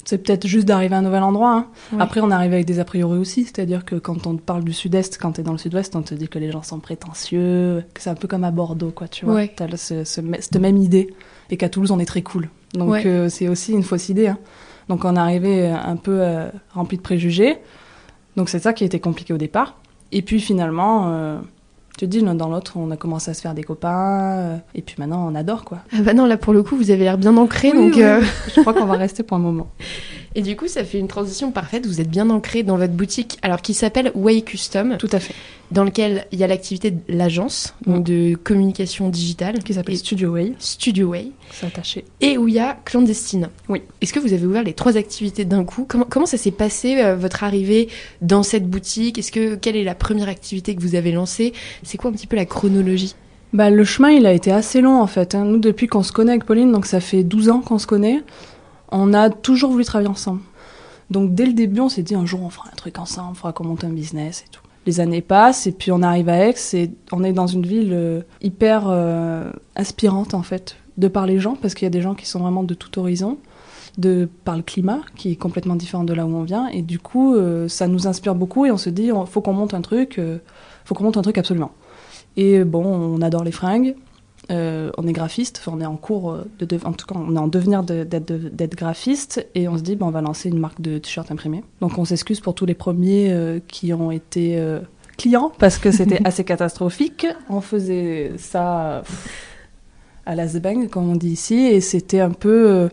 C'est 0.06 0.18
peut-être 0.18 0.46
juste 0.46 0.66
d'arriver 0.66 0.94
à 0.94 0.98
un 0.98 1.02
nouvel 1.02 1.22
endroit. 1.22 1.66
Hein. 1.92 1.98
Après, 1.98 2.20
on 2.20 2.30
arrive 2.30 2.52
avec 2.52 2.64
des 2.64 2.78
a 2.78 2.84
priori 2.84 3.18
aussi, 3.18 3.44
c'est-à-dire 3.44 3.84
que 3.84 3.96
quand 3.96 4.26
on 4.26 4.36
parle 4.36 4.64
du 4.64 4.72
sud-est, 4.72 5.18
quand 5.20 5.32
tu 5.32 5.40
es 5.40 5.44
dans 5.44 5.52
le 5.52 5.58
sud-ouest, 5.58 5.94
on 5.96 6.02
te 6.02 6.14
dit 6.14 6.28
que 6.28 6.38
les 6.38 6.52
gens 6.52 6.62
sont 6.62 6.78
prétentieux, 6.78 7.84
que 7.92 8.00
c'est 8.00 8.10
un 8.10 8.14
peu 8.14 8.28
comme 8.28 8.44
à 8.44 8.52
Bordeaux, 8.52 8.92
quoi, 8.92 9.08
tu 9.08 9.24
vois. 9.24 9.34
Ouais. 9.34 9.52
T'as 9.54 9.76
ce, 9.76 10.04
cette 10.04 10.56
même 10.56 10.76
idée, 10.76 11.12
et 11.50 11.56
qu'à 11.56 11.68
Toulouse, 11.68 11.90
on 11.90 11.98
est 11.98 12.06
très 12.06 12.22
cool. 12.22 12.48
Donc 12.74 13.04
euh, 13.04 13.28
c'est 13.28 13.48
aussi 13.48 13.72
une 13.72 13.82
fausse 13.82 14.08
idée. 14.08 14.28
Hein. 14.28 14.38
Donc 14.88 15.04
on 15.04 15.16
est 15.16 15.18
arrivé 15.18 15.68
un 15.68 15.96
peu 15.96 16.20
euh, 16.20 16.48
rempli 16.72 16.96
de 16.96 17.02
préjugés. 17.02 17.58
Donc 18.36 18.48
c'est 18.48 18.60
ça 18.60 18.72
qui 18.72 18.84
a 18.84 18.86
été 18.86 19.00
compliqué 19.00 19.32
au 19.32 19.38
départ. 19.38 19.76
Et 20.12 20.22
puis 20.22 20.40
finalement, 20.40 21.08
euh, 21.08 21.38
tu 21.96 22.04
te 22.04 22.10
dis, 22.10 22.20
l'un 22.20 22.34
dans 22.34 22.48
l'autre, 22.48 22.72
on 22.76 22.90
a 22.90 22.96
commencé 22.96 23.30
à 23.30 23.34
se 23.34 23.40
faire 23.40 23.54
des 23.54 23.62
copains, 23.62 24.60
et 24.74 24.82
puis 24.82 24.96
maintenant 24.98 25.26
on 25.30 25.34
adore 25.34 25.64
quoi. 25.64 25.78
Ah 25.92 26.02
bah 26.02 26.14
non, 26.14 26.26
là 26.26 26.36
pour 26.36 26.52
le 26.52 26.62
coup, 26.62 26.76
vous 26.76 26.90
avez 26.90 27.04
l'air 27.04 27.18
bien 27.18 27.36
ancré, 27.36 27.72
donc. 27.72 27.94
Je 27.94 28.60
crois 28.60 28.74
qu'on 28.74 28.86
va 28.86 28.96
rester 28.96 29.22
pour 29.22 29.36
un 29.36 29.40
moment. 29.40 29.68
Et 30.36 30.42
du 30.42 30.54
coup, 30.54 30.68
ça 30.68 30.84
fait 30.84 30.98
une 30.98 31.08
transition 31.08 31.50
parfaite. 31.50 31.86
Vous 31.86 32.02
êtes 32.02 32.10
bien 32.10 32.28
ancré 32.28 32.62
dans 32.62 32.76
votre 32.76 32.92
boutique, 32.92 33.38
alors 33.40 33.62
qui 33.62 33.72
s'appelle 33.72 34.12
Way 34.14 34.42
Custom. 34.42 34.98
Tout 34.98 35.08
à 35.12 35.18
fait. 35.18 35.34
Dans 35.70 35.82
lequel 35.82 36.26
il 36.30 36.38
y 36.38 36.44
a 36.44 36.46
l'activité 36.46 36.92
de 36.92 37.00
l'agence, 37.08 37.74
donc 37.86 38.04
de 38.04 38.36
communication 38.36 39.08
digitale. 39.08 39.62
Qui 39.64 39.74
s'appelle 39.74 39.96
Studio 39.96 40.30
Way. 40.30 40.52
Studio 40.58 41.08
Way. 41.08 41.32
C'est 41.50 41.66
attaché. 41.66 42.04
Et 42.20 42.38
où 42.38 42.46
il 42.46 42.54
y 42.54 42.58
a 42.60 42.78
Clandestine. 42.84 43.48
Oui. 43.68 43.82
Est-ce 44.00 44.12
que 44.12 44.20
vous 44.20 44.32
avez 44.32 44.46
ouvert 44.46 44.62
les 44.62 44.74
trois 44.74 44.96
activités 44.96 45.44
d'un 45.44 45.64
coup? 45.64 45.84
Comment, 45.88 46.06
comment 46.08 46.26
ça 46.26 46.38
s'est 46.38 46.52
passé, 46.52 47.02
euh, 47.02 47.16
votre 47.16 47.42
arrivée 47.42 47.88
dans 48.22 48.42
cette 48.42 48.68
boutique? 48.68 49.18
Est-ce 49.18 49.32
que 49.32 49.56
Quelle 49.56 49.76
est 49.76 49.84
la 49.84 49.96
première 49.96 50.28
activité 50.28 50.74
que 50.76 50.80
vous 50.80 50.94
avez 50.94 51.10
lancée? 51.12 51.52
C'est 51.82 51.98
quoi 51.98 52.10
un 52.10 52.12
petit 52.12 52.26
peu 52.26 52.36
la 52.36 52.46
chronologie? 52.46 53.14
Bah, 53.52 53.70
le 53.70 53.84
chemin, 53.84 54.10
il 54.10 54.26
a 54.26 54.32
été 54.32 54.52
assez 54.52 54.80
long 54.80 55.00
en 55.00 55.06
fait. 55.06 55.34
Hein. 55.34 55.44
Nous, 55.44 55.58
depuis 55.58 55.86
qu'on 55.86 56.02
se 56.02 56.12
connaît 56.12 56.32
avec 56.32 56.44
Pauline, 56.44 56.72
donc 56.72 56.86
ça 56.86 57.00
fait 57.00 57.24
12 57.24 57.48
ans 57.48 57.60
qu'on 57.60 57.78
se 57.78 57.86
connaît, 57.86 58.22
on 58.90 59.14
a 59.14 59.30
toujours 59.30 59.70
voulu 59.70 59.84
travailler 59.84 60.10
ensemble. 60.10 60.40
Donc 61.10 61.34
dès 61.34 61.46
le 61.46 61.52
début, 61.52 61.80
on 61.80 61.88
s'est 61.88 62.02
dit 62.02 62.14
un 62.14 62.26
jour 62.26 62.42
on 62.42 62.50
fera 62.50 62.68
un 62.72 62.76
truc 62.76 62.98
ensemble, 62.98 63.30
on 63.32 63.34
fera 63.34 63.52
qu'on 63.52 63.64
monte 63.64 63.84
un 63.84 63.90
business 63.90 64.44
et 64.46 64.50
tout. 64.50 64.60
Les 64.86 65.00
années 65.00 65.20
passent 65.20 65.66
et 65.66 65.72
puis 65.72 65.90
on 65.92 66.02
arrive 66.02 66.28
à 66.28 66.46
Aix 66.46 66.54
et 66.74 66.90
on 67.12 67.24
est 67.24 67.32
dans 67.32 67.46
une 67.46 67.66
ville 67.66 67.92
euh, 67.92 68.20
hyper 68.40 68.84
euh, 68.86 69.50
inspirante 69.74 70.32
en 70.34 70.42
fait, 70.42 70.76
de 70.96 71.08
par 71.08 71.26
les 71.26 71.40
gens, 71.40 71.56
parce 71.60 71.74
qu'il 71.74 71.84
y 71.84 71.88
a 71.88 71.90
des 71.90 72.02
gens 72.02 72.14
qui 72.14 72.26
sont 72.26 72.38
vraiment 72.38 72.62
de 72.62 72.74
tout 72.74 72.98
horizon, 72.98 73.38
de 73.98 74.28
par 74.44 74.56
le 74.56 74.62
climat 74.62 75.00
qui 75.16 75.32
est 75.32 75.36
complètement 75.36 75.74
différent 75.74 76.04
de 76.04 76.14
là 76.14 76.24
où 76.24 76.34
on 76.34 76.44
vient 76.44 76.68
et 76.68 76.82
du 76.82 76.98
coup 76.98 77.34
euh, 77.34 77.66
ça 77.66 77.88
nous 77.88 78.06
inspire 78.06 78.34
beaucoup 78.34 78.64
et 78.66 78.70
on 78.70 78.76
se 78.76 78.90
dit 78.90 79.10
faut 79.26 79.40
qu'on 79.40 79.54
monte 79.54 79.74
un 79.74 79.80
truc, 79.80 80.20
faut 80.84 80.94
qu'on 80.94 81.04
monte 81.04 81.16
un 81.16 81.22
truc 81.22 81.38
absolument. 81.38 81.72
Et 82.36 82.64
bon, 82.64 82.84
on 82.84 83.22
adore 83.22 83.44
les 83.44 83.52
fringues, 83.52 83.96
euh, 84.50 84.90
on 84.96 85.06
est 85.08 85.12
graphiste, 85.12 85.62
on 85.66 85.80
est 85.80 85.86
en 85.86 85.96
cours 85.96 86.30
euh, 86.30 86.44
de, 86.60 86.78
en 86.84 86.92
tout 86.92 87.06
cas 87.06 87.16
on 87.18 87.34
est 87.34 87.38
en 87.38 87.48
devenir 87.48 87.82
d'être 87.82 88.76
graphiste 88.76 89.44
et 89.56 89.66
on 89.66 89.76
se 89.76 89.82
dit 89.82 89.96
ben, 89.96 90.06
on 90.06 90.10
va 90.10 90.20
lancer 90.20 90.48
une 90.48 90.58
marque 90.58 90.80
de 90.80 90.98
t-shirts 90.98 91.30
imprimés. 91.32 91.64
Donc 91.80 91.98
on 91.98 92.04
s'excuse 92.04 92.40
pour 92.40 92.54
tous 92.54 92.66
les 92.66 92.74
premiers 92.74 93.32
euh, 93.32 93.58
qui 93.66 93.92
ont 93.92 94.12
été 94.12 94.62
clients 95.18 95.50
parce 95.58 95.78
que 95.78 95.90
c'était 95.90 96.20
assez 96.24 96.44
catastrophique. 96.44 97.26
On 97.48 97.60
faisait 97.60 98.32
ça 98.38 99.02
à 100.26 100.34
la 100.34 100.46
zebang 100.46 100.88
comme 100.88 101.10
on 101.10 101.16
dit 101.16 101.30
ici 101.30 101.56
et 101.56 101.80
c'était 101.80 102.20
un 102.20 102.30
peu 102.30 102.88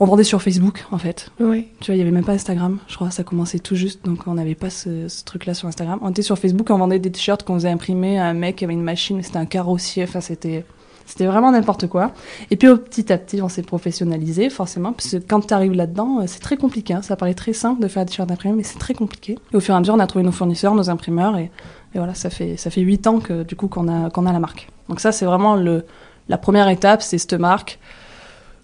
on 0.00 0.06
vendait 0.06 0.24
sur 0.24 0.42
Facebook 0.42 0.86
en 0.90 0.98
fait. 0.98 1.30
Oui. 1.38 1.68
Tu 1.80 1.90
vois, 1.90 1.94
il 1.94 1.98
y 1.98 2.02
avait 2.02 2.10
même 2.10 2.24
pas 2.24 2.32
Instagram, 2.32 2.78
je 2.88 2.94
crois, 2.96 3.10
ça 3.10 3.22
commençait 3.22 3.58
tout 3.58 3.76
juste, 3.76 4.04
donc 4.04 4.26
on 4.26 4.34
n'avait 4.34 4.54
pas 4.54 4.70
ce, 4.70 5.06
truc-là 5.24 5.52
sur 5.52 5.68
Instagram. 5.68 5.98
On 6.02 6.10
était 6.10 6.22
sur 6.22 6.38
Facebook, 6.38 6.70
on 6.70 6.78
vendait 6.78 6.98
des 6.98 7.12
t-shirts 7.12 7.42
qu'on 7.44 7.54
faisait 7.54 7.68
imprimer 7.68 8.18
à 8.18 8.26
un 8.26 8.32
mec 8.32 8.56
qui 8.56 8.64
avait 8.64 8.72
une 8.72 8.82
machine, 8.82 9.22
c'était 9.22 9.36
un 9.36 9.46
carrossier, 9.46 10.04
enfin 10.04 10.20
c'était 10.20 10.64
c'était 11.04 11.26
vraiment 11.26 11.50
n'importe 11.50 11.88
quoi. 11.88 12.12
Et 12.50 12.56
puis 12.56 12.68
petit 12.76 13.12
à 13.12 13.18
petit, 13.18 13.42
on 13.42 13.48
s'est 13.48 13.62
professionnalisé, 13.62 14.48
forcément, 14.48 14.92
parce 14.92 15.10
que 15.10 15.16
quand 15.16 15.46
tu 15.46 15.52
arrives 15.52 15.72
là-dedans, 15.72 16.20
euh, 16.20 16.24
c'est 16.26 16.38
très 16.38 16.56
compliqué. 16.56 16.94
Hein. 16.94 17.02
Ça 17.02 17.16
paraît 17.16 17.34
très 17.34 17.52
simple 17.52 17.82
de 17.82 17.88
faire 17.88 18.04
des 18.04 18.10
t-shirts 18.10 18.30
imprimés, 18.30 18.54
mais 18.54 18.62
c'est 18.62 18.78
très 18.78 18.94
compliqué. 18.94 19.36
Et 19.52 19.56
au 19.56 19.60
fur 19.60 19.74
et 19.74 19.76
à 19.76 19.80
mesure, 19.80 19.94
on 19.94 19.98
a 19.98 20.06
trouvé 20.06 20.24
nos 20.24 20.32
fournisseurs, 20.32 20.74
nos 20.74 20.88
imprimeurs, 20.88 21.36
et, 21.36 21.50
voilà, 21.94 22.14
ça 22.14 22.30
fait 22.30 22.56
ça 22.56 22.70
fait 22.70 22.82
huit 22.82 23.08
ans 23.08 23.18
que 23.18 23.42
du 23.42 23.56
coup 23.56 23.66
qu'on 23.66 23.88
a 23.88 24.08
qu'on 24.08 24.24
a 24.24 24.32
la 24.32 24.38
marque. 24.38 24.68
Donc 24.88 25.00
ça, 25.00 25.10
c'est 25.10 25.26
vraiment 25.26 25.56
le 25.56 25.84
la 26.28 26.38
première 26.38 26.68
étape, 26.68 27.02
c'est 27.02 27.18
cette 27.18 27.34
marque. 27.34 27.80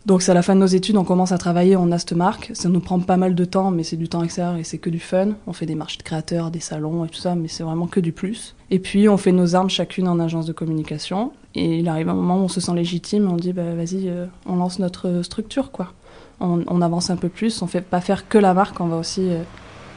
Donc 0.07 0.23
c'est 0.23 0.31
à 0.31 0.35
la 0.35 0.43
fin 0.43 0.55
de 0.55 0.61
nos 0.61 0.67
études, 0.67 0.97
on 0.97 1.03
commence 1.03 1.33
à 1.33 1.39
travailler, 1.39 1.77
on 1.77 1.91
a 1.91 1.97
marque. 2.15 2.53
Ça 2.55 2.69
nous 2.69 2.79
prend 2.79 3.01
pas 3.01 3.17
mal 3.17 3.35
de 3.35 3.45
temps, 3.45 3.73
mais 3.73 3.83
c'est 3.83 3.97
du 3.97 4.09
temps 4.09 4.23
extérieur 4.23 4.57
et 4.57 4.63
c'est 4.63 4.79
que 4.79 4.89
du 4.89 5.01
fun. 5.01 5.31
On 5.49 5.53
fait 5.53 5.67
des 5.67 5.75
marchés 5.75 5.99
de 5.99 6.05
créateurs, 6.05 6.53
des 6.53 6.61
salons 6.61 7.05
et 7.05 7.09
tout 7.09 7.19
ça, 7.19 7.35
mais 7.35 7.49
c'est 7.49 7.65
vraiment 7.65 7.89
que 7.89 7.99
du 7.99 8.13
plus. 8.13 8.55
Et 8.71 8.79
puis 8.79 9.09
on 9.09 9.17
fait 9.17 9.33
nos 9.33 9.57
armes 9.57 9.69
chacune 9.69 10.07
en 10.07 10.21
agence 10.21 10.47
de 10.47 10.53
communication. 10.53 11.33
Et 11.57 11.79
il 11.79 11.89
arrive 11.89 12.09
un 12.09 12.15
moment 12.15 12.37
où 12.37 12.45
on 12.45 12.49
se 12.49 12.61
sent 12.61 12.73
légitime, 12.75 13.29
on 13.29 13.35
dit 13.35 13.53
bah 13.53 13.75
vas-y, 13.75 14.09
euh, 14.09 14.27
on 14.47 14.55
lance 14.55 14.79
notre 14.79 15.23
structure 15.23 15.73
quoi. 15.73 15.93
On, 16.39 16.83
avance 16.83 17.11
un 17.11 17.17
peu 17.17 17.31
plus, 17.31 17.63
on 17.63 17.67
fait 17.67 17.81
pas 17.81 18.01
faire 18.01 18.29
que 18.29 18.39
la 18.39 18.55
marque, 18.55 18.79
on 18.81 18.87
va 18.87 18.99
aussi 18.99 19.23
euh, 19.31 19.43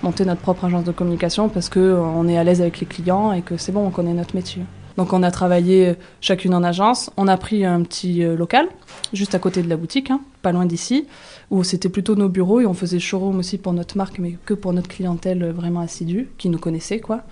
monter 0.01 0.25
notre 0.25 0.41
propre 0.41 0.65
agence 0.65 0.85
de 0.85 0.91
communication 0.93 1.49
parce 1.49 1.69
que 1.69 1.79
euh, 1.79 1.99
on 1.99 2.27
est 2.27 2.37
à 2.37 2.43
l'aise 2.43 2.61
avec 2.61 2.79
les 2.79 2.87
clients 2.87 3.31
et 3.33 3.41
que 3.41 3.57
c'est 3.57 3.73
bon, 3.73 3.85
on 3.85 3.91
connaît 3.91 4.13
notre 4.13 4.35
métier. 4.35 4.63
Donc 4.99 5.13
on 5.13 5.23
a 5.23 5.31
travaillé 5.31 5.95
chacune 6.19 6.53
en 6.53 6.61
agence. 6.61 7.09
On 7.15 7.29
a 7.29 7.37
pris 7.37 7.63
un 7.63 7.83
petit 7.83 8.21
euh, 8.21 8.35
local, 8.35 8.67
juste 9.13 9.33
à 9.33 9.39
côté 9.39 9.63
de 9.63 9.69
la 9.69 9.77
boutique, 9.77 10.11
hein, 10.11 10.19
pas 10.41 10.51
loin 10.51 10.65
d'ici, 10.65 11.07
où 11.51 11.63
c'était 11.63 11.87
plutôt 11.87 12.15
nos 12.15 12.27
bureaux 12.27 12.59
et 12.59 12.65
on 12.65 12.73
faisait 12.73 12.99
showroom 12.99 13.39
aussi 13.39 13.57
pour 13.57 13.71
notre 13.71 13.95
marque, 13.95 14.19
mais 14.19 14.37
que 14.43 14.53
pour 14.53 14.73
notre 14.73 14.89
clientèle 14.89 15.51
vraiment 15.51 15.79
assidue, 15.79 16.27
qui 16.37 16.49
nous 16.49 16.57
connaissait 16.57 16.99
quoi. 16.99 17.23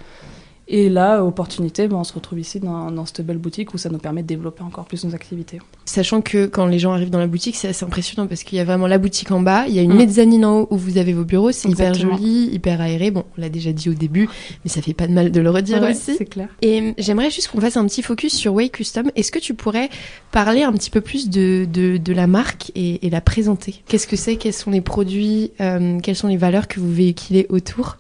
Et 0.70 0.90
là, 0.90 1.24
opportunité, 1.24 1.88
ben, 1.88 1.96
on 1.96 2.04
se 2.04 2.14
retrouve 2.14 2.40
ici 2.40 2.60
dans, 2.60 2.92
dans, 2.92 3.06
cette 3.06 3.26
belle 3.26 3.38
boutique 3.38 3.74
où 3.74 3.78
ça 3.78 3.90
nous 3.90 4.00
permet 4.00 4.22
de 4.22 4.28
développer 4.28 4.64
encore 4.64 4.86
plus 4.86 5.06
nos 5.06 5.16
activités. 5.16 5.60
Sachant 5.86 6.22
que 6.22 6.46
quand 6.46 6.66
les 6.66 6.78
gens 6.78 6.92
arrivent 6.92 7.10
dans 7.10 7.20
la 7.20 7.28
boutique, 7.28 7.56
c'est 7.56 7.70
assez 7.70 7.86
impressionnant 7.86 8.28
parce 8.28 8.44
qu'il 8.44 8.58
y 8.58 8.62
a 8.62 8.66
vraiment 8.66 8.88
la 8.88 8.98
boutique 8.98 9.32
en 9.32 9.40
bas, 9.40 9.66
il 9.68 9.76
y 9.76 9.80
a 9.80 9.82
une 9.82 9.94
mm. 9.94 9.98
mezzanine 9.98 10.46
en 10.46 10.60
haut 10.60 10.68
où 10.72 10.78
vous 10.78 10.98
avez 10.98 11.14
vos 11.14 11.24
bureaux, 11.24 11.52
c'est 11.52 11.70
hyper 11.70 11.94
joli, 11.94 12.50
hyper 12.52 12.82
aéré. 12.82 13.12
Bon, 13.12 13.24
on 13.38 13.42
l'a 13.42 13.50
déjà 13.50 13.72
dit 13.72 13.90
au 13.90 13.94
début, 13.94 14.28
mais 14.66 14.70
ça 14.70 14.82
fait 14.82 14.94
pas 14.94 15.08
de 15.08 15.14
mal 15.14 15.32
de 15.32 15.40
le 15.40 15.50
redire 15.50 15.82
aussi. 15.84 16.16
C'est 16.18 16.26
clair. 16.26 16.50
Et 16.62 16.94
j'aimerais 16.98 17.32
juste 17.32 17.48
qu'on 17.48 17.62
fasse 17.62 17.78
un 17.78 17.86
petit 17.86 18.02
focus 18.02 18.34
sur 18.36 18.54
Way 18.54 18.70
Custom. 18.70 19.10
Est-ce 19.16 19.32
que 19.32 19.40
tu 19.40 19.54
pourrais 19.54 19.90
parler 20.32 20.64
un 20.64 20.74
petit 20.74 20.90
peu 20.90 21.00
plus 21.00 21.30
de, 21.30 21.66
de, 21.72 21.96
de 21.96 22.14
la 22.14 22.28
marque 22.28 22.72
et, 22.76 23.06
et 23.06 23.10
la 23.10 23.22
présenter? 23.22 23.84
Qu'est-ce 23.88 24.08
que 24.08 24.18
c'est? 24.18 24.36
Quels 24.36 24.54
sont 24.54 24.72
les 24.72 24.82
produits? 24.82 25.52
Euh, 25.62 26.00
Quelles 26.02 26.16
sont 26.16 26.28
les 26.28 26.38
valeurs 26.38 26.68
que 26.68 26.82
vous 26.82 26.92
véhiculez 26.92 27.46
autour? 27.50 27.98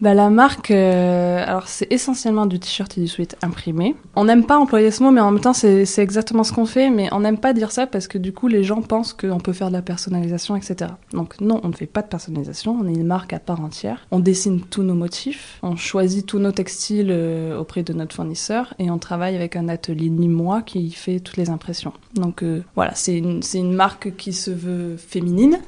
Bah, 0.00 0.14
la 0.14 0.30
marque, 0.30 0.70
euh, 0.70 1.42
alors 1.44 1.66
c'est 1.66 1.90
essentiellement 1.92 2.46
du 2.46 2.60
t-shirt 2.60 2.96
et 2.96 3.00
du 3.00 3.08
sweat 3.08 3.36
imprimé. 3.42 3.96
On 4.14 4.24
n'aime 4.24 4.46
pas 4.46 4.56
employer 4.58 4.90
ce 4.90 5.02
mot, 5.02 5.10
mais 5.10 5.20
en 5.20 5.32
même 5.32 5.40
temps 5.40 5.52
c'est 5.52 5.98
exactement 5.98 6.44
ce 6.44 6.52
qu'on 6.52 6.66
fait, 6.66 6.90
mais 6.90 7.08
on 7.12 7.20
n'aime 7.20 7.38
pas 7.38 7.52
dire 7.52 7.72
ça 7.72 7.86
parce 7.86 8.06
que 8.06 8.18
du 8.18 8.32
coup 8.32 8.46
les 8.46 8.62
gens 8.62 8.80
pensent 8.80 9.12
qu'on 9.12 9.40
peut 9.40 9.52
faire 9.52 9.68
de 9.68 9.72
la 9.72 9.82
personnalisation, 9.82 10.54
etc. 10.54 10.92
Donc 11.12 11.40
non, 11.40 11.60
on 11.64 11.68
ne 11.68 11.72
fait 11.72 11.86
pas 11.86 12.02
de 12.02 12.08
personnalisation, 12.08 12.78
on 12.80 12.86
est 12.86 12.94
une 12.94 13.06
marque 13.06 13.32
à 13.32 13.40
part 13.40 13.60
entière. 13.60 14.06
On 14.10 14.20
dessine 14.20 14.60
tous 14.60 14.82
nos 14.82 14.94
motifs, 14.94 15.58
on 15.62 15.76
choisit 15.76 16.26
tous 16.26 16.38
nos 16.38 16.52
textiles 16.52 17.10
euh, 17.10 17.58
auprès 17.58 17.82
de 17.82 17.92
notre 17.92 18.14
fournisseur 18.14 18.74
et 18.78 18.90
on 18.90 18.98
travaille 18.98 19.34
avec 19.34 19.56
un 19.56 19.68
atelier 19.68 20.10
nîmois 20.10 20.62
qui 20.62 20.90
fait 20.92 21.18
toutes 21.18 21.36
les 21.36 21.50
impressions. 21.50 21.92
Donc 22.14 22.42
euh, 22.42 22.62
voilà, 22.76 22.94
c'est 22.94 23.16
une, 23.16 23.40
une 23.54 23.74
marque 23.74 24.16
qui 24.16 24.32
se 24.32 24.50
veut 24.50 24.96
féminine, 24.96 25.58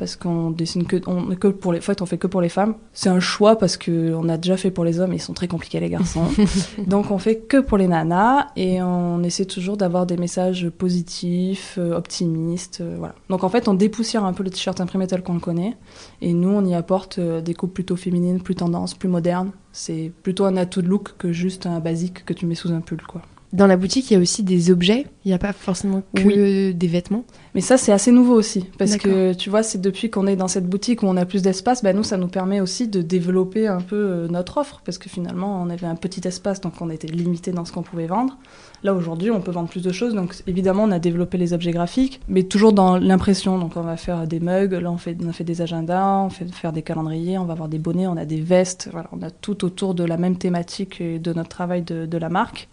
parce 0.00 0.16
qu'on 0.16 0.50
dessine 0.50 0.86
que, 0.86 0.96
on, 1.06 1.34
que 1.36 1.46
pour 1.46 1.74
les, 1.74 1.78
en 1.78 1.82
fait, 1.82 2.00
on 2.00 2.06
fait 2.06 2.16
que 2.16 2.26
pour 2.26 2.40
les 2.40 2.48
femmes. 2.48 2.74
C'est 2.94 3.10
un 3.10 3.20
choix 3.20 3.56
parce 3.56 3.76
que 3.76 4.14
on 4.14 4.30
a 4.30 4.38
déjà 4.38 4.56
fait 4.56 4.70
pour 4.70 4.82
les 4.82 4.98
hommes 4.98 5.12
et 5.12 5.16
ils 5.16 5.20
sont 5.20 5.34
très 5.34 5.46
compliqués 5.46 5.78
les 5.78 5.90
garçons. 5.90 6.24
Donc 6.86 7.10
on 7.10 7.18
fait 7.18 7.36
que 7.36 7.58
pour 7.58 7.76
les 7.76 7.86
nanas 7.86 8.46
et 8.56 8.82
on 8.82 9.22
essaie 9.22 9.44
toujours 9.44 9.76
d'avoir 9.76 10.06
des 10.06 10.16
messages 10.16 10.70
positifs, 10.70 11.76
euh, 11.78 11.94
optimistes, 11.94 12.80
euh, 12.80 12.96
voilà. 12.98 13.14
Donc 13.28 13.44
en 13.44 13.50
fait, 13.50 13.68
on 13.68 13.74
dépoussière 13.74 14.24
un 14.24 14.32
peu 14.32 14.42
le 14.42 14.48
t-shirt 14.48 14.80
imprimé 14.80 15.06
tel 15.06 15.22
qu'on 15.22 15.34
le 15.34 15.40
connaît 15.40 15.76
et 16.22 16.32
nous 16.32 16.48
on 16.48 16.64
y 16.64 16.74
apporte 16.74 17.18
euh, 17.18 17.42
des 17.42 17.52
coupes 17.52 17.74
plutôt 17.74 17.96
féminines, 17.96 18.40
plus 18.40 18.54
tendances, 18.54 18.94
plus 18.94 19.10
modernes. 19.10 19.50
C'est 19.72 20.10
plutôt 20.22 20.46
un 20.46 20.56
atout 20.56 20.80
de 20.80 20.88
look 20.88 21.10
que 21.18 21.30
juste 21.30 21.66
un 21.66 21.78
basique 21.78 22.24
que 22.24 22.32
tu 22.32 22.46
mets 22.46 22.54
sous 22.54 22.72
un 22.72 22.80
pull 22.80 23.02
quoi. 23.02 23.20
Dans 23.52 23.66
la 23.66 23.76
boutique, 23.76 24.10
il 24.10 24.14
y 24.14 24.16
a 24.16 24.20
aussi 24.20 24.44
des 24.44 24.70
objets. 24.70 25.06
Il 25.24 25.28
n'y 25.28 25.34
a 25.34 25.38
pas 25.38 25.52
forcément 25.52 26.02
que 26.14 26.70
des 26.70 26.86
vêtements. 26.86 27.24
Mais 27.54 27.60
ça, 27.60 27.76
c'est 27.76 27.90
assez 27.90 28.12
nouveau 28.12 28.34
aussi. 28.34 28.64
Parce 28.78 28.96
que, 28.96 29.32
tu 29.34 29.50
vois, 29.50 29.64
c'est 29.64 29.80
depuis 29.80 30.08
qu'on 30.08 30.28
est 30.28 30.36
dans 30.36 30.46
cette 30.46 30.68
boutique 30.68 31.02
où 31.02 31.06
on 31.06 31.16
a 31.16 31.26
plus 31.26 31.42
d'espace, 31.42 31.82
bah, 31.82 31.92
nous, 31.92 32.04
ça 32.04 32.16
nous 32.16 32.28
permet 32.28 32.60
aussi 32.60 32.86
de 32.86 33.02
développer 33.02 33.66
un 33.66 33.80
peu 33.80 33.96
euh, 33.96 34.28
notre 34.28 34.58
offre. 34.58 34.82
Parce 34.84 34.98
que 34.98 35.10
finalement, 35.10 35.60
on 35.60 35.68
avait 35.68 35.88
un 35.88 35.96
petit 35.96 36.26
espace, 36.28 36.60
donc 36.60 36.74
on 36.80 36.90
était 36.90 37.08
limité 37.08 37.50
dans 37.50 37.64
ce 37.64 37.72
qu'on 37.72 37.82
pouvait 37.82 38.06
vendre. 38.06 38.38
Là, 38.84 38.94
aujourd'hui, 38.94 39.32
on 39.32 39.40
peut 39.40 39.50
vendre 39.50 39.68
plus 39.68 39.82
de 39.82 39.90
choses. 39.90 40.14
Donc, 40.14 40.36
évidemment, 40.46 40.84
on 40.84 40.92
a 40.92 41.00
développé 41.00 41.36
les 41.36 41.52
objets 41.52 41.72
graphiques, 41.72 42.20
mais 42.28 42.44
toujours 42.44 42.72
dans 42.72 42.98
l'impression. 42.98 43.58
Donc, 43.58 43.72
on 43.76 43.82
va 43.82 43.96
faire 43.96 44.28
des 44.28 44.38
mugs. 44.38 44.72
Là, 44.72 44.92
on, 44.92 44.96
fait, 44.96 45.16
on 45.24 45.28
a 45.28 45.32
fait 45.32 45.44
des 45.44 45.60
agendas, 45.60 46.18
on 46.18 46.30
fait 46.30 46.46
faire 46.54 46.72
des 46.72 46.82
calendriers, 46.82 47.36
on 47.36 47.46
va 47.46 47.54
avoir 47.54 47.68
des 47.68 47.78
bonnets, 47.78 48.06
on 48.06 48.16
a 48.16 48.24
des 48.24 48.40
vestes. 48.40 48.88
Voilà, 48.92 49.08
on 49.10 49.20
a 49.22 49.30
tout 49.30 49.64
autour 49.64 49.94
de 49.94 50.04
la 50.04 50.16
même 50.16 50.36
thématique 50.36 51.00
et 51.00 51.18
de 51.18 51.32
notre 51.32 51.48
travail 51.48 51.82
de, 51.82 52.06
de 52.06 52.16
la 52.16 52.28
marque. 52.28 52.68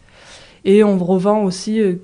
Et 0.66 0.84
on 0.84 0.98
revend 0.98 1.44
aussi, 1.44 1.80
euh, 1.80 1.96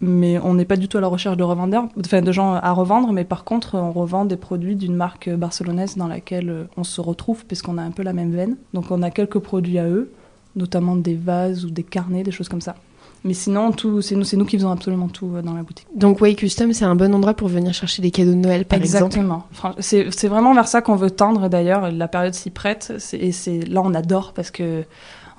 mais 0.00 0.38
on 0.38 0.54
n'est 0.54 0.64
pas 0.64 0.76
du 0.76 0.88
tout 0.88 0.98
à 0.98 1.00
la 1.00 1.06
recherche 1.06 1.36
de 1.36 1.42
revendeurs, 1.42 1.88
enfin 1.98 2.22
de 2.22 2.32
gens 2.32 2.54
à 2.54 2.72
revendre, 2.72 3.12
mais 3.12 3.24
par 3.24 3.44
contre, 3.44 3.76
on 3.76 3.92
revend 3.92 4.24
des 4.24 4.36
produits 4.36 4.76
d'une 4.76 4.94
marque 4.94 5.30
barcelonaise 5.30 5.96
dans 5.96 6.08
laquelle 6.08 6.50
euh, 6.50 6.64
on 6.76 6.84
se 6.84 7.00
retrouve, 7.00 7.44
puisqu'on 7.46 7.78
a 7.78 7.82
un 7.82 7.90
peu 7.90 8.02
la 8.02 8.12
même 8.12 8.32
veine. 8.32 8.56
Donc 8.74 8.90
on 8.90 9.02
a 9.02 9.10
quelques 9.10 9.38
produits 9.38 9.78
à 9.78 9.88
eux, 9.88 10.10
notamment 10.56 10.96
des 10.96 11.14
vases 11.14 11.64
ou 11.64 11.70
des 11.70 11.82
carnets, 11.82 12.22
des 12.22 12.30
choses 12.30 12.48
comme 12.48 12.60
ça. 12.60 12.76
Mais 13.22 13.34
sinon, 13.34 13.70
tout, 13.72 14.00
c'est 14.00 14.16
nous, 14.16 14.24
c'est 14.24 14.38
nous 14.38 14.46
qui 14.46 14.56
faisons 14.56 14.70
absolument 14.70 15.08
tout 15.08 15.30
euh, 15.34 15.42
dans 15.42 15.52
la 15.52 15.62
boutique. 15.62 15.86
Donc 15.94 16.20
Way 16.22 16.34
Custom, 16.34 16.72
c'est 16.72 16.86
un 16.86 16.94
bon 16.94 17.14
endroit 17.14 17.34
pour 17.34 17.48
venir 17.48 17.74
chercher 17.74 18.00
des 18.00 18.10
cadeaux 18.10 18.30
de 18.30 18.36
Noël, 18.36 18.64
par 18.64 18.78
Exactement. 18.78 19.44
exemple. 19.52 19.76
C'est, 19.80 20.10
c'est 20.10 20.28
vraiment 20.28 20.54
vers 20.54 20.66
ça 20.66 20.80
qu'on 20.80 20.96
veut 20.96 21.10
tendre 21.10 21.48
d'ailleurs. 21.48 21.90
La 21.92 22.08
période 22.08 22.32
s'y 22.32 22.50
prête. 22.50 22.92
et 23.12 23.32
c'est 23.32 23.60
là 23.68 23.82
on 23.84 23.94
adore 23.94 24.32
parce 24.32 24.50
que 24.50 24.84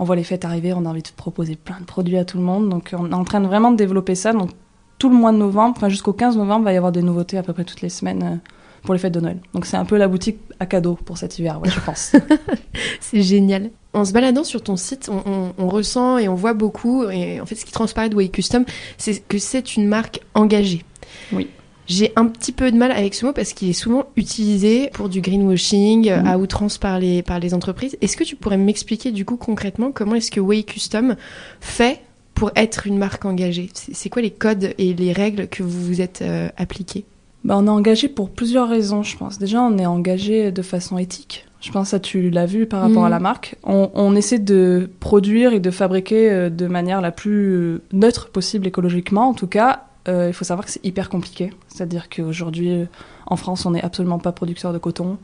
on 0.01 0.03
voit 0.03 0.15
les 0.15 0.24
fêtes 0.24 0.46
arriver, 0.46 0.74
on 0.74 0.84
a 0.88 0.89
envie 0.89 1.03
de 1.03 1.10
proposer 1.15 1.55
plein 1.55 1.79
de 1.79 1.86
produits 1.86 2.17
à 2.17 2.25
tout 2.25 2.38
le 2.38 2.43
monde. 2.43 2.70
Donc 2.70 2.89
on 2.98 3.12
est 3.12 3.13
en 3.13 3.24
train 3.24 3.39
de 3.39 3.46
vraiment 3.46 3.70
de 3.70 3.77
développer 3.77 4.15
ça. 4.15 4.34
Donc 4.34 4.50
tout 4.98 5.10
le 5.10 5.15
mois 5.15 5.31
de 5.31 5.38
novembre, 5.38 5.75
enfin 5.77 5.89
jusqu'au 5.89 6.12
15 6.12 6.38
novembre, 6.38 6.62
il 6.62 6.65
va 6.65 6.74
y 6.74 6.77
avoir 6.77 6.91
des 6.91 7.03
nouveautés 7.03 7.38
à 7.38 7.43
peu 7.43 7.53
près 7.53 7.65
toutes 7.65 7.81
les 7.81 7.89
semaines 7.89 8.24
euh, 8.24 8.50
pour 8.81 8.96
les 8.96 9.00
fêtes 9.00 9.13
de 9.13 9.20
Noël. 9.20 9.39
Donc 9.53 9.67
c'est 9.67 9.77
un 9.77 9.86
peu 9.86 9.98
la 9.98 10.08
boutique 10.08 10.39
à 10.60 10.65
cadeau 10.65 10.96
pour 11.05 11.20
cet 11.20 11.38
hiver, 11.38 11.60
je 11.63 11.79
pense. 11.81 12.13
c'est 13.00 13.22
génial. 13.22 13.70
En 13.93 14.03
se 14.03 14.12
baladant 14.12 14.43
sur 14.43 14.63
ton 14.63 14.75
site, 14.75 15.08
on, 15.10 15.67
ressent 15.67 16.17
et 16.17 16.27
on 16.27 16.34
voit 16.34 16.55
beaucoup, 16.55 17.03
et 17.03 17.39
en 17.39 17.46
fait 17.46 17.53
ce 17.53 17.63
qui 17.63 17.72
transparaît 17.72 18.10
de 18.10 18.15
Way 18.15 18.29
Custom, 18.29 18.65
c'est 18.98 19.20
que 19.27 19.38
c'est 19.38 19.75
une 19.75 19.88
marque 19.88 20.22
engagée. 20.34 20.84
Oui. 21.31 21.48
J'ai 21.91 22.13
un 22.15 22.27
petit 22.27 22.53
peu 22.53 22.71
de 22.71 22.77
mal 22.77 22.89
avec 22.93 23.13
ce 23.13 23.25
mot 23.25 23.33
parce 23.33 23.51
qu'il 23.51 23.69
est 23.69 23.74
souvent 23.74 24.05
utilisé 24.15 24.89
pour 24.93 25.10
du 25.10 25.19
greenwashing 25.19 26.10
mhm. 26.10 26.25
à 26.25 26.38
outrance 26.38 26.77
par 26.77 27.00
les, 27.00 27.21
par 27.21 27.38
les 27.41 27.53
entreprises. 27.53 27.98
Est-ce 28.00 28.15
que 28.15 28.24
tu 28.24 28.38
pourrais 28.38 28.55
m'expliquer 28.55 29.12
du 29.12 29.25
coup 29.25 29.36
concrètement 29.36 29.91
comment 29.91 30.15
est-ce 30.15 30.31
que 30.31 30.39
Way 30.39 30.63
Custom 30.63 31.17
fait 31.60 32.00
pour 32.33 32.50
être 32.55 32.88
une 32.88 32.98
marque 32.98 33.25
engagée? 33.25 33.69
C'est 33.74 34.07
quoi 34.07 34.21
les 34.21 34.31
codes 34.31 34.73
et 34.77 34.93
les 34.93 35.12
règles 35.12 35.49
que 35.49 35.63
vous 35.63 35.86
vous 35.86 35.99
êtes 35.99 36.21
euh, 36.21 36.47
appliqués 36.56 37.04
bah, 37.43 37.58
On 37.58 37.67
est 37.67 37.69
engagé 37.69 38.08
pour 38.08 38.30
plusieurs 38.30 38.69
raisons, 38.69 39.04
je 39.04 39.17
pense. 39.17 39.38
Déjà, 39.38 39.62
on 39.62 39.77
est 39.77 39.86
engagé 39.86 40.54
de 40.54 40.62
façon 40.62 40.97
éthique. 40.97 41.45
Je 41.60 41.73
pense 41.73 41.91
que 41.91 41.97
tu 41.97 42.30
l'as 42.30 42.45
vu 42.45 42.67
par 42.67 42.84
rapport 42.84 43.04
à 43.04 43.08
mhm. 43.08 43.15
la 43.15 43.19
marque. 43.19 43.56
On, 43.65 43.91
on, 43.95 44.15
essaie 44.15 44.39
de 44.39 44.89
produire 45.01 45.51
et 45.51 45.60
de 45.60 45.71
fabriquer 45.71 46.32
euh, 46.32 46.49
de 46.49 46.67
manière 46.67 47.01
la 47.01 47.12
plus 47.12 47.82
neutre 47.91 48.30
possible 48.30 48.65
écologiquement, 48.65 49.27
en 49.27 49.34
tout 49.34 49.47
cas, 49.47 49.88
euh, 50.07 50.27
il 50.27 50.33
faut 50.33 50.45
savoir 50.45 50.65
que 50.65 50.71
c'est 50.71 50.85
hyper 50.85 51.09
compliqué. 51.09 51.51
C'est-à-dire 51.67 52.09
qu'aujourd'hui, 52.09 52.87
en 53.27 53.35
France, 53.35 53.65
on 53.65 53.71
n'est 53.71 53.83
absolument 53.83 54.19
pas 54.19 54.31
producteur 54.31 54.73
de 54.73 54.77
coton. 54.77 55.17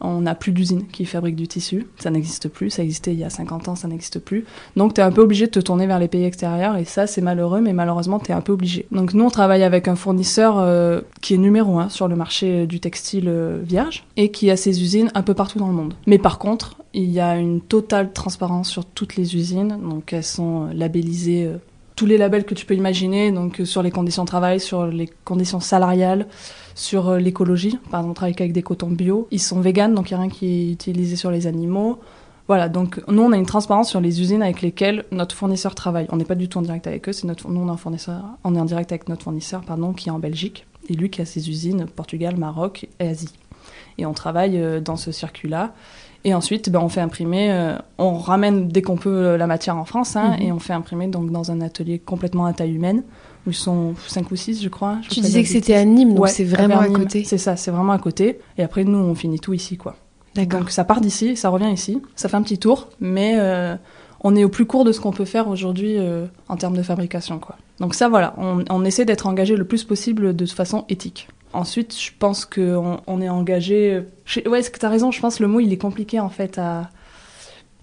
On 0.00 0.22
n'a 0.22 0.34
plus 0.34 0.52
d'usines 0.52 0.86
qui 0.86 1.04
fabriquent 1.04 1.36
du 1.36 1.46
tissu. 1.46 1.86
Ça 1.98 2.10
n'existe 2.10 2.48
plus. 2.48 2.70
Ça 2.70 2.82
existait 2.82 3.12
il 3.12 3.18
y 3.18 3.24
a 3.24 3.28
50 3.30 3.68
ans, 3.68 3.74
ça 3.76 3.86
n'existe 3.86 4.18
plus. 4.18 4.46
Donc, 4.76 4.94
tu 4.94 5.00
es 5.00 5.04
un 5.04 5.12
peu 5.12 5.20
obligé 5.20 5.46
de 5.46 5.50
te 5.50 5.60
tourner 5.60 5.86
vers 5.86 5.98
les 5.98 6.08
pays 6.08 6.24
extérieurs. 6.24 6.76
Et 6.76 6.86
ça, 6.86 7.06
c'est 7.06 7.20
malheureux, 7.20 7.60
mais 7.60 7.74
malheureusement, 7.74 8.18
tu 8.18 8.30
es 8.30 8.34
un 8.34 8.40
peu 8.40 8.52
obligé. 8.52 8.86
Donc, 8.92 9.12
nous, 9.12 9.24
on 9.24 9.30
travaille 9.30 9.62
avec 9.62 9.88
un 9.88 9.96
fournisseur 9.96 10.58
euh, 10.58 11.02
qui 11.20 11.34
est 11.34 11.38
numéro 11.38 11.78
un 11.78 11.90
sur 11.90 12.08
le 12.08 12.16
marché 12.16 12.66
du 12.66 12.80
textile 12.80 13.28
euh, 13.28 13.60
vierge 13.62 14.06
et 14.16 14.30
qui 14.30 14.50
a 14.50 14.56
ses 14.56 14.80
usines 14.82 15.10
un 15.14 15.22
peu 15.22 15.34
partout 15.34 15.58
dans 15.58 15.68
le 15.68 15.74
monde. 15.74 15.94
Mais 16.06 16.18
par 16.18 16.38
contre, 16.38 16.76
il 16.94 17.10
y 17.10 17.20
a 17.20 17.36
une 17.36 17.60
totale 17.60 18.12
transparence 18.12 18.70
sur 18.70 18.86
toutes 18.86 19.16
les 19.16 19.36
usines. 19.36 19.78
Donc, 19.82 20.14
elles 20.14 20.24
sont 20.24 20.68
labellisées 20.72 21.50
tous 22.00 22.06
les 22.06 22.16
labels 22.16 22.46
que 22.46 22.54
tu 22.54 22.64
peux 22.64 22.74
imaginer, 22.74 23.30
donc 23.30 23.60
euh, 23.60 23.66
sur 23.66 23.82
les 23.82 23.90
conditions 23.90 24.22
de 24.22 24.26
travail, 24.26 24.58
sur 24.58 24.86
les 24.86 25.06
conditions 25.26 25.60
salariales, 25.60 26.28
sur 26.74 27.10
euh, 27.10 27.18
l'écologie. 27.18 27.78
Par 27.90 28.00
exemple, 28.00 28.10
on 28.12 28.14
travaille 28.14 28.34
avec 28.38 28.54
des 28.54 28.62
cotons 28.62 28.88
bio. 28.88 29.28
Ils 29.30 29.38
sont 29.38 29.60
véganes, 29.60 29.94
donc 29.94 30.10
il 30.10 30.14
n'y 30.14 30.18
a 30.18 30.22
rien 30.22 30.30
qui 30.30 30.46
est 30.46 30.72
utilisé 30.72 31.14
sur 31.16 31.30
les 31.30 31.46
animaux. 31.46 31.98
Voilà, 32.48 32.70
donc 32.70 33.02
nous, 33.06 33.20
on 33.20 33.32
a 33.32 33.36
une 33.36 33.44
transparence 33.44 33.90
sur 33.90 34.00
les 34.00 34.22
usines 34.22 34.42
avec 34.42 34.62
lesquelles 34.62 35.04
notre 35.12 35.36
fournisseur 35.36 35.74
travaille. 35.74 36.06
On 36.08 36.16
n'est 36.16 36.24
pas 36.24 36.36
du 36.36 36.48
tout 36.48 36.56
en 36.56 36.62
direct 36.62 36.86
avec 36.86 37.06
eux, 37.06 37.12
c'est 37.12 37.26
notre, 37.26 37.50
nous, 37.50 37.60
on 37.60 37.70
est, 37.70 37.76
fournisseur, 37.76 38.24
on 38.44 38.56
est 38.56 38.60
en 38.60 38.64
direct 38.64 38.90
avec 38.92 39.10
notre 39.10 39.24
fournisseur, 39.24 39.60
pardon, 39.60 39.92
qui 39.92 40.08
est 40.08 40.12
en 40.12 40.18
Belgique, 40.18 40.64
et 40.88 40.94
lui 40.94 41.10
qui 41.10 41.20
a 41.20 41.26
ses 41.26 41.50
usines 41.50 41.84
Portugal, 41.84 42.34
Maroc 42.38 42.88
et 42.98 43.08
Asie. 43.08 43.34
Et 43.98 44.06
on 44.06 44.14
travaille 44.14 44.58
euh, 44.58 44.80
dans 44.80 44.96
ce 44.96 45.12
circuit-là. 45.12 45.74
Et 46.24 46.34
ensuite, 46.34 46.70
ben, 46.70 46.80
on 46.80 46.88
fait 46.88 47.00
imprimer, 47.00 47.50
euh, 47.50 47.76
on 47.98 48.14
ramène 48.18 48.68
dès 48.68 48.82
qu'on 48.82 48.96
peut 48.96 49.08
euh, 49.08 49.36
la 49.38 49.46
matière 49.46 49.76
en 49.76 49.84
France, 49.84 50.16
hein, 50.16 50.36
mhm. 50.36 50.42
et 50.42 50.52
on 50.52 50.58
fait 50.58 50.74
imprimer 50.74 51.06
donc 51.06 51.30
dans 51.30 51.50
un 51.50 51.60
atelier 51.60 51.98
complètement 51.98 52.44
à 52.44 52.52
taille 52.52 52.74
humaine, 52.74 53.02
où 53.46 53.50
ils 53.50 53.54
sont 53.54 53.94
5 54.06 54.30
ou 54.30 54.36
6, 54.36 54.62
je 54.62 54.68
crois. 54.68 54.98
tu 55.08 55.20
disais 55.20 55.42
que 55.42 55.48
c'était 55.48 55.74
à 55.74 55.84
Nîmes, 55.84 56.14
donc 56.14 56.28
c'est 56.28 56.44
vraiment 56.44 56.80
à, 56.80 56.88
côté. 56.88 57.24
C'est 57.24 57.38
ça, 57.38 57.56
c'est 57.56 57.70
vraiment 57.70 57.92
à 57.92 57.98
côté. 57.98 58.38
Et 58.58 58.62
après, 58.62 58.84
nous, 58.84 58.98
on 58.98 59.14
finit 59.14 59.40
tout 59.40 59.54
ici, 59.54 59.78
quoi. 59.78 59.96
D'accord. 60.34 60.60
Donc 60.60 60.70
ça 60.70 60.84
part 60.84 61.00
d'ici, 61.00 61.36
ça 61.36 61.48
revient 61.48 61.72
ici, 61.72 62.00
ça 62.14 62.28
fait 62.28 62.36
un 62.36 62.42
petit 62.42 62.58
tour, 62.58 62.88
mais 63.00 63.34
euh, 63.38 63.74
on 64.22 64.36
est 64.36 64.44
au 64.44 64.48
plus 64.48 64.66
court 64.66 64.84
de 64.84 64.92
ce 64.92 65.00
qu'on 65.00 65.10
peut 65.10 65.24
faire 65.24 65.48
aujourd'hui 65.48 65.96
en 66.48 66.56
termes 66.56 66.76
de 66.76 66.82
fabrication, 66.82 67.38
quoi. 67.38 67.56
Donc 67.80 67.94
ça, 67.94 68.10
voilà, 68.10 68.34
on, 68.36 68.62
on 68.68 68.84
essaie 68.84 69.06
d'être 69.06 69.26
engagé 69.26 69.56
le 69.56 69.64
plus 69.64 69.84
possible 69.84 70.36
de 70.36 70.46
façon 70.46 70.84
éthique. 70.90 71.28
Ensuite, 71.52 71.98
je 71.98 72.10
pense 72.18 72.44
qu'on 72.44 73.00
on 73.06 73.20
est 73.20 73.28
engagé. 73.28 74.02
Ouais, 74.46 74.60
est-ce 74.60 74.70
que 74.70 74.78
tu 74.78 74.86
as 74.86 74.88
raison 74.88 75.10
Je 75.10 75.20
pense 75.20 75.38
que 75.38 75.42
le 75.42 75.48
mot, 75.48 75.60
il 75.60 75.72
est 75.72 75.78
compliqué 75.78 76.20
en 76.20 76.28
fait 76.28 76.58
à. 76.58 76.90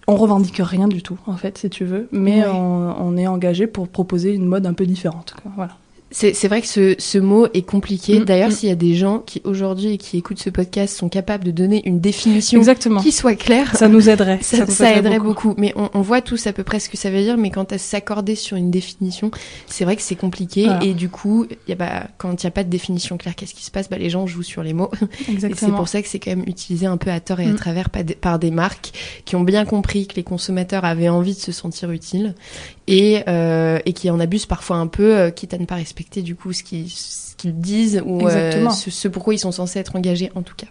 On 0.06 0.16
revendique 0.16 0.56
rien 0.58 0.88
du 0.88 1.02
tout, 1.02 1.18
en 1.26 1.36
fait, 1.36 1.58
si 1.58 1.68
tu 1.68 1.84
veux, 1.84 2.08
mais 2.12 2.46
on, 2.46 3.16
est 3.18 3.26
engagé 3.26 3.66
pour 3.66 3.88
proposer 3.88 4.32
une 4.32 4.46
mode 4.46 4.64
un 4.64 4.72
peu 4.72 4.86
différente. 4.86 5.34
Voilà. 5.54 5.76
C'est 6.10 6.48
vrai 6.48 6.62
que 6.62 6.66
ce, 6.66 6.94
ce, 6.98 7.18
mot 7.18 7.48
est 7.52 7.62
compliqué. 7.62 8.20
Mm, 8.20 8.24
D'ailleurs, 8.24 8.48
mm. 8.48 8.52
s'il 8.52 8.68
y 8.70 8.72
a 8.72 8.76
des 8.76 8.94
gens 8.94 9.18
qui 9.18 9.42
aujourd'hui 9.44 9.98
qui 9.98 10.16
écoutent 10.16 10.38
ce 10.40 10.48
podcast 10.48 10.96
sont 10.96 11.08
capables 11.08 11.44
de 11.44 11.50
donner 11.50 11.86
une 11.86 12.00
définition 12.00 12.58
Exactement. 12.58 13.02
qui 13.02 13.12
soit 13.12 13.34
claire, 13.34 13.76
ça 13.76 13.88
nous 13.88 14.08
aiderait. 14.08 14.38
Ça, 14.48 14.58
ça, 14.58 14.64
nous 14.64 14.72
ça 14.72 14.92
aiderait 14.96 15.18
beaucoup. 15.18 15.54
Mais 15.58 15.74
on, 15.76 15.90
on, 15.92 16.00
voit 16.00 16.22
tous 16.22 16.46
à 16.46 16.52
peu 16.52 16.64
près 16.64 16.80
ce 16.80 16.88
que 16.88 16.96
ça 16.96 17.10
veut 17.10 17.20
dire. 17.20 17.36
Mais 17.36 17.50
quand 17.50 17.72
à 17.72 17.78
s'accorder 17.78 18.34
sur 18.34 18.56
une 18.56 18.70
définition, 18.70 19.30
c'est 19.66 19.84
vrai 19.84 19.96
que 19.96 20.02
c'est 20.02 20.16
compliqué. 20.16 20.64
Voilà. 20.64 20.82
Et 20.84 20.94
du 20.94 21.10
coup, 21.10 21.46
y 21.66 21.72
a, 21.72 21.74
bah, 21.74 22.08
quand 22.16 22.42
il 22.42 22.46
n'y 22.46 22.48
a 22.48 22.52
pas 22.52 22.64
de 22.64 22.70
définition 22.70 23.18
claire, 23.18 23.34
qu'est-ce 23.34 23.54
qui 23.54 23.64
se 23.64 23.70
passe? 23.70 23.90
Bah, 23.90 23.98
Les 23.98 24.08
gens 24.08 24.26
jouent 24.26 24.42
sur 24.42 24.62
les 24.62 24.72
mots. 24.72 24.90
Exactement. 25.28 25.50
Et 25.68 25.70
c'est 25.72 25.76
pour 25.76 25.88
ça 25.88 26.00
que 26.00 26.08
c'est 26.08 26.18
quand 26.18 26.30
même 26.30 26.44
utilisé 26.46 26.86
un 26.86 26.96
peu 26.96 27.10
à 27.10 27.20
tort 27.20 27.40
et 27.40 27.46
à 27.46 27.52
Mm. 27.52 27.56
travers 27.56 27.90
par 27.90 28.04
des, 28.04 28.14
par 28.14 28.38
des 28.38 28.50
marques 28.50 28.92
qui 29.24 29.36
ont 29.36 29.42
bien 29.42 29.64
compris 29.64 30.06
que 30.06 30.14
les 30.14 30.22
consommateurs 30.22 30.84
avaient 30.84 31.08
envie 31.08 31.34
de 31.34 31.40
se 31.40 31.52
sentir 31.52 31.90
utiles 31.90 32.34
et, 32.88 33.22
euh, 33.28 33.78
et 33.86 33.92
qui 33.92 34.10
en 34.10 34.18
abusent 34.18 34.46
parfois 34.46 34.76
un 34.78 34.86
peu, 34.88 35.16
euh, 35.16 35.30
quitte 35.30 35.54
à 35.54 35.58
ne 35.58 35.66
pas 35.66 35.76
respecter 35.76 36.22
du 36.22 36.34
coup 36.34 36.52
ce 36.52 36.62
qu'ils 36.64 36.88
ce 36.90 37.46
disent 37.46 38.02
ou 38.04 38.26
euh, 38.26 38.68
ce, 38.70 38.90
ce 38.90 39.06
pourquoi 39.06 39.34
ils 39.34 39.38
sont 39.38 39.52
censés 39.52 39.78
être 39.78 39.94
engagés 39.94 40.32
en 40.34 40.42
tout 40.42 40.54
cas. 40.56 40.66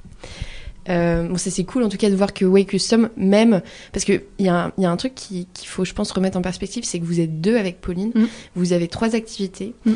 Euh, 0.89 1.27
bon, 1.27 1.37
ça 1.37 1.51
c'est 1.51 1.63
cool 1.65 1.83
en 1.83 1.89
tout 1.89 1.97
cas 1.97 2.09
de 2.09 2.15
voir 2.15 2.33
que 2.33 2.45
Way 2.45 2.63
Custom, 2.65 3.09
même, 3.17 3.61
parce 3.91 4.05
qu'il 4.05 4.21
y, 4.39 4.47
a 4.47 4.65
un- 4.65 4.71
y 4.77 4.85
a 4.85 4.89
un 4.89 4.95
truc 4.97 5.15
qui- 5.15 5.47
qu'il 5.53 5.67
faut, 5.67 5.83
je 5.85 5.93
pense, 5.93 6.11
remettre 6.11 6.37
en 6.37 6.41
perspective, 6.41 6.83
c'est 6.85 6.99
que 6.99 7.05
vous 7.05 7.19
êtes 7.19 7.41
deux 7.41 7.57
avec 7.57 7.81
Pauline, 7.81 8.11
Mm. 8.15 8.25
vous 8.55 8.71
avez 8.73 8.87
trois 8.87 9.13
activités, 9.15 9.73
Mm. 9.85 9.93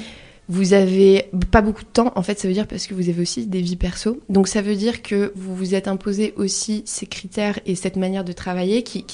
Vous 0.49 0.73
avez 0.73 1.29
pas 1.49 1.61
beaucoup 1.61 1.83
de 1.83 1.89
temps, 1.89 2.11
en 2.15 2.23
fait, 2.23 2.39
ça 2.39 2.47
veut 2.47 2.53
dire 2.53 2.67
parce 2.67 2.87
que 2.87 2.93
vous 2.93 3.07
avez 3.07 3.21
aussi 3.21 3.47
des 3.47 3.61
vies 3.61 3.77
perso. 3.77 4.19
Donc 4.27 4.47
ça 4.47 4.61
veut 4.61 4.75
dire 4.75 5.01
que 5.01 5.31
vous 5.35 5.55
vous 5.55 5.75
êtes 5.75 5.87
imposé 5.87 6.33
aussi 6.35 6.83
ces 6.85 7.05
critères 7.05 7.59
et 7.65 7.75
cette 7.75 7.95
manière 7.95 8.25
de 8.25 8.33
travailler 8.33 8.83
qui, 8.83 9.05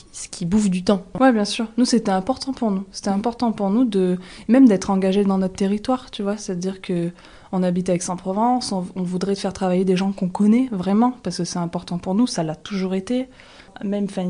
bouffe 0.46 0.70
du 0.70 0.84
temps. 0.84 1.04
Ouais, 1.20 1.32
bien 1.32 1.46
sûr. 1.46 1.68
Nous, 1.78 1.86
c'était 1.86 2.12
important 2.12 2.54
pour 2.54 2.72
nous. 2.72 2.86
C'était 2.92 3.10
important 3.10 3.52
pour 3.52 3.70
nous 3.70 3.86
de 3.86 4.18
même 4.48 4.68
d'être 4.68 4.90
engagés 4.90 5.26
dans 5.26 5.38
notre 5.38 5.56
territoire, 5.56 6.10
tu 6.10 6.24
vois. 6.24 6.38
C'est-à-dire 6.38 6.82
que 6.82 7.12
on 7.52 7.64
habite 7.64 7.90
à 7.90 7.94
Aix-en-Provence, 7.94 8.72
on, 8.72 8.86
voudrait 8.96 9.36
faire 9.36 9.54
travailler 9.54 9.86
des 9.86 9.96
gens 9.96 10.12
qu'on 10.12 10.28
connaît 10.28 10.68
vraiment, 10.72 11.14
parce 11.24 11.38
que 11.38 11.44
c'est 11.46 11.60
important 11.60 11.98
pour 11.98 12.14
nous. 12.14 12.28
Ça 12.28 12.44
l'a 12.44 12.56
toujours 12.56 12.94
été. 12.94 13.28
Même, 13.84 14.06
enfin, 14.06 14.28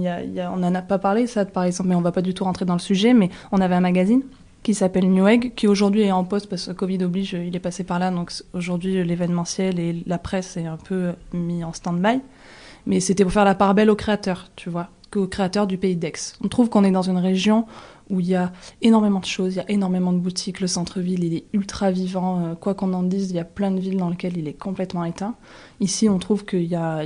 on 0.54 0.62
en 0.62 0.76
a 0.76 0.82
pas 0.82 1.00
parlé 1.00 1.26
ça, 1.26 1.46
par 1.46 1.64
exemple, 1.64 1.90
mais 1.90 1.96
on 1.96 2.02
va 2.02 2.12
pas 2.12 2.22
du 2.22 2.34
tout 2.34 2.44
rentrer 2.44 2.66
dans 2.66 2.74
le 2.74 2.80
sujet. 2.80 3.14
Mais 3.14 3.30
on 3.52 3.62
avait 3.62 3.76
un 3.76 3.82
magazine 3.82 4.24
qui 4.68 4.74
s'appelle 4.74 5.10
New 5.10 5.26
Egg, 5.26 5.54
qui 5.56 5.66
aujourd'hui 5.66 6.02
est 6.02 6.12
en 6.12 6.26
poste 6.26 6.50
parce 6.50 6.68
que 6.68 6.74
Covid 6.74 7.02
oblige, 7.06 7.32
il 7.32 7.56
est 7.56 7.60
passé 7.62 7.86
par 7.86 8.00
là. 8.00 8.12
Donc 8.12 8.34
aujourd'hui, 8.54 9.02
l'événementiel 9.02 9.80
et 9.80 10.04
la 10.06 10.18
presse 10.18 10.58
est 10.58 10.66
un 10.66 10.76
peu 10.76 11.14
mis 11.32 11.64
en 11.64 11.72
stand-by. 11.72 12.20
Mais 12.86 13.00
c'était 13.00 13.24
pour 13.24 13.32
faire 13.32 13.46
la 13.46 13.56
part 13.56 13.74
belle 13.76 13.90
aux 13.90 13.96
créateurs, 13.96 14.52
tu 14.58 14.70
vois, 14.70 14.90
qu'aux 15.10 15.26
créateurs 15.26 15.68
du 15.68 15.78
pays 15.78 15.96
d'Aix. 15.96 16.12
On 16.44 16.50
trouve 16.50 16.68
qu'on 16.68 16.84
est 16.84 16.92
dans 16.92 17.04
une 17.10 17.18
région 17.18 17.66
où 18.10 18.20
il 18.20 18.28
y 18.28 18.36
a 18.36 18.52
énormément 18.82 19.22
de 19.22 19.26
choses, 19.26 19.54
il 19.54 19.58
y 19.60 19.62
a 19.62 19.72
énormément 19.72 20.12
de 20.12 20.20
boutiques, 20.20 20.60
le 20.60 20.68
centre-ville, 20.68 21.24
il 21.24 21.34
est 21.34 21.46
ultra 21.54 21.90
vivant. 21.90 22.44
euh, 22.44 22.56
Quoi 22.56 22.74
qu'on 22.74 22.92
en 22.92 23.04
dise, 23.04 23.30
il 23.30 23.38
y 23.38 23.40
a 23.40 23.46
plein 23.46 23.72
de 23.72 23.80
villes 23.80 23.96
dans 23.98 24.10
lesquelles 24.10 24.38
il 24.38 24.50
est 24.50 24.54
complètement 24.54 25.06
éteint. 25.06 25.36
Ici, 25.80 26.10
on 26.10 26.20
trouve 26.20 26.44
qu'il 26.44 26.66
y 26.66 26.76
a 26.76 27.06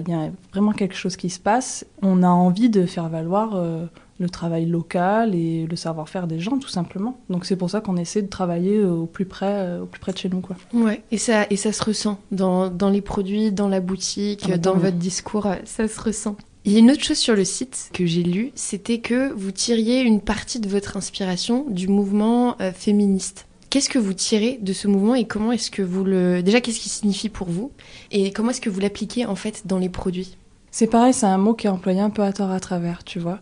vraiment 0.51 0.71
quelque 0.71 0.95
chose 0.95 1.15
qui 1.15 1.29
se 1.29 1.39
passe. 1.39 1.85
On 2.01 2.23
a 2.23 2.27
envie 2.29 2.71
de 2.71 2.87
faire 2.87 3.07
valoir 3.07 3.51
euh, 3.53 3.85
le 4.21 4.29
travail 4.29 4.65
local 4.65 5.35
et 5.35 5.65
le 5.65 5.75
savoir-faire 5.75 6.27
des 6.27 6.39
gens, 6.39 6.57
tout 6.57 6.69
simplement. 6.69 7.19
Donc 7.29 7.45
c'est 7.45 7.55
pour 7.55 7.69
ça 7.69 7.81
qu'on 7.81 7.97
essaie 7.97 8.21
de 8.21 8.29
travailler 8.29 8.77
euh, 8.77 8.91
au 8.91 9.05
plus 9.05 9.25
près, 9.25 9.51
euh, 9.51 9.81
au 9.81 9.85
plus 9.85 9.99
près 9.99 10.13
de 10.13 10.17
chez 10.17 10.29
nous, 10.29 10.41
quoi. 10.41 10.55
Ouais, 10.73 11.01
et 11.11 11.17
ça, 11.17 11.45
et 11.49 11.55
ça 11.55 11.71
se 11.73 11.83
ressent 11.83 12.19
dans, 12.31 12.69
dans 12.69 12.89
les 12.89 13.01
produits, 13.01 13.51
dans 13.51 13.67
la 13.67 13.79
boutique, 13.81 14.45
Ah 14.51 14.57
dans 14.57 14.75
votre 14.75 14.97
discours, 14.97 15.47
euh, 15.47 15.55
ça 15.65 15.87
se 15.87 15.99
ressent. 15.99 16.37
Il 16.63 16.73
y 16.73 16.75
a 16.75 16.79
une 16.79 16.91
autre 16.91 17.03
chose 17.03 17.17
sur 17.17 17.35
le 17.35 17.43
site 17.43 17.89
que 17.91 18.05
j'ai 18.05 18.21
lu, 18.21 18.51
c'était 18.53 18.99
que 18.99 19.33
vous 19.33 19.51
tiriez 19.51 20.01
une 20.01 20.21
partie 20.21 20.59
de 20.59 20.69
votre 20.69 20.95
inspiration 20.95 21.65
du 21.69 21.87
mouvement 21.87 22.55
euh, 22.61 22.71
féministe. 22.71 23.47
Qu'est-ce 23.71 23.89
que 23.89 23.97
vous 23.97 24.13
tirez 24.13 24.59
de 24.61 24.73
ce 24.73 24.87
mouvement 24.87 25.15
et 25.15 25.25
comment 25.25 25.51
est-ce 25.53 25.71
que 25.71 25.81
vous 25.81 26.03
le... 26.03 26.43
Déjà, 26.43 26.61
qu'est-ce 26.61 26.79
qu'il 26.79 26.91
signifie 26.91 27.29
pour 27.29 27.49
vous 27.49 27.71
Et 28.11 28.31
comment 28.31 28.51
est-ce 28.51 28.61
que 28.61 28.69
vous 28.69 28.81
l'appliquez 28.81 29.25
en 29.25 29.35
fait 29.35 29.63
dans 29.65 29.79
les 29.79 29.89
produits? 29.89 30.37
C'est 30.73 30.87
pareil, 30.87 31.13
c'est 31.13 31.25
un 31.25 31.37
mot 31.37 31.53
qui 31.53 31.67
est 31.67 31.69
employé 31.69 31.99
un 31.99 32.09
peu 32.09 32.21
à 32.21 32.31
tort 32.31 32.49
à 32.49 32.61
travers, 32.61 33.03
tu 33.03 33.19
vois. 33.19 33.39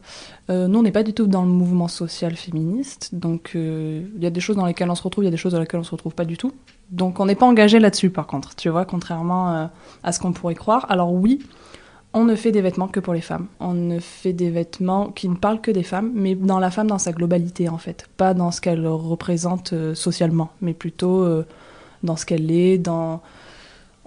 Euh, 0.50 0.68
nous, 0.68 0.80
on 0.80 0.82
n'est 0.82 0.92
pas 0.92 1.04
du 1.04 1.14
tout 1.14 1.28
dans 1.28 1.44
le 1.44 1.50
mouvement 1.50 1.88
social 1.88 2.36
féministe, 2.36 3.14
donc 3.14 3.52
euh, 3.56 4.04
il 4.16 4.24
y 4.24 4.26
a 4.26 4.32
des 4.32 4.40
choses 4.40 4.56
dans 4.56 4.66
lesquelles 4.66 4.90
on 4.90 4.96
se 4.96 5.04
retrouve, 5.04 5.24
il 5.24 5.28
y 5.28 5.28
a 5.28 5.32
des 5.32 5.38
choses 5.38 5.54
dans 5.54 5.60
lesquelles 5.60 5.80
on 5.80 5.84
se 5.84 5.92
retrouve 5.92 6.16
pas 6.16 6.26
du 6.26 6.38
tout. 6.38 6.54
Donc 6.90 7.20
on 7.20 7.28
n'est 7.28 7.36
pas 7.36 7.46
engagé 7.46 7.78
là-dessus, 7.78 8.10
par 8.10 8.26
contre, 8.26 8.56
tu 8.56 8.70
vois, 8.70 8.84
contrairement 8.84 9.54
euh, 9.54 9.66
à 10.02 10.12
ce 10.12 10.20
qu'on 10.20 10.34
pourrait 10.34 10.56
croire. 10.56 10.88
Alors 10.90 11.14
oui, 11.14 11.40
on 12.14 12.26
ne 12.26 12.34
fait 12.34 12.52
des 12.52 12.62
vêtements 12.62 12.88
que 12.88 13.00
pour 13.00 13.14
les 13.14 13.22
femmes. 13.22 13.46
On 13.60 13.74
ne 13.74 14.00
fait 14.00 14.34
des 14.34 14.50
vêtements 14.50 15.12
qui 15.12 15.30
ne 15.30 15.36
parlent 15.36 15.62
que 15.62 15.70
des 15.70 15.84
femmes, 15.84 16.10
mais 16.16 16.34
dans 16.34 16.58
la 16.58 16.72
femme 16.72 16.88
dans 16.88 16.98
sa 16.98 17.12
globalité, 17.12 17.70
en 17.70 17.78
fait. 17.78 18.10
Pas 18.18 18.34
dans 18.34 18.50
ce 18.50 18.60
qu'elle 18.60 18.88
représente 18.88 19.76
socialement, 19.94 20.50
mais 20.62 20.74
plutôt 20.74 21.44
dans 22.02 22.16
ce 22.16 22.26
qu'elle 22.26 22.50
est, 22.50 22.80
dans 22.80 23.22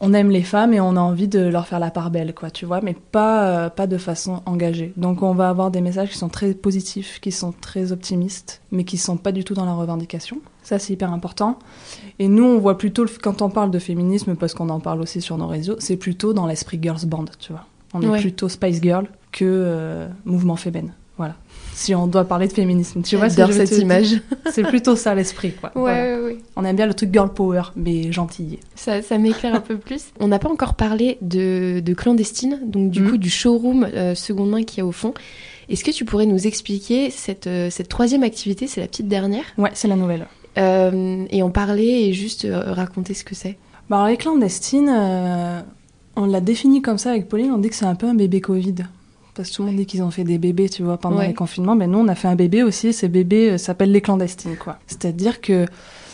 on 0.03 0.13
aime 0.13 0.31
les 0.31 0.43
femmes 0.43 0.75
et 0.75 0.81
on 0.81 0.97
a 0.97 1.01
envie 1.01 1.29
de 1.29 1.39
leur 1.41 1.67
faire 1.67 1.79
la 1.79 1.91
part 1.91 2.11
belle, 2.11 2.35
quoi, 2.35 2.51
tu 2.51 2.67
vois, 2.67 2.81
mais 2.83 2.95
pas, 2.95 3.47
euh, 3.47 3.71
pas 3.71 3.87
de 3.87 3.97
façon 3.97 4.43
engagée. 4.47 4.93
Donc 4.99 5.23
on 5.23 5.33
va 5.33 5.49
avoir 5.49 5.71
des 5.71 5.81
messages 5.81 6.11
qui 6.11 6.19
sont 6.19 6.29
très 6.29 6.53
positifs, 6.55 7.21
qui 7.21 7.33
sont 7.33 7.53
très 7.53 7.93
optimistes, 7.93 8.61
mais 8.73 8.85
qui 8.85 8.99
sont 8.99 9.17
pas 9.17 9.33
du 9.33 9.45
tout 9.45 9.55
dans 9.55 9.65
la 9.65 9.75
revendication. 9.75 10.39
Ça, 10.65 10.79
c'est 10.79 10.93
hyper 10.93 11.13
important. 11.13 11.59
Et 12.19 12.29
nous, 12.29 12.45
on 12.45 12.59
voit 12.59 12.77
plutôt, 12.79 13.07
quand 13.23 13.41
on 13.43 13.49
parle 13.49 13.71
de 13.71 13.79
féminisme, 13.79 14.35
parce 14.37 14.55
qu'on 14.55 14.69
en 14.69 14.81
parle 14.81 15.01
aussi 15.01 15.21
sur 15.21 15.39
nos 15.39 15.47
réseaux, 15.47 15.77
c'est 15.79 15.97
plutôt 15.97 16.33
dans 16.33 16.47
l'esprit 16.47 16.79
girls 16.83 17.07
band, 17.07 17.25
tu 17.39 17.53
vois. 17.53 17.65
On 17.95 18.03
est 18.03 18.09
Ouais. 18.09 18.21
plutôt 18.21 18.49
Spice 18.49 18.81
Girl 18.83 19.07
que 19.33 19.45
euh, 19.45 20.09
mouvement 20.25 20.57
féminin. 20.57 20.93
Si 21.75 21.95
on 21.95 22.07
doit 22.07 22.25
parler 22.25 22.49
de 22.49 22.53
féminisme, 22.53 23.03
tu 23.03 23.17
vois 23.17 23.31
ce 23.31 23.35
que 23.37 23.41
J'adore 23.43 23.55
je 23.55 23.61
veux 23.61 23.67
cette 23.67 23.79
te 23.79 23.83
image. 23.83 24.21
C'est 24.53 24.63
plutôt 24.63 24.95
ça 24.95 25.15
l'esprit, 25.15 25.53
quoi. 25.53 25.73
Voilà. 25.75 26.19
ouais, 26.19 26.25
ouais. 26.25 26.39
On 26.57 26.65
aime 26.65 26.77
bien 26.77 26.87
le 26.87 26.93
truc 26.95 27.11
girl 27.13 27.33
power, 27.33 27.63
mais 27.77 28.13
gentil. 28.13 28.59
Ça, 28.75 29.01
ça 29.03 29.17
m'éclaire 29.19 29.55
un 29.55 29.61
peu 29.61 29.79
plus. 29.79 30.05
On 30.21 30.29
n'a 30.29 30.39
pas 30.39 30.51
encore 30.51 30.75
parlé 30.75 31.17
de, 31.23 31.81
de 31.81 31.95
clandestine, 31.95 32.61
donc 32.65 32.91
du 32.91 33.01
Mhm. 33.01 33.11
coup 33.11 33.17
du 33.17 33.31
showroom 33.31 33.85
euh, 33.95 34.15
seconde 34.15 34.51
main 34.51 34.63
qu'il 34.65 34.79
y 34.79 34.81
a 34.83 34.87
au 34.87 34.93
fond. 34.93 35.15
Est-ce 35.69 35.83
que 35.85 35.91
tu 35.91 36.05
pourrais 36.05 36.27
nous 36.27 36.47
expliquer 36.47 37.11
cette, 37.11 37.47
euh, 37.47 37.71
cette 37.71 37.89
troisième 37.89 38.23
activité, 38.23 38.67
c'est 38.67 38.81
la 38.83 38.87
petite 38.87 39.09
dernière, 39.09 39.45
Ouais, 39.57 39.71
c'est 39.73 39.89
la 39.89 39.97
nouvelle. 39.97 40.27
euh, 40.59 41.25
et 41.31 41.43
en 41.43 41.51
parler 41.51 41.85
et 42.09 42.13
juste 42.13 42.45
euh, 42.45 42.73
raconter 42.75 43.15
ce 43.15 43.25
que 43.25 43.35
c'est 43.35 43.57
Bah 43.89 43.97
alors, 43.97 44.09
les 44.09 44.17
clandestines, 44.19 44.91
on 46.17 46.27
l'a 46.27 46.41
défini 46.43 46.83
comme 46.83 46.99
ça 46.99 47.11
avec 47.11 47.29
Pauline, 47.29 47.51
on 47.53 47.59
dit 47.59 47.71
que 47.71 47.75
c'est 47.77 47.87
un 47.87 47.95
peu 47.95 48.07
un 48.07 48.15
bébé 48.15 48.41
Covid. 48.43 48.75
Parce 49.35 49.49
que 49.51 49.55
tout 49.57 49.63
le 49.63 49.69
monde 49.69 49.77
dit 49.79 49.87
qu'ils 49.87 50.03
ont 50.03 50.11
fait 50.11 50.25
des 50.25 50.37
bébés, 50.39 50.69
tu 50.69 50.83
vois, 50.83 50.99
pendant 50.99 51.17
Ouais. 51.19 51.29
les 51.29 51.35
confinements. 51.35 51.75
Mais 51.75 51.87
nous, 51.87 51.99
on 51.99 52.09
a 52.09 52.15
fait 52.15 52.29
un 52.29 52.35
bébé 52.37 52.63
aussi, 52.63 52.93
ces 52.93 53.09
bébés 53.09 53.53
euh, 53.53 53.59
s'appellent 53.59 53.93
les 53.93 54.03
clandestines, 54.03 54.57
quoi. 54.57 54.79
C'est-à-dire 54.87 55.41
que 55.41 55.67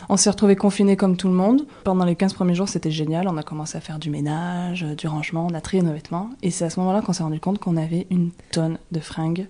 on 0.08 0.16
s'est 0.16 0.30
retrouvés 0.30 0.54
confinés 0.56 0.96
comme 0.96 1.16
tout 1.16 1.26
le 1.28 1.34
monde. 1.34 1.66
Pendant 1.84 2.04
les 2.04 2.14
15 2.16 2.32
premiers 2.32 2.54
jours, 2.54 2.68
c'était 2.68 2.90
génial. 2.92 3.28
On 3.28 3.36
a 3.36 3.42
commencé 3.42 3.76
à 3.76 3.80
faire 3.80 3.98
du 3.98 4.08
ménage, 4.08 4.84
euh, 4.84 4.94
du 4.94 5.06
rangement, 5.08 5.46
on 5.50 5.54
a 5.54 5.60
trié 5.60 5.82
nos 5.82 5.92
vêtements. 5.92 6.30
Et 6.42 6.50
c'est 6.50 6.64
à 6.64 6.70
ce 6.70 6.78
moment-là 6.80 7.02
qu'on 7.02 7.12
s'est 7.12 7.22
rendu 7.24 7.40
compte 7.40 7.58
qu'on 7.58 7.76
avait 7.76 8.06
une 8.10 8.30
tonne 8.52 8.78
de 8.92 9.00
fringues 9.00 9.48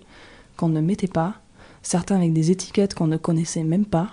qu'on 0.56 0.68
ne 0.68 0.80
mettait 0.80 1.06
pas. 1.06 1.34
Certains 1.82 2.16
avec 2.16 2.32
des 2.32 2.50
étiquettes 2.50 2.94
qu'on 2.94 3.06
ne 3.06 3.16
connaissait 3.18 3.62
même 3.64 3.84
pas. 3.84 4.08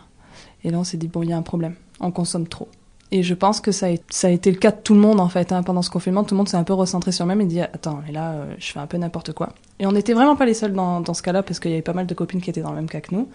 Et 0.63 0.69
là, 0.69 0.79
on 0.79 0.83
s'est 0.83 0.97
dit, 0.97 1.07
bon, 1.07 1.23
il 1.23 1.29
y 1.29 1.33
a 1.33 1.37
un 1.37 1.41
problème. 1.41 1.75
On 1.99 2.11
consomme 2.11 2.47
trop. 2.47 2.67
Et 3.15 3.23
je 3.23 3.33
pense 3.33 3.61
que 3.61 3.71
ça 3.71 3.87
a, 3.87 3.95
ça 4.09 4.27
a 4.27 4.29
été 4.29 4.51
le 4.51 4.57
cas 4.57 4.71
de 4.71 4.81
tout 4.83 4.93
le 4.93 4.99
monde 4.99 5.21
en 5.21 5.29
fait. 5.29 5.53
hein. 5.53 5.63
Pendant 5.63 5.81
ce 5.81 5.89
confinement, 5.89 6.25
tout 6.25 6.33
le 6.35 6.37
monde 6.39 6.49
s'est 6.49 6.57
un 6.57 6.65
peu 6.65 6.73
recentré 6.73 7.13
sur 7.13 7.25
même 7.25 7.39
et 7.39 7.45
dit 7.45 7.61
Attends, 7.61 8.01
mais 8.05 8.11
là, 8.11 8.31
euh, 8.33 8.53
je 8.59 8.73
fais 8.73 8.79
un 8.79 8.87
peu 8.87 8.97
n'importe 8.97 9.31
quoi. 9.31 9.53
Et 9.79 9.87
on 9.87 9.93
n'était 9.93 10.11
vraiment 10.11 10.35
pas 10.35 10.45
les 10.45 10.53
seuls 10.53 10.73
dans, 10.73 10.99
dans 10.99 11.13
ce 11.13 11.23
cas-là 11.23 11.41
parce 11.41 11.61
qu'il 11.61 11.71
y 11.71 11.75
avait 11.75 11.81
pas 11.81 11.93
mal 11.93 12.07
de 12.07 12.13
copines 12.13 12.41
qui 12.41 12.49
étaient 12.49 12.59
dans 12.61 12.71
le 12.71 12.75
même 12.75 12.89
cas 12.89 12.99
que 12.99 13.15
nous. 13.15 13.29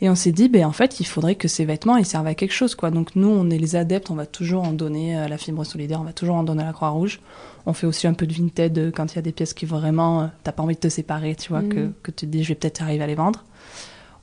Et 0.00 0.08
on 0.08 0.14
s'est 0.14 0.32
dit 0.32 0.48
Ben 0.48 0.64
en 0.64 0.72
fait, 0.72 1.00
il 1.00 1.06
faudrait 1.06 1.34
que 1.34 1.48
ces 1.48 1.66
vêtements 1.66 1.98
ils 1.98 2.06
servent 2.06 2.28
à 2.28 2.34
quelque 2.34 2.54
chose 2.54 2.74
quoi. 2.74 2.90
Donc 2.90 3.14
nous, 3.14 3.28
on 3.28 3.50
est 3.50 3.58
les 3.58 3.76
adeptes, 3.76 4.10
on 4.10 4.14
va 4.14 4.24
toujours 4.24 4.62
en 4.62 4.72
donner 4.72 5.18
à 5.18 5.28
la 5.28 5.36
fibre 5.36 5.64
solidaire, 5.64 6.00
on 6.00 6.04
va 6.04 6.14
toujours 6.14 6.36
en 6.36 6.42
donner 6.42 6.62
à 6.62 6.66
la 6.66 6.72
Croix-Rouge. 6.72 7.20
On 7.66 7.74
fait 7.74 7.86
aussi 7.86 8.06
un 8.06 8.14
peu 8.14 8.26
de 8.26 8.32
Vinted 8.32 8.78
euh, 8.78 8.90
quand 8.90 9.12
il 9.12 9.16
y 9.16 9.18
a 9.18 9.22
des 9.22 9.32
pièces 9.32 9.52
qui 9.52 9.66
vraiment, 9.66 10.22
euh, 10.22 10.26
t'as 10.44 10.52
pas 10.52 10.62
envie 10.62 10.76
de 10.76 10.80
te 10.80 10.88
séparer, 10.88 11.34
tu 11.34 11.50
vois, 11.50 11.60
que, 11.60 11.90
que 12.02 12.10
tu 12.10 12.24
te 12.24 12.26
dis 12.26 12.42
Je 12.42 12.48
vais 12.48 12.54
peut-être 12.54 12.80
arriver 12.80 13.04
à 13.04 13.06
les 13.06 13.16
vendre. 13.16 13.44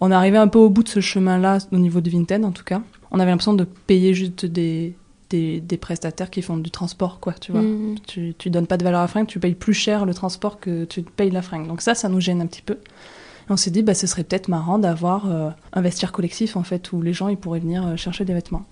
On 0.01 0.09
est 0.09 0.15
arrivé 0.15 0.39
un 0.39 0.47
peu 0.47 0.57
au 0.57 0.71
bout 0.71 0.81
de 0.81 0.89
ce 0.89 1.01
chemin-là, 1.01 1.59
au 1.71 1.77
niveau 1.77 2.01
de 2.01 2.09
Vinted 2.09 2.43
en 2.43 2.51
tout 2.51 2.63
cas. 2.63 2.81
On 3.11 3.19
avait 3.19 3.29
l'impression 3.29 3.53
de 3.53 3.63
payer 3.63 4.15
juste 4.15 4.47
des, 4.47 4.95
des, 5.33 5.59
des 5.59 5.77
prestataires 5.77 6.29
qui 6.29 6.41
font 6.41 6.57
du 6.57 6.69
transport, 6.69 7.19
quoi, 7.19 7.33
tu 7.33 7.51
vois. 7.51 7.61
Mhm. 7.61 7.95
Tu, 8.05 8.35
tu 8.37 8.49
donnes 8.49 8.67
pas 8.67 8.77
de 8.77 8.83
valeur 8.83 8.99
à 8.99 9.03
la 9.03 9.07
fringue, 9.07 9.25
tu 9.25 9.39
payes 9.39 9.55
plus 9.55 9.73
cher 9.73 10.05
le 10.05 10.13
transport 10.13 10.59
que 10.59 10.85
tu 10.85 11.01
payes 11.01 11.31
la 11.31 11.41
fringue. 11.41 11.67
Donc 11.67 11.81
ça, 11.81 11.95
ça 11.95 12.07
nous 12.07 12.21
gêne 12.21 12.41
un 12.41 12.45
petit 12.45 12.61
peu. 12.61 12.73
Et 12.75 13.51
on 13.51 13.57
s'est 13.57 13.71
dit, 13.71 13.81
bah, 13.81 13.95
ce 13.95 14.05
serait 14.05 14.23
peut-être 14.23 14.47
marrant 14.47 14.77
d'avoir 14.77 15.25
euh, 15.25 15.49
un 15.73 15.81
vestiaire 15.81 16.11
collectif, 16.11 16.55
en 16.55 16.63
fait, 16.63 16.91
où 16.93 17.01
les 17.01 17.13
gens 17.13 17.29
ils 17.29 17.37
pourraient 17.37 17.59
venir 17.59 17.85
euh, 17.85 17.95
chercher 17.95 18.25
des 18.25 18.33
vêtements. 18.33 18.65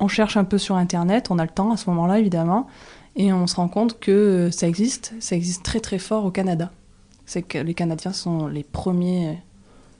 On 0.00 0.08
cherche 0.08 0.36
un 0.36 0.44
peu 0.44 0.58
sur 0.58 0.74
Internet, 0.74 1.28
on 1.30 1.38
a 1.38 1.44
le 1.44 1.50
temps 1.50 1.70
à 1.72 1.76
ce 1.76 1.88
moment-là, 1.90 2.18
évidemment, 2.18 2.66
et 3.16 3.32
on 3.32 3.46
se 3.46 3.56
rend 3.56 3.68
compte 3.68 3.98
que 4.00 4.10
euh, 4.10 4.50
ça 4.50 4.66
existe, 4.66 5.14
ça 5.20 5.36
existe 5.36 5.62
très 5.64 5.80
très 5.80 5.98
fort 5.98 6.24
au 6.24 6.30
Canada. 6.30 6.70
C'est 7.26 7.42
que 7.42 7.58
les 7.58 7.74
Canadiens 7.74 8.12
sont 8.12 8.48
les 8.48 8.64
premiers, 8.64 9.38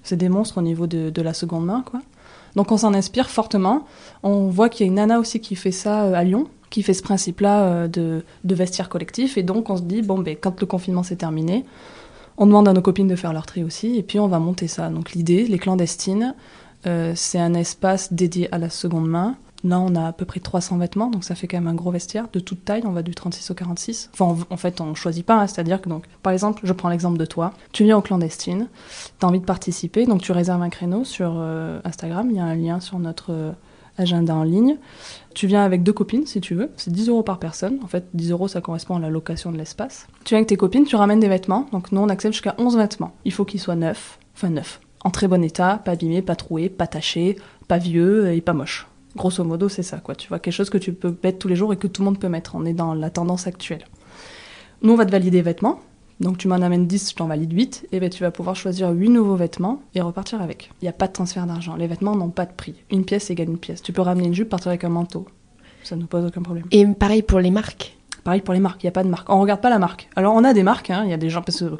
c'est 0.03 0.17
des 0.17 0.29
monstres 0.29 0.59
au 0.59 0.63
niveau 0.63 0.87
de, 0.87 1.11
de 1.11 1.23
la 1.23 1.35
seconde 1.35 1.67
main, 1.67 1.83
quoi. 1.87 2.01
Donc 2.59 2.73
on 2.73 2.77
s'en 2.77 2.93
inspire 2.93 3.31
fortement. 3.31 3.85
On 4.25 4.49
voit 4.49 4.69
qu'il 4.69 4.85
y 4.85 4.89
a 4.89 4.91
une 4.91 4.97
nana 4.97 5.21
aussi 5.21 5.39
qui 5.39 5.55
fait 5.55 5.71
ça 5.71 6.07
euh, 6.07 6.15
à 6.15 6.25
Lyon, 6.25 6.49
qui 6.71 6.83
fait 6.83 6.93
ce 6.93 7.05
principe-là 7.05 7.63
euh, 7.63 7.87
de, 7.87 8.25
vestiaire 8.45 8.89
collectif. 8.89 9.39
Et 9.39 9.45
donc 9.45 9.71
on 9.71 9.77
se 9.77 9.83
dit, 9.83 10.03
bon, 10.03 10.19
ben, 10.19 10.35
quand 10.35 10.61
le 10.61 10.67
confinement 10.67 11.05
s'est 11.05 11.15
terminé, 11.15 11.65
on 12.37 12.47
demande 12.47 12.67
à 12.67 12.73
nos 12.73 12.83
copines 12.83 13.07
de 13.07 13.15
faire 13.15 13.33
leur 13.33 13.47
tri 13.47 13.63
aussi, 13.63 13.97
et 13.97 14.03
puis 14.03 14.19
on 14.19 14.27
va 14.27 14.41
monter 14.41 14.67
ça. 14.67 14.89
Donc 14.89 15.13
l'idée, 15.13 15.47
les 15.47 15.59
clandestines, 15.61 16.35
euh, 16.89 17.13
c'est 17.15 17.39
un 17.39 17.55
espace 17.55 18.13
dédié 18.13 18.53
à 18.53 18.59
la 18.59 18.71
seconde 18.71 19.07
main, 19.07 19.37
Là, 19.65 19.81
on 19.81 19.95
a 19.97 20.09
à 20.09 20.13
peu 20.13 20.25
près 20.25 20.39
300 20.39 20.79
vêtements, 20.79 21.11
donc 21.11 21.25
ça 21.25 21.35
fait 21.35 21.49
quand 21.49 21.57
même 21.57 21.67
un 21.67 21.75
gros 21.75 21.91
vestiaire 21.91 22.29
de 22.33 22.39
toute 22.39 22.65
taille. 22.65 22.83
On 22.85 22.93
va 22.93 23.03
du 23.03 23.15
36 23.15 23.51
au 23.51 23.55
46. 23.55 24.11
Enfin, 24.13 24.37
en 24.51 24.57
fait, 24.57 24.81
on 24.81 24.95
choisit 24.95 25.27
pas. 25.27 25.41
Hein, 25.41 25.47
c'est-à-dire 25.47 25.81
que, 25.81 25.89
donc, 25.89 26.05
par 26.23 26.33
exemple, 26.33 26.61
je 26.65 26.73
prends 26.73 26.89
l'exemple 26.89 27.19
de 27.19 27.25
toi. 27.25 27.53
Tu 27.73 27.85
viens 27.85 27.97
au 27.97 28.01
clandestine, 28.03 28.69
tu 29.19 29.27
as 29.27 29.29
envie 29.29 29.41
de 29.41 29.45
participer, 29.45 30.07
donc 30.07 30.23
tu 30.23 30.33
réserves 30.33 30.63
un 30.63 30.69
créneau 30.69 31.05
sur 31.05 31.35
euh, 31.37 31.81
Instagram. 31.85 32.29
Il 32.31 32.37
y 32.37 32.41
a 32.41 32.45
un 32.45 32.55
lien 32.55 32.79
sur 32.79 33.01
notre 33.01 33.33
euh, 33.33 33.53
agenda 33.97 34.35
en 34.35 34.45
ligne. 34.45 34.77
Tu 35.35 35.49
viens 35.49 35.65
avec 35.65 35.83
deux 35.83 35.93
copines, 35.93 36.27
si 36.27 36.41
tu 36.41 36.55
veux. 36.55 36.71
C'est 36.77 36.93
10 36.93 37.09
euros 37.09 37.25
par 37.25 37.41
personne. 37.41 37.81
En 37.83 37.89
fait, 37.89 38.07
10 38.15 38.31
euros, 38.31 38.47
ça 38.47 38.61
correspond 38.61 38.97
à 38.97 39.01
la 39.01 39.11
location 39.11 39.51
de 39.51 39.59
l'espace. 39.59 40.07
Tu 40.25 40.31
viens 40.31 40.39
avec 40.39 40.49
tes 40.49 40.57
copines, 40.57 40.85
tu 40.85 40.95
ramènes 40.95 41.21
des 41.21 41.29
vêtements. 41.29 41.67
Donc, 41.73 41.91
nous, 41.91 42.01
on 42.01 42.09
accepte 42.09 42.35
jusqu'à 42.35 42.55
11 42.59 42.77
vêtements. 42.77 43.13
Il 43.25 43.33
faut 43.33 43.45
qu'ils 43.45 43.61
soient 43.61 43.77
neufs. 43.77 44.21
Enfin, 44.37 44.51
neufs. 44.51 44.81
En 45.05 45.11
très 45.11 45.27
bon 45.27 45.43
état, 45.43 45.81
pas 45.85 45.93
abîmés, 45.93 46.23
pas 46.23 46.37
troués, 46.37 46.69
pas 46.69 46.87
tachés, 46.87 47.37
pas 47.67 47.79
vieux 47.79 48.33
et 48.33 48.41
pas 48.41 48.53
moches. 48.53 48.87
Grosso 49.19 49.45
modo, 49.45 49.69
c'est 49.69 49.83
ça, 49.83 49.99
quoi. 49.99 50.15
Tu 50.15 50.29
vois, 50.29 50.39
quelque 50.39 50.55
chose 50.55 50.71
que 50.71 50.79
tu 50.79 50.93
peux 50.93 51.15
mettre 51.23 51.39
tous 51.39 51.49
les 51.49 51.57
jours 51.57 51.73
et 51.73 51.77
que 51.77 51.87
tout 51.87 52.03
le 52.03 52.07
monde 52.07 52.19
peut 52.19 52.29
mettre. 52.29 52.55
On 52.55 52.65
est 52.65 52.73
dans 52.73 52.95
la 52.95 53.11
tendance 53.11 53.47
actuelle. 53.47 53.85
Nous, 54.83 54.93
on 54.93 54.97
va 54.97 55.05
te 55.05 55.11
valider 55.11 55.39
les 55.39 55.43
vêtements. 55.43 55.81
Donc, 56.21 56.39
tu 56.39 56.49
m'en 56.49 56.57
amènes 56.57 56.87
10, 56.87 57.11
je 57.11 57.15
t'en 57.17 57.27
valide 57.27 57.53
8. 57.53 57.89
Et 57.93 58.01
ben, 58.01 58.09
tu 58.09 58.23
vas 58.23 58.31
pouvoir 58.31 58.57
choisir 58.57 58.91
8 58.91 59.11
nouveaux 59.11 59.37
vêtements 59.37 59.83
et 59.95 60.01
repartir 60.01 60.41
avec. 60.41 60.71
Il 60.81 60.85
n'y 60.85 60.89
a 60.89 60.93
pas 60.93 61.09
de 61.09 61.13
transfert 61.13 61.47
d'argent. 61.47 61.77
Les 61.77 61.87
vêtements 61.87 62.17
n'ont 62.17 62.31
pas 62.31 62.47
de 62.47 62.53
prix. 62.53 62.75
Une 62.91 63.05
pièce 63.05 63.31
égale 63.31 63.49
une 63.49 63.59
pièce. 63.59 63.83
Tu 63.83 63.93
peux 63.93 64.03
ramener 64.03 64.29
une 64.29 64.35
jupe, 64.35 64.49
partir 64.49 64.69
avec 64.69 64.85
un 64.85 64.89
manteau. 64.89 65.27
Ça 65.83 65.97
ne 65.97 66.01
nous 66.03 66.07
pose 66.07 66.25
aucun 66.25 66.43
problème. 66.43 66.65
Et 66.71 66.87
pareil 66.87 67.23
pour 67.23 67.41
les 67.41 67.51
marques 67.51 67.99
Pareil 68.25 68.43
pour 68.43 68.53
les 68.53 68.61
marques, 68.61 68.83
il 68.83 68.87
n'y 68.87 68.91
a 68.91 68.93
pas 68.93 69.05
de 69.05 69.09
marque. 69.09 69.31
On 69.31 69.41
regarde 69.41 69.61
pas 69.61 69.71
la 69.71 69.79
marque. 69.79 70.09
Alors, 70.15 70.35
on 70.35 70.45
a 70.45 70.53
des 70.53 70.63
marques, 70.63 70.91
hein. 70.91 71.03
il 71.05 71.11
y 71.11 71.15
a 71.15 71.17
des 71.17 71.31
gens, 71.31 71.41
parce 71.41 71.61
que 71.61 71.79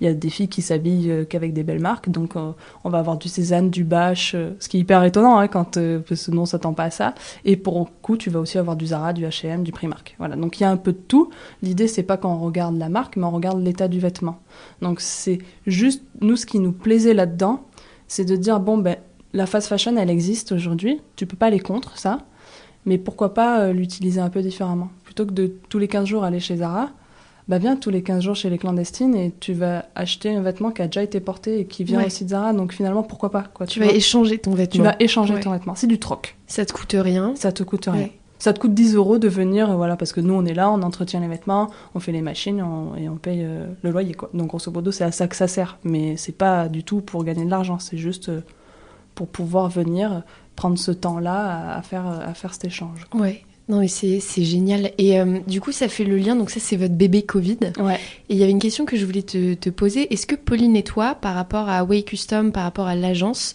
il 0.00 0.06
y 0.06 0.10
a 0.10 0.14
des 0.14 0.30
filles 0.30 0.48
qui 0.48 0.62
s'habillent 0.62 1.10
euh, 1.10 1.24
qu'avec 1.24 1.52
des 1.52 1.62
belles 1.62 1.80
marques, 1.80 2.08
donc 2.08 2.36
euh, 2.36 2.52
on 2.84 2.90
va 2.90 2.98
avoir 2.98 3.18
du 3.18 3.28
Cézanne, 3.28 3.70
du 3.70 3.84
Bache, 3.84 4.32
euh, 4.34 4.50
ce 4.60 4.68
qui 4.68 4.76
est 4.76 4.80
hyper 4.80 5.02
étonnant 5.04 5.38
hein, 5.38 5.48
quand 5.48 5.76
non, 5.76 6.42
on 6.42 6.46
s'attend 6.46 6.72
pas 6.72 6.84
à 6.84 6.90
ça. 6.90 7.14
Et 7.44 7.56
pour 7.56 7.88
coup, 8.00 8.16
tu 8.16 8.30
vas 8.30 8.40
aussi 8.40 8.58
avoir 8.58 8.76
du 8.76 8.86
Zara, 8.86 9.12
du 9.12 9.24
H&M, 9.24 9.62
du 9.62 9.72
Primark. 9.72 10.14
Voilà, 10.18 10.36
donc 10.36 10.60
il 10.60 10.62
y 10.62 10.66
a 10.66 10.70
un 10.70 10.76
peu 10.76 10.92
de 10.92 10.98
tout. 10.98 11.30
L'idée 11.62 11.88
c'est 11.88 12.02
pas 12.02 12.16
qu'on 12.16 12.38
regarde 12.38 12.78
la 12.78 12.88
marque, 12.88 13.16
mais 13.16 13.24
on 13.24 13.30
regarde 13.30 13.62
l'état 13.62 13.88
du 13.88 13.98
vêtement. 13.98 14.38
Donc 14.82 15.00
c'est 15.00 15.38
juste 15.66 16.02
nous 16.20 16.36
ce 16.36 16.46
qui 16.46 16.60
nous 16.60 16.72
plaisait 16.72 17.14
là-dedans, 17.14 17.64
c'est 18.06 18.24
de 18.24 18.36
dire 18.36 18.60
bon 18.60 18.78
ben 18.78 18.96
la 19.32 19.46
fast 19.46 19.68
fashion 19.68 19.96
elle 19.96 20.10
existe 20.10 20.52
aujourd'hui, 20.52 21.00
tu 21.16 21.26
peux 21.26 21.36
pas 21.36 21.46
aller 21.46 21.60
contre 21.60 21.98
ça, 21.98 22.20
mais 22.86 22.98
pourquoi 22.98 23.34
pas 23.34 23.72
l'utiliser 23.72 24.20
un 24.20 24.30
peu 24.30 24.40
différemment 24.42 24.90
plutôt 25.04 25.26
que 25.26 25.32
de 25.32 25.52
tous 25.68 25.78
les 25.78 25.88
15 25.88 26.06
jours 26.06 26.24
aller 26.24 26.40
chez 26.40 26.56
Zara 26.56 26.90
bah 27.48 27.58
viens 27.58 27.76
tous 27.76 27.90
les 27.90 28.02
15 28.02 28.22
jours 28.22 28.36
chez 28.36 28.50
les 28.50 28.58
clandestines 28.58 29.14
et 29.14 29.32
tu 29.40 29.54
vas 29.54 29.86
acheter 29.94 30.34
un 30.34 30.42
vêtement 30.42 30.70
qui 30.70 30.82
a 30.82 30.86
déjà 30.86 31.02
été 31.02 31.18
porté 31.18 31.60
et 31.60 31.64
qui 31.64 31.82
vient 31.82 32.04
aussi 32.04 32.24
de 32.24 32.30
Zara. 32.30 32.52
Donc 32.52 32.72
finalement, 32.72 33.02
pourquoi 33.02 33.30
pas 33.30 33.44
quoi, 33.54 33.66
Tu, 33.66 33.80
vas 33.80 33.86
échanger 33.86 34.38
ton 34.38 34.52
vêtement. 34.52 34.76
Tu 34.76 34.82
vas 34.82 34.96
échanger 35.00 35.40
ton 35.40 35.52
vêtement. 35.52 35.74
C'est 35.74 35.86
du 35.86 35.98
troc. 35.98 36.36
Ça 36.46 36.66
te 36.66 36.72
coûte 36.72 36.94
rien. 36.98 37.32
Ça 37.36 37.50
te 37.50 37.62
coûte 37.62 37.88
rien. 37.90 38.10
Ça 38.38 38.52
te 38.52 38.60
coûte 38.60 38.74
10 38.74 38.94
euros 38.94 39.18
de 39.18 39.26
venir, 39.26 39.76
voilà, 39.76 39.96
parce 39.96 40.12
que 40.12 40.20
nous 40.20 40.34
on 40.34 40.44
est 40.44 40.54
là, 40.54 40.70
on 40.70 40.82
entretient 40.82 41.18
les 41.18 41.26
vêtements, 41.26 41.70
on 41.96 42.00
fait 42.00 42.12
les 42.12 42.22
machines 42.22 42.64
et 42.96 43.08
on 43.08 43.16
paye 43.16 43.42
euh, 43.42 43.66
le 43.82 43.90
loyer, 43.90 44.14
quoi. 44.14 44.30
Donc 44.32 44.48
grosso 44.48 44.70
modo, 44.70 44.92
c'est 44.92 45.02
à 45.02 45.10
ça 45.10 45.26
que 45.26 45.34
ça 45.34 45.48
sert. 45.48 45.78
Mais 45.82 46.16
c'est 46.16 46.36
pas 46.36 46.68
du 46.68 46.84
tout 46.84 47.00
pour 47.00 47.24
gagner 47.24 47.44
de 47.44 47.50
l'argent, 47.50 47.80
c'est 47.80 47.98
juste 47.98 48.28
euh, 48.28 48.42
pour 49.16 49.26
pouvoir 49.26 49.68
venir 49.68 50.22
prendre 50.54 50.78
ce 50.78 50.92
temps-là 50.92 51.76
à, 51.76 51.82
faire, 51.82 52.06
à 52.06 52.32
faire 52.34 52.52
cet 52.52 52.66
échange. 52.66 53.06
Ouais. 53.12 53.42
Non, 53.68 53.80
mais 53.80 53.88
c'est 53.88 54.20
génial. 54.44 54.92
Et 54.96 55.20
euh, 55.20 55.40
du 55.46 55.60
coup, 55.60 55.72
ça 55.72 55.88
fait 55.88 56.04
le 56.04 56.16
lien. 56.16 56.34
Donc, 56.34 56.50
ça, 56.50 56.58
c'est 56.58 56.76
votre 56.76 56.94
bébé 56.94 57.22
Covid. 57.22 57.58
Ouais. 57.78 58.00
Et 58.28 58.34
il 58.34 58.36
y 58.36 58.42
avait 58.42 58.52
une 58.52 58.58
question 58.58 58.86
que 58.86 58.96
je 58.96 59.04
voulais 59.04 59.22
te, 59.22 59.54
te 59.54 59.68
poser. 59.68 60.12
Est-ce 60.12 60.26
que 60.26 60.36
Pauline 60.36 60.74
et 60.74 60.82
toi, 60.82 61.14
par 61.14 61.34
rapport 61.34 61.68
à 61.68 61.84
Way 61.84 62.02
Custom, 62.02 62.50
par 62.50 62.62
rapport 62.62 62.86
à 62.86 62.94
l'agence, 62.94 63.54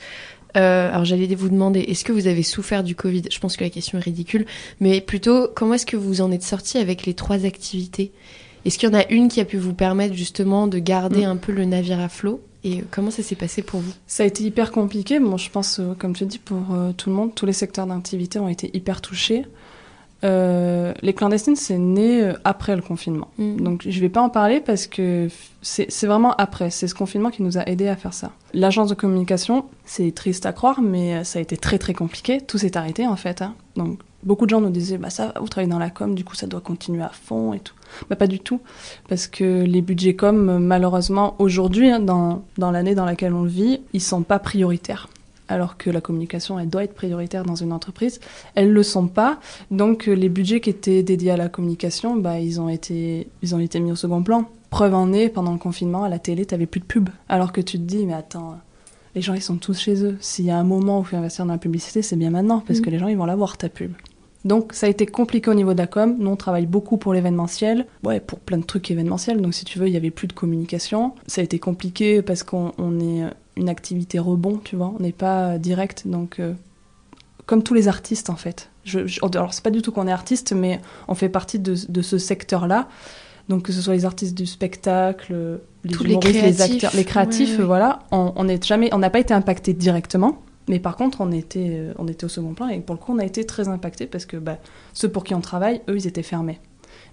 euh, 0.55 0.91
alors 0.91 1.05
j'allais 1.05 1.25
vous 1.33 1.49
demander, 1.49 1.79
est-ce 1.81 2.03
que 2.03 2.11
vous 2.11 2.27
avez 2.27 2.43
souffert 2.43 2.83
du 2.83 2.95
Covid? 2.95 3.23
Je 3.31 3.39
pense 3.39 3.57
que 3.57 3.63
la 3.63 3.69
question 3.69 3.97
est 3.97 4.01
ridicule, 4.01 4.45
mais 4.79 5.01
plutôt, 5.01 5.47
comment 5.55 5.73
est-ce 5.73 5.85
que 5.85 5.97
vous 5.97 6.21
en 6.21 6.31
êtes 6.31 6.43
sorti 6.43 6.77
avec 6.77 7.05
les 7.05 7.15
trois 7.15 7.45
activités? 7.45 8.11
Est-ce 8.65 8.77
qu'il 8.77 8.87
y 8.87 8.91
en 8.91 8.97
a 8.97 9.07
une 9.09 9.27
qui 9.27 9.41
a 9.41 9.45
pu 9.45 9.57
vous 9.57 9.73
permettre 9.73 10.13
justement 10.13 10.67
de 10.67 10.79
garder 10.79 11.21
mm. 11.21 11.29
un 11.29 11.35
peu 11.37 11.51
le 11.51 11.65
navire 11.65 11.99
à 11.99 12.07
flot? 12.07 12.39
Et 12.63 12.83
comment 12.91 13.11
ça 13.11 13.23
s'est 13.23 13.35
passé 13.35 13.61
pour 13.61 13.81
vous? 13.81 13.91
Ça 14.07 14.23
a 14.23 14.25
été 14.25 14.43
hyper 14.43 14.71
compliqué. 14.71 15.19
Bon, 15.19 15.37
je 15.37 15.49
pense, 15.49 15.79
euh, 15.79 15.95
comme 15.97 16.15
tu 16.15 16.25
dis, 16.25 16.37
pour 16.37 16.63
tout 16.95 17.09
le 17.09 17.15
monde, 17.15 17.35
tous 17.35 17.45
les 17.45 17.53
secteurs 17.53 17.87
d'activité 17.87 18.39
ont 18.39 18.47
été 18.47 18.69
hyper 18.73 19.01
touchés. 19.01 19.43
Euh, 20.23 20.93
les 21.01 21.13
clandestines, 21.13 21.55
c'est 21.55 21.77
né 21.77 22.21
euh, 22.21 22.33
après 22.43 22.75
le 22.75 22.81
confinement. 22.81 23.27
Mm. 23.37 23.57
Donc, 23.57 23.85
je 23.87 23.99
vais 23.99 24.09
pas 24.09 24.21
en 24.21 24.29
parler 24.29 24.61
parce 24.61 24.87
que 24.87 25.27
c'est 25.61 26.05
vraiment 26.05 26.33
après. 26.35 26.69
C'est 26.69 26.87
ce 26.87 26.95
confinement 26.95 27.29
qui 27.29 27.43
nous 27.43 27.57
a 27.57 27.67
aidé 27.67 27.87
à 27.87 27.95
faire 27.95 28.13
ça. 28.13 28.31
L'agence 28.53 28.89
de 28.89 28.95
communication, 28.95 29.65
c'est 29.85 30.13
triste 30.13 30.45
à 30.45 30.53
croire, 30.53 30.81
mais 30.81 31.15
euh, 31.15 31.23
ça 31.23 31.39
a 31.39 31.41
été 31.41 31.57
très 31.57 31.77
très 31.77 31.93
compliqué. 31.93 32.39
Tout 32.41 32.57
s'est 32.57 32.77
arrêté 32.77 33.05
en 33.05 33.15
fait. 33.15 33.41
Hein. 33.41 33.53
Donc, 33.75 33.99
beaucoup 34.23 34.45
de 34.45 34.49
gens 34.49 34.61
nous 34.61 34.69
disaient, 34.69 34.97
bah 34.97 35.09
ça, 35.09 35.33
vous 35.39 35.47
travaillez 35.47 35.71
dans 35.71 35.79
la 35.79 35.89
com, 35.89 36.15
du 36.15 36.23
coup, 36.23 36.35
ça 36.35 36.47
doit 36.47 36.61
continuer 36.61 37.03
à 37.03 37.09
fond 37.09 37.53
et 37.53 37.59
tout. 37.59 37.75
Bah, 38.09 38.15
pas 38.15 38.27
du 38.27 38.39
tout. 38.39 38.61
Parce 39.09 39.27
que 39.27 39.63
les 39.63 39.81
budgets 39.81 40.15
com, 40.15 40.57
malheureusement, 40.59 41.35
aujourd'hui, 41.39 41.89
hein, 41.89 41.99
dans, 41.99 42.43
dans 42.57 42.71
l'année 42.71 42.95
dans 42.95 43.05
laquelle 43.05 43.33
on 43.33 43.43
vit, 43.43 43.81
ils 43.91 44.01
sont 44.01 44.23
pas 44.23 44.39
prioritaires 44.39 45.09
alors 45.47 45.77
que 45.77 45.89
la 45.89 46.01
communication, 46.01 46.59
elle 46.59 46.69
doit 46.69 46.83
être 46.83 46.93
prioritaire 46.93 47.43
dans 47.43 47.55
une 47.55 47.73
entreprise. 47.73 48.19
Elles 48.55 48.69
ne 48.69 48.73
le 48.73 48.83
sont 48.83 49.07
pas. 49.07 49.39
Donc 49.71 50.07
euh, 50.07 50.13
les 50.13 50.29
budgets 50.29 50.61
qui 50.61 50.69
étaient 50.69 51.03
dédiés 51.03 51.31
à 51.31 51.37
la 51.37 51.49
communication, 51.49 52.15
bah, 52.15 52.39
ils, 52.39 52.61
ont 52.61 52.69
été, 52.69 53.27
ils 53.41 53.55
ont 53.55 53.59
été 53.59 53.79
mis 53.79 53.91
au 53.91 53.95
second 53.95 54.23
plan. 54.23 54.49
Preuve 54.69 54.93
en 54.95 55.13
est, 55.13 55.29
pendant 55.29 55.51
le 55.51 55.59
confinement, 55.59 56.03
à 56.03 56.09
la 56.09 56.19
télé, 56.19 56.45
tu 56.45 56.53
n'avais 56.53 56.65
plus 56.65 56.79
de 56.79 56.85
pub. 56.85 57.09
Alors 57.29 57.51
que 57.51 57.61
tu 57.61 57.77
te 57.77 57.83
dis, 57.83 58.05
mais 58.05 58.13
attends, 58.13 58.57
les 59.15 59.21
gens, 59.21 59.33
ils 59.33 59.41
sont 59.41 59.57
tous 59.57 59.77
chez 59.77 60.03
eux. 60.03 60.17
S'il 60.19 60.45
y 60.45 60.51
a 60.51 60.57
un 60.57 60.63
moment 60.63 60.99
où 60.99 61.01
il 61.03 61.07
faut 61.07 61.17
investir 61.17 61.45
dans 61.45 61.53
la 61.53 61.59
publicité, 61.59 62.01
c'est 62.01 62.15
bien 62.15 62.31
maintenant, 62.31 62.63
parce 62.65 62.79
mm. 62.79 62.81
que 62.81 62.89
les 62.89 62.97
gens, 62.97 63.07
ils 63.07 63.17
vont 63.17 63.25
la 63.25 63.35
voir, 63.35 63.57
ta 63.57 63.69
pub. 63.69 63.93
Donc 64.45 64.73
ça 64.73 64.87
a 64.87 64.89
été 64.89 65.05
compliqué 65.05 65.49
au 65.49 65.53
niveau 65.53 65.73
de 65.73 65.77
la 65.77 65.87
com. 65.87 66.15
Nous, 66.19 66.29
on 66.29 66.35
travaille 66.35 66.65
beaucoup 66.65 66.97
pour 66.97 67.13
l'événementiel, 67.13 67.85
ouais, 68.03 68.19
pour 68.19 68.39
plein 68.39 68.57
de 68.57 68.65
trucs 68.65 68.91
événementiels. 68.91 69.41
Donc 69.41 69.53
si 69.53 69.63
tu 69.63 69.79
veux, 69.79 69.87
il 69.87 69.93
y 69.93 69.97
avait 69.97 70.11
plus 70.11 70.27
de 70.27 70.33
communication. 70.33 71.13
Ça 71.27 71.41
a 71.41 71.43
été 71.43 71.59
compliqué 71.59 72.21
parce 72.21 72.43
qu'on 72.43 72.99
est 72.99 73.23
une 73.55 73.69
activité 73.69 74.19
rebond, 74.19 74.59
tu 74.63 74.75
vois. 74.75 74.93
On 74.97 75.01
n'est 75.01 75.11
pas 75.11 75.57
direct, 75.57 76.07
donc 76.07 76.39
euh, 76.39 76.53
comme 77.45 77.63
tous 77.63 77.73
les 77.73 77.87
artistes 77.87 78.29
en 78.29 78.35
fait. 78.35 78.69
Je, 78.83 79.07
je, 79.07 79.19
alors 79.23 79.53
c'est 79.53 79.63
pas 79.63 79.71
du 79.71 79.81
tout 79.81 79.91
qu'on 79.91 80.07
est 80.07 80.11
artiste, 80.11 80.53
mais 80.53 80.81
on 81.07 81.15
fait 81.15 81.29
partie 81.29 81.59
de, 81.59 81.75
ce 81.75 82.17
secteur-là. 82.17 82.87
Donc 83.49 83.63
que 83.63 83.73
ce 83.73 83.81
soit 83.81 83.93
les 83.93 84.05
artistes 84.05 84.35
du 84.35 84.45
spectacle, 84.45 85.59
les 85.83 85.91
Tous 85.91 86.03
les, 86.03 86.17
créatifs, 86.17 86.61
acteurs, 86.61 86.91
les 86.95 87.03
créatifs, 87.03 87.59
voilà, 87.59 87.99
on 88.11 88.43
n'a 88.43 88.59
jamais, 88.61 88.93
on 88.93 88.99
n'a 88.99 89.09
pas 89.09 89.19
été 89.19 89.33
impacté 89.33 89.73
directement. 89.73 90.39
Mais 90.67 90.79
par 90.79 90.95
contre, 90.95 91.21
on 91.21 91.31
était, 91.31 91.71
euh, 91.71 91.93
on 91.97 92.07
était 92.07 92.25
au 92.25 92.29
second 92.29 92.53
plan 92.53 92.69
et 92.69 92.79
pour 92.79 92.95
le 92.95 92.99
coup, 92.99 93.13
on 93.13 93.19
a 93.19 93.25
été 93.25 93.45
très 93.45 93.67
impacté 93.67 94.05
parce 94.05 94.25
que 94.25 94.37
bah, 94.37 94.57
ceux 94.93 95.09
pour 95.09 95.23
qui 95.23 95.35
on 95.35 95.41
travaille, 95.41 95.81
eux, 95.89 95.97
ils 95.97 96.07
étaient 96.07 96.23
fermés. 96.23 96.59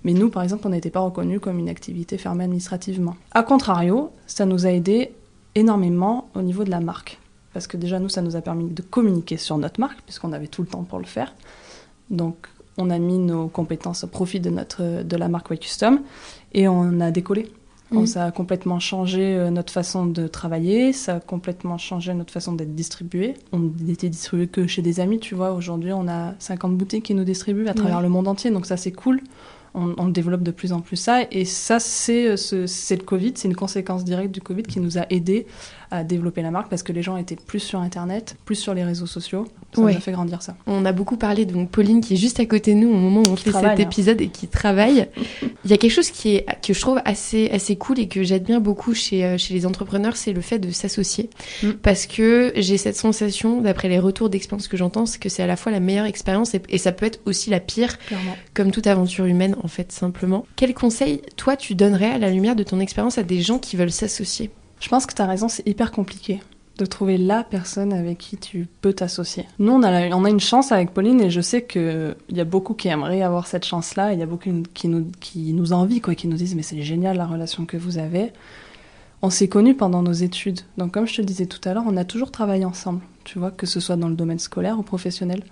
Mais 0.04 0.12
nous, 0.12 0.30
par 0.30 0.42
exemple, 0.42 0.66
on 0.66 0.70
n'était 0.70 0.90
pas 0.90 1.00
reconnus 1.00 1.40
comme 1.40 1.58
une 1.58 1.68
activité 1.68 2.16
fermée 2.16 2.44
administrativement. 2.44 3.16
A 3.32 3.42
contrario, 3.42 4.12
ça 4.26 4.46
nous 4.46 4.66
a 4.66 4.70
aidé 4.70 5.12
énormément 5.54 6.28
au 6.34 6.42
niveau 6.42 6.64
de 6.64 6.70
la 6.70 6.80
marque. 6.80 7.18
Parce 7.52 7.66
que 7.66 7.76
déjà, 7.76 7.98
nous, 7.98 8.08
ça 8.08 8.22
nous 8.22 8.36
a 8.36 8.40
permis 8.40 8.70
de 8.70 8.82
communiquer 8.82 9.36
sur 9.36 9.58
notre 9.58 9.80
marque, 9.80 10.00
puisqu'on 10.02 10.32
avait 10.32 10.46
tout 10.46 10.62
le 10.62 10.68
temps 10.68 10.84
pour 10.84 10.98
le 10.98 11.04
faire. 11.04 11.34
Donc, 12.10 12.48
on 12.78 12.90
a 12.90 12.98
mis 12.98 13.18
nos 13.18 13.48
compétences 13.48 14.04
au 14.04 14.06
profit 14.06 14.40
de, 14.40 14.50
notre, 14.50 15.02
de 15.02 15.16
la 15.16 15.28
marque 15.28 15.50
White 15.50 15.62
Custom 15.62 16.00
et 16.52 16.68
on 16.68 17.00
a 17.00 17.10
décollé. 17.10 17.50
Mmh. 17.90 18.06
Ça 18.06 18.26
a 18.26 18.30
complètement 18.30 18.78
changé 18.78 19.34
euh, 19.34 19.50
notre 19.50 19.72
façon 19.72 20.06
de 20.06 20.28
travailler, 20.28 20.92
ça 20.92 21.16
a 21.16 21.20
complètement 21.20 21.76
changé 21.76 22.14
notre 22.14 22.32
façon 22.32 22.52
d'être 22.52 22.76
distribué. 22.76 23.34
On 23.50 23.58
n'était 23.80 24.08
distribué 24.08 24.46
que 24.46 24.68
chez 24.68 24.80
des 24.80 25.00
amis, 25.00 25.18
tu 25.18 25.34
vois. 25.34 25.52
Aujourd'hui, 25.52 25.92
on 25.92 26.06
a 26.06 26.34
50 26.38 26.76
boutiques 26.76 27.06
qui 27.06 27.14
nous 27.14 27.24
distribuent 27.24 27.66
à 27.66 27.74
travers 27.74 28.00
le 28.00 28.08
monde 28.08 28.28
entier, 28.28 28.52
donc 28.52 28.66
ça, 28.66 28.76
c'est 28.76 28.92
cool 28.92 29.20
on, 29.74 30.08
développe 30.08 30.42
de 30.42 30.50
plus 30.50 30.72
en 30.72 30.80
plus 30.80 30.96
ça. 30.96 31.22
Et 31.30 31.44
ça, 31.44 31.78
c'est 31.78 32.26
euh, 32.26 32.36
le 32.52 33.04
Covid, 33.04 33.32
c'est 33.36 33.48
une 33.48 33.56
conséquence 33.56 34.04
directe 34.04 34.32
du 34.32 34.40
Covid 34.40 34.64
qui 34.64 34.80
nous 34.80 34.98
a 34.98 35.06
aidés 35.10 35.46
à 35.90 36.04
développer 36.04 36.42
la 36.42 36.50
marque 36.50 36.68
parce 36.68 36.82
que 36.82 36.92
les 36.92 37.02
gens 37.02 37.16
étaient 37.16 37.36
plus 37.36 37.60
sur 37.60 37.80
Internet, 37.80 38.36
plus 38.44 38.54
sur 38.54 38.74
les 38.74 38.84
réseaux 38.84 39.06
sociaux. 39.06 39.46
Ça 39.74 39.80
nous 39.80 39.88
a 39.88 39.92
fait 39.92 40.12
grandir 40.12 40.42
ça. 40.42 40.56
On 40.66 40.84
a 40.84 40.92
beaucoup 40.92 41.16
parlé 41.16 41.44
de 41.44 41.64
Pauline 41.64 42.00
qui 42.00 42.14
est 42.14 42.16
juste 42.16 42.40
à 42.40 42.46
côté 42.46 42.74
de 42.74 42.78
nous 42.78 42.90
au 42.90 42.96
moment 42.96 43.22
où 43.22 43.30
on 43.30 43.36
fait 43.36 43.52
cet 43.52 43.64
hein. 43.64 43.74
épisode 43.76 44.20
et 44.20 44.28
qui 44.28 44.48
travaille. 44.48 45.08
Il 45.64 45.70
y 45.70 45.74
a 45.74 45.76
quelque 45.76 45.92
chose 45.92 46.10
qui 46.10 46.36
est, 46.36 46.46
que 46.66 46.72
je 46.72 46.80
trouve 46.80 47.00
assez, 47.04 47.50
assez 47.50 47.76
cool 47.76 47.98
et 47.98 48.08
que 48.08 48.22
j'aide 48.22 48.44
bien 48.44 48.60
beaucoup 48.60 48.94
chez, 48.94 49.24
euh, 49.24 49.38
chez 49.38 49.54
les 49.54 49.66
entrepreneurs, 49.66 50.16
c'est 50.16 50.32
le 50.32 50.40
fait 50.40 50.58
de 50.58 50.70
s'associer. 50.70 51.30
Mm. 51.62 51.70
Parce 51.82 52.06
que 52.06 52.52
j'ai 52.56 52.78
cette 52.78 52.96
sensation, 52.96 53.60
d'après 53.60 53.88
les 53.88 53.98
retours 53.98 54.30
d'expérience 54.30 54.68
que 54.68 54.76
j'entends, 54.76 55.06
c'est 55.06 55.18
que 55.18 55.28
c'est 55.28 55.42
à 55.42 55.46
la 55.46 55.56
fois 55.56 55.72
la 55.72 55.80
meilleure 55.80 56.06
expérience 56.06 56.54
et, 56.54 56.62
et, 56.68 56.78
ça 56.78 56.92
peut 56.92 57.06
être 57.06 57.20
aussi 57.26 57.50
la 57.50 57.60
pire, 57.60 57.98
Clairement. 57.98 58.36
comme 58.54 58.70
toute 58.70 58.86
aventure 58.86 59.26
humaine 59.26 59.56
en 59.62 59.68
fait 59.68 59.92
simplement. 59.92 60.46
Quel 60.56 60.74
conseil, 60.74 61.22
toi, 61.36 61.56
tu 61.56 61.74
donnerais 61.74 62.10
à 62.10 62.18
la 62.18 62.30
lumière 62.30 62.56
de 62.56 62.62
ton 62.62 62.80
expérience 62.80 63.18
à 63.18 63.22
des 63.22 63.42
gens 63.42 63.58
qui 63.58 63.76
veulent 63.76 63.92
s'associer? 63.92 64.50
Je 64.80 64.88
pense 64.88 65.06
que 65.06 65.14
tu 65.14 65.22
as 65.22 65.26
raison, 65.26 65.48
c'est 65.48 65.66
hyper 65.66 65.92
compliqué 65.92 66.40
de 66.80 66.86
trouver 66.86 67.18
la 67.18 67.44
personne 67.44 67.92
avec 67.92 68.16
qui 68.16 68.38
tu 68.38 68.66
peux 68.80 68.94
t'associer. 68.94 69.46
Nous, 69.58 69.70
on 69.70 69.82
a, 69.82 70.08
on 70.16 70.24
a 70.24 70.30
une 70.30 70.40
chance 70.40 70.72
avec 70.72 70.92
Pauline 70.92 71.20
et 71.20 71.28
je 71.28 71.42
sais 71.42 71.62
qu'il 71.62 72.16
y 72.30 72.40
a 72.40 72.44
beaucoup 72.44 72.72
qui 72.72 72.88
aimeraient 72.88 73.20
avoir 73.20 73.46
cette 73.46 73.66
chance-là. 73.66 74.14
Il 74.14 74.18
y 74.18 74.22
a 74.22 74.26
beaucoup 74.26 74.50
qui 74.72 74.88
nous, 74.88 75.06
qui 75.20 75.52
nous 75.52 75.74
envient, 75.74 76.00
quoi, 76.00 76.14
qui 76.14 76.26
nous 76.26 76.38
disent 76.38 76.54
Mais 76.54 76.62
c'est 76.62 76.80
génial 76.80 77.18
la 77.18 77.26
relation 77.26 77.66
que 77.66 77.76
vous 77.76 77.98
avez. 77.98 78.32
on 79.20 79.28
s'est 79.28 79.48
connus 79.48 79.74
pendant 79.74 80.02
nos 80.02 80.12
études. 80.12 80.60
Donc, 80.78 80.92
comme 80.92 81.06
je 81.06 81.16
te 81.16 81.22
disais 81.22 81.44
tout 81.44 81.60
à 81.68 81.74
l'heure, 81.74 81.84
on 81.86 81.98
a 81.98 82.04
toujours 82.04 82.30
travaillé 82.30 82.64
ensemble, 82.64 83.02
tu 83.24 83.38
vois, 83.38 83.50
que 83.50 83.66
ce 83.66 83.78
soit 83.78 83.96
dans 83.96 84.08
le 84.08 84.14
domaine 84.14 84.38
scolaire 84.38 84.78
ou 84.78 84.82
professionnel. 84.82 85.42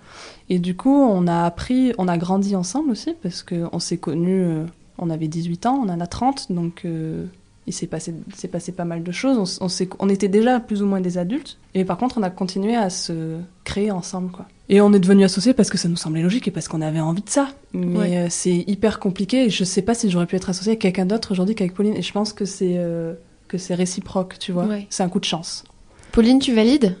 Et 0.49 0.57
du 0.57 0.75
coup, 0.75 1.03
on 1.03 1.27
a 1.27 1.43
appris, 1.43 1.93
on 1.99 2.07
a 2.07 2.17
grandi 2.17 2.55
ensemble 2.55 2.89
aussi, 2.89 3.13
parce 3.21 3.43
qu'on 3.43 3.79
s'est 3.79 3.97
connus, 3.97 4.41
euh, 4.41 4.65
on 4.97 5.11
avait 5.11 5.27
18 5.27 5.67
ans, 5.67 5.83
on 5.85 5.89
en 5.89 5.99
a 5.99 6.07
30, 6.07 6.51
donc 6.51 6.81
euh, 6.85 7.27
il 7.67 7.73
s'est 7.73 7.87
passé, 7.87 8.13
passé 8.51 8.71
pas 8.71 8.85
mal 8.85 9.03
de 9.03 9.11
choses. 9.11 9.59
On, 9.61 9.65
on, 9.65 9.87
on, 9.99 10.09
était 10.09 10.27
déjà 10.27 10.59
plus 10.59 10.81
ou 10.81 10.85
moins 10.85 11.01
des 11.01 11.17
adultes, 11.17 11.57
et 11.75 11.85
par 11.85 11.97
contre, 11.97 12.17
on 12.17 12.23
a 12.23 12.29
continué 12.29 12.75
à 12.75 12.89
se 12.89 13.37
créer 13.63 13.91
ensemble, 13.91 14.31
quoi. 14.31 14.45
Et 14.69 14.81
on 14.81 14.93
est 14.93 14.99
devenus 14.99 15.25
associés 15.25 15.53
parce 15.53 15.71
que 15.71 15.79
ça 15.79 15.89
nous 15.89 15.95
semblait 15.95 16.21
logique 16.21 16.47
et 16.47 16.51
parce 16.51 16.67
qu'on 16.67 16.81
avait 16.81 16.99
envie 16.99 17.23
de 17.23 17.29
ça. 17.29 17.49
Mais 17.73 17.97
ouais. 17.97 18.17
euh, 18.17 18.27
c'est 18.29 18.53
hyper 18.67 18.99
compliqué. 18.99 19.45
Et 19.45 19.49
je 19.49 19.63
sais 19.63 19.81
pas 19.81 19.95
si 19.95 20.11
j'aurais 20.11 20.27
pu 20.27 20.35
être 20.35 20.51
associée 20.51 20.73
avec 20.73 20.81
quelqu'un 20.81 21.07
d'autre 21.07 21.31
aujourd'hui 21.31 21.55
qu'avec 21.55 21.73
Pauline. 21.73 21.95
Et 21.95 22.03
je 22.03 22.11
pense 22.11 22.33
que 22.33 22.45
c'est 22.45 22.75
euh, 22.77 23.15
que 23.47 23.57
c'est 23.57 23.73
réciproque, 23.73 24.37
tu 24.37 24.51
vois. 24.51 24.65
Ouais. 24.65 24.85
C'est 24.91 25.01
un 25.01 25.09
coup 25.09 25.19
de 25.19 25.25
chance. 25.25 25.63
Pauline, 26.11 26.37
tu 26.37 26.53
valides? 26.53 26.95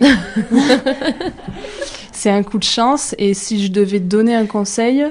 C'est 2.12 2.30
un 2.30 2.42
coup 2.42 2.58
de 2.58 2.64
chance. 2.64 3.14
Et 3.18 3.34
si 3.34 3.64
je 3.64 3.70
devais 3.70 4.00
te 4.00 4.04
donner 4.04 4.34
un 4.34 4.46
conseil, 4.46 5.04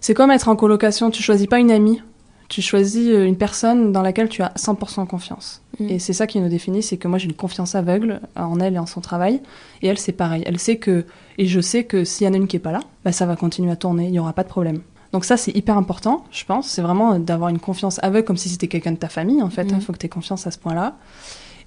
c'est 0.00 0.14
comme 0.14 0.30
être 0.30 0.48
en 0.48 0.56
colocation. 0.56 1.10
Tu 1.10 1.22
choisis 1.22 1.46
pas 1.46 1.58
une 1.58 1.70
amie. 1.70 2.02
Tu 2.52 2.60
choisis 2.60 3.08
euh, 3.08 3.24
une 3.24 3.36
personne 3.36 3.92
dans 3.92 4.02
laquelle 4.02 4.28
tu 4.28 4.42
as 4.42 4.52
100% 4.58 5.06
confiance. 5.06 5.62
Mm. 5.80 5.88
Et 5.88 5.98
c'est 5.98 6.12
ça 6.12 6.26
qui 6.26 6.38
nous 6.38 6.50
définit, 6.50 6.82
c'est 6.82 6.98
que 6.98 7.08
moi 7.08 7.16
j'ai 7.16 7.24
une 7.26 7.32
confiance 7.32 7.74
aveugle 7.74 8.20
en 8.36 8.60
elle 8.60 8.74
et 8.74 8.78
en 8.78 8.84
son 8.84 9.00
travail. 9.00 9.40
Et 9.80 9.86
elle, 9.86 9.96
c'est 9.98 10.12
pareil. 10.12 10.42
Elle 10.44 10.58
sait 10.58 10.76
que, 10.76 11.06
et 11.38 11.46
je 11.46 11.60
sais 11.60 11.84
que 11.84 12.04
s'il 12.04 12.26
y 12.26 12.30
en 12.30 12.34
a 12.34 12.36
une 12.36 12.46
qui 12.46 12.56
est 12.56 12.60
pas 12.60 12.72
là, 12.72 12.80
bah, 13.06 13.12
ça 13.12 13.24
va 13.24 13.36
continuer 13.36 13.72
à 13.72 13.76
tourner, 13.76 14.08
il 14.08 14.14
y 14.14 14.18
aura 14.18 14.34
pas 14.34 14.42
de 14.42 14.48
problème. 14.48 14.80
Donc 15.12 15.24
ça, 15.24 15.38
c'est 15.38 15.56
hyper 15.56 15.78
important, 15.78 16.24
je 16.30 16.44
pense. 16.44 16.68
C'est 16.68 16.82
vraiment 16.82 17.18
d'avoir 17.18 17.48
une 17.48 17.58
confiance 17.58 17.98
aveugle 18.02 18.26
comme 18.26 18.36
si 18.36 18.50
c'était 18.50 18.68
quelqu'un 18.68 18.92
de 18.92 18.98
ta 18.98 19.08
famille, 19.08 19.40
en 19.42 19.48
fait. 19.50 19.64
Il 19.68 19.74
Mm. 19.76 19.80
faut 19.80 19.94
que 19.94 19.98
tu 19.98 20.04
aies 20.06 20.10
confiance 20.10 20.46
à 20.46 20.50
ce 20.50 20.58
point-là. 20.58 20.96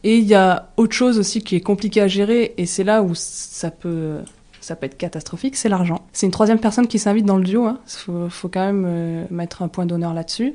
Et 0.04 0.18
il 0.18 0.26
y 0.26 0.36
a 0.36 0.70
autre 0.78 0.94
chose 0.94 1.18
aussi 1.18 1.42
qui 1.42 1.56
est 1.56 1.62
compliqué 1.62 2.00
à 2.00 2.08
gérer, 2.08 2.54
et 2.58 2.68
c'est 2.68 2.84
là 2.84 3.02
où 3.02 3.16
ça 3.16 3.72
peut, 3.72 4.18
ça 4.66 4.76
peut 4.76 4.88
être 4.88 4.98
catastrophique, 4.98 5.56
c'est 5.56 5.70
l'argent. 5.70 6.02
C'est 6.12 6.26
une 6.26 6.32
troisième 6.32 6.60
personne 6.60 6.88
qui 6.88 6.98
s'invite 6.98 7.26
dans 7.26 7.38
le 7.38 7.44
duo. 7.44 7.68
Il 7.70 7.76
faut, 7.86 8.30
faut, 8.30 8.50
quand 8.50 8.66
même 8.66 8.86
euh, 8.88 9.26
mettre 9.30 9.62
un 9.62 9.68
point 9.68 9.86
d'honneur 9.86 10.14
là-dessus. 10.14 10.54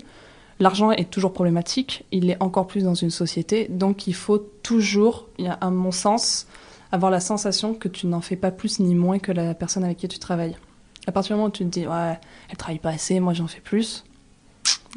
L'argent 0.58 0.90
est 0.90 1.08
toujours 1.10 1.32
problématique, 1.32 2.04
il 2.12 2.28
est 2.28 2.36
encore 2.42 2.66
plus 2.66 2.82
dans 2.84 2.94
une 2.94 3.10
société, 3.10 3.66
donc 3.70 4.06
il 4.06 4.14
faut 4.14 4.38
toujours, 4.62 5.28
à 5.60 5.70
mon 5.70 5.90
sens, 5.90 6.46
avoir 6.92 7.10
la 7.10 7.20
sensation 7.20 7.72
que 7.72 7.88
tu 7.88 8.06
n'en 8.08 8.20
fais 8.20 8.36
pas 8.36 8.50
plus 8.50 8.78
ni 8.80 8.94
moins 8.94 9.18
que 9.18 9.32
la 9.32 9.54
personne 9.54 9.84
avec 9.84 9.96
qui 9.96 10.08
tu 10.08 10.18
travailles. 10.18 10.56
À 11.06 11.12
partir 11.12 11.34
du 11.34 11.38
moment 11.38 11.48
où 11.48 11.52
tu 11.52 11.64
te 11.64 11.70
dis, 11.70 11.86
ouais, 11.86 12.18
elle 12.50 12.56
travaille 12.58 12.78
pas 12.78 12.90
assez, 12.90 13.20
moi 13.20 13.32
j'en 13.32 13.46
fais 13.46 13.60
plus, 13.60 14.04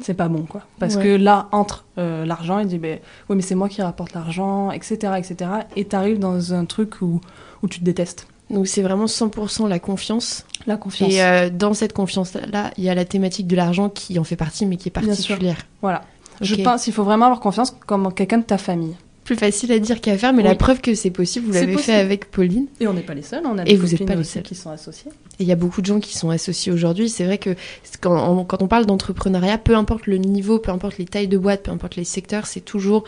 c'est 0.02 0.12
pas 0.14 0.28
bon, 0.28 0.42
quoi. 0.42 0.62
Parce 0.78 0.96
Ouais. 0.96 1.04
que 1.04 1.08
là, 1.16 1.48
entre 1.52 1.86
euh, 1.98 2.26
l'argent, 2.26 2.58
il 2.58 2.66
dit, 2.66 2.78
ben, 2.78 2.98
oui, 3.30 3.36
mais 3.36 3.42
c'est 3.42 3.54
moi 3.54 3.68
qui 3.70 3.80
rapporte 3.80 4.12
l'argent, 4.12 4.70
etc., 4.70 5.14
etc., 5.16 5.50
et 5.76 5.86
t'arrives 5.86 6.18
dans 6.18 6.52
un 6.52 6.64
truc 6.66 7.00
où, 7.00 7.20
où 7.62 7.68
tu 7.68 7.78
te 7.78 7.84
détestes. 7.84 8.26
Donc 8.50 8.66
c'est 8.68 8.82
vraiment 8.82 9.06
100% 9.06 9.68
la 9.68 9.78
confiance. 9.78 10.44
La 10.66 10.76
confiance. 10.76 11.12
Et 11.12 11.22
euh, 11.22 11.50
dans 11.50 11.74
cette 11.74 11.92
confiance-là, 11.92 12.70
il 12.76 12.84
y 12.84 12.88
a 12.90 12.94
la 12.94 13.04
thématique 13.04 13.46
de 13.46 13.56
l'argent 13.56 13.88
qui 13.88 14.18
en 14.18 14.24
fait 14.24 14.36
partie, 14.36 14.66
mais 14.66 14.76
qui 14.76 14.88
est 14.88 14.92
particulière. 14.92 15.58
Voilà. 15.82 16.02
Je 16.40 16.54
pense 16.56 16.84
qu'il 16.84 16.92
faut 16.92 17.04
vraiment 17.04 17.26
avoir 17.26 17.40
confiance 17.40 17.74
comme 17.86 18.12
quelqu'un 18.12 18.38
de 18.38 18.44
ta 18.44 18.58
famille. 18.58 18.96
Plus 19.24 19.36
facile 19.36 19.72
à 19.72 19.78
dire 19.78 20.02
qu'à 20.02 20.18
faire, 20.18 20.34
mais 20.34 20.42
Oui. 20.42 20.48
la 20.48 20.54
preuve 20.54 20.82
que 20.82 20.94
c'est 20.94 21.10
possible, 21.10 21.46
vous 21.46 21.52
l'avez 21.54 21.78
fait 21.78 21.94
avec 21.94 22.30
Pauline. 22.30 22.66
Et 22.80 22.86
on 22.86 22.92
n'est 22.92 23.00
pas 23.00 23.14
les 23.14 23.22
seuls, 23.22 23.42
on 23.46 23.56
a 23.56 23.62
Et 23.62 23.64
des 23.64 23.76
vous 23.76 23.94
êtes 23.94 24.04
pas 24.04 24.14
les 24.16 24.24
seuls. 24.24 24.42
qui 24.42 24.54
sont 24.54 24.68
associées. 24.68 25.10
Et 25.38 25.44
il 25.44 25.46
y 25.48 25.52
a 25.52 25.56
beaucoup 25.56 25.80
de 25.80 25.86
gens 25.86 25.98
qui 25.98 26.14
sont 26.18 26.28
associés 26.28 26.70
aujourd'hui. 26.72 27.08
C'est 27.08 27.24
vrai 27.24 27.38
que 27.38 27.56
quand 28.02 28.14
on, 28.30 28.44
quand 28.44 28.60
on 28.60 28.68
parle 28.68 28.84
d'entrepreneuriat, 28.84 29.56
peu 29.56 29.76
importe 29.76 30.06
le 30.06 30.18
niveau, 30.18 30.58
peu 30.58 30.70
importe 30.72 30.98
les 30.98 31.06
tailles 31.06 31.28
de 31.28 31.38
boîte, 31.38 31.62
peu 31.62 31.70
importe 31.70 31.96
les 31.96 32.04
secteurs, 32.04 32.46
c'est 32.46 32.60
toujours 32.60 33.04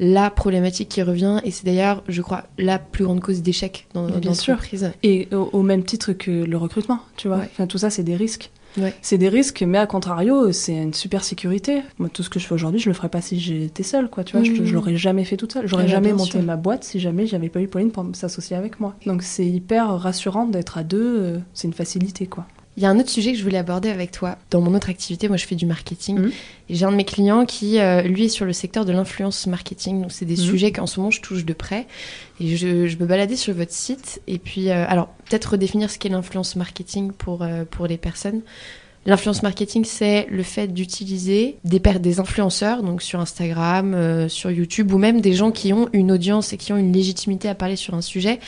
la 0.00 0.30
problématique 0.30 0.88
qui 0.88 1.02
revient. 1.02 1.40
Et 1.44 1.50
c'est 1.50 1.64
d'ailleurs, 1.66 2.02
je 2.08 2.22
crois, 2.22 2.44
la 2.58 2.78
plus 2.78 3.04
grande 3.04 3.20
cause 3.20 3.42
d'échec 3.42 3.86
dans 3.94 4.08
sûr. 4.34 4.54
l'entreprise. 4.54 4.92
Et 5.02 5.28
au, 5.32 5.50
au 5.52 5.62
même 5.62 5.84
titre 5.84 6.12
que 6.12 6.30
le 6.44 6.56
recrutement, 6.56 7.00
tu 7.16 7.28
vois. 7.28 7.38
Ouais. 7.38 7.48
Enfin, 7.52 7.66
tout 7.66 7.78
ça, 7.78 7.90
c'est 7.90 8.02
des 8.04 8.16
risques. 8.16 8.50
Ouais. 8.76 8.94
C'est 9.02 9.18
des 9.18 9.30
risques, 9.30 9.62
mais 9.66 9.78
à 9.78 9.86
contrario, 9.86 10.52
c'est 10.52 10.76
une 10.76 10.92
super 10.94 11.24
sécurité. 11.24 11.82
Moi, 11.98 12.10
tout 12.12 12.22
ce 12.22 12.28
que 12.30 12.38
je 12.38 12.46
fais 12.46 12.54
aujourd'hui, 12.54 12.78
je 12.78 12.88
le 12.90 12.94
ferais 12.94 13.08
pas 13.08 13.22
si 13.22 13.40
j'étais 13.40 13.82
seule, 13.82 14.08
quoi. 14.10 14.24
Tu 14.24 14.36
vois, 14.36 14.44
je, 14.44 14.62
je 14.64 14.74
l'aurais 14.74 14.96
jamais 14.96 15.24
fait 15.24 15.36
toute 15.38 15.52
seule. 15.52 15.66
J'aurais 15.66 15.84
Ah 15.84 15.88
jamais 15.88 16.12
monté 16.12 16.32
sûr. 16.32 16.42
ma 16.42 16.56
boîte 16.56 16.84
si 16.84 17.00
jamais 17.00 17.26
j'avais 17.26 17.48
pas 17.48 17.60
eu 17.60 17.66
Pauline 17.66 17.90
pour 17.90 18.04
s'associer 18.12 18.56
avec 18.56 18.78
moi. 18.78 18.94
Donc, 19.06 19.22
c'est 19.22 19.46
hyper 19.46 19.88
rassurant 19.98 20.44
d'être 20.46 20.76
à 20.78 20.84
deux. 20.84 21.16
euh, 21.18 21.38
C'est 21.54 21.66
une 21.66 21.72
facilité, 21.74 22.26
quoi. 22.26 22.46
Il 22.78 22.82
y 22.82 22.86
a 22.86 22.90
un 22.90 23.00
autre 23.00 23.10
sujet 23.10 23.32
que 23.32 23.38
je 23.38 23.42
voulais 23.42 23.58
aborder 23.58 23.88
avec 23.90 24.12
toi. 24.12 24.38
Dans 24.52 24.60
mon 24.60 24.72
autre 24.72 24.88
activité, 24.88 25.26
moi 25.26 25.36
je 25.36 25.44
fais 25.46 25.56
du 25.56 25.66
marketing. 25.66 26.30
Et 26.68 26.76
j'ai 26.76 26.84
un 26.84 26.92
de 26.92 26.96
mes 26.96 27.04
clients 27.04 27.44
qui, 27.44 27.80
euh, 27.80 28.02
lui, 28.02 28.26
est 28.26 28.28
sur 28.28 28.44
le 28.46 28.52
secteur 28.52 28.84
de 28.84 28.92
l'influence 28.92 29.48
marketing. 29.48 30.00
Donc 30.00 30.12
c'est 30.12 30.24
des 30.26 30.36
Mhm. 30.36 30.44
sujets 30.50 30.70
qu'en 30.70 30.86
ce 30.86 31.00
moment 31.00 31.10
je 31.10 31.20
touche 31.20 31.44
de 31.44 31.52
près. 31.54 31.88
Et 32.40 32.56
je, 32.56 32.86
je 32.86 32.96
me 32.98 33.04
baladais 33.04 33.34
sur 33.34 33.52
votre 33.52 33.72
site. 33.72 34.20
Et 34.28 34.38
puis, 34.38 34.70
euh, 34.70 34.84
alors, 34.86 35.08
peut-être 35.28 35.46
redéfinir 35.46 35.90
ce 35.90 35.98
qu'est 35.98 36.08
l'influence 36.08 36.54
marketing 36.54 37.10
pour, 37.10 37.42
euh, 37.42 37.64
pour 37.68 37.88
les 37.88 37.98
personnes. 37.98 38.42
L'influence 39.06 39.42
marketing, 39.42 39.84
c'est 39.84 40.26
le 40.30 40.42
fait 40.42 40.68
d'utiliser 40.68 41.56
des, 41.64 42.20
influenceurs, 42.20 42.82
donc 42.82 43.00
sur 43.00 43.20
Instagram, 43.20 43.94
euh, 43.94 44.28
sur 44.28 44.50
YouTube, 44.50 44.92
ou 44.92 44.98
même 44.98 45.20
des 45.20 45.32
gens 45.32 45.50
qui 45.50 45.72
ont 45.72 45.88
une 45.92 46.12
audience 46.12 46.52
et 46.52 46.56
qui 46.56 46.72
ont 46.72 46.76
une 46.76 46.92
légitimité 46.92 47.48
à 47.48 47.54
parler 47.54 47.76
sur 47.76 47.94
un 47.94 48.02
sujet 48.02 48.38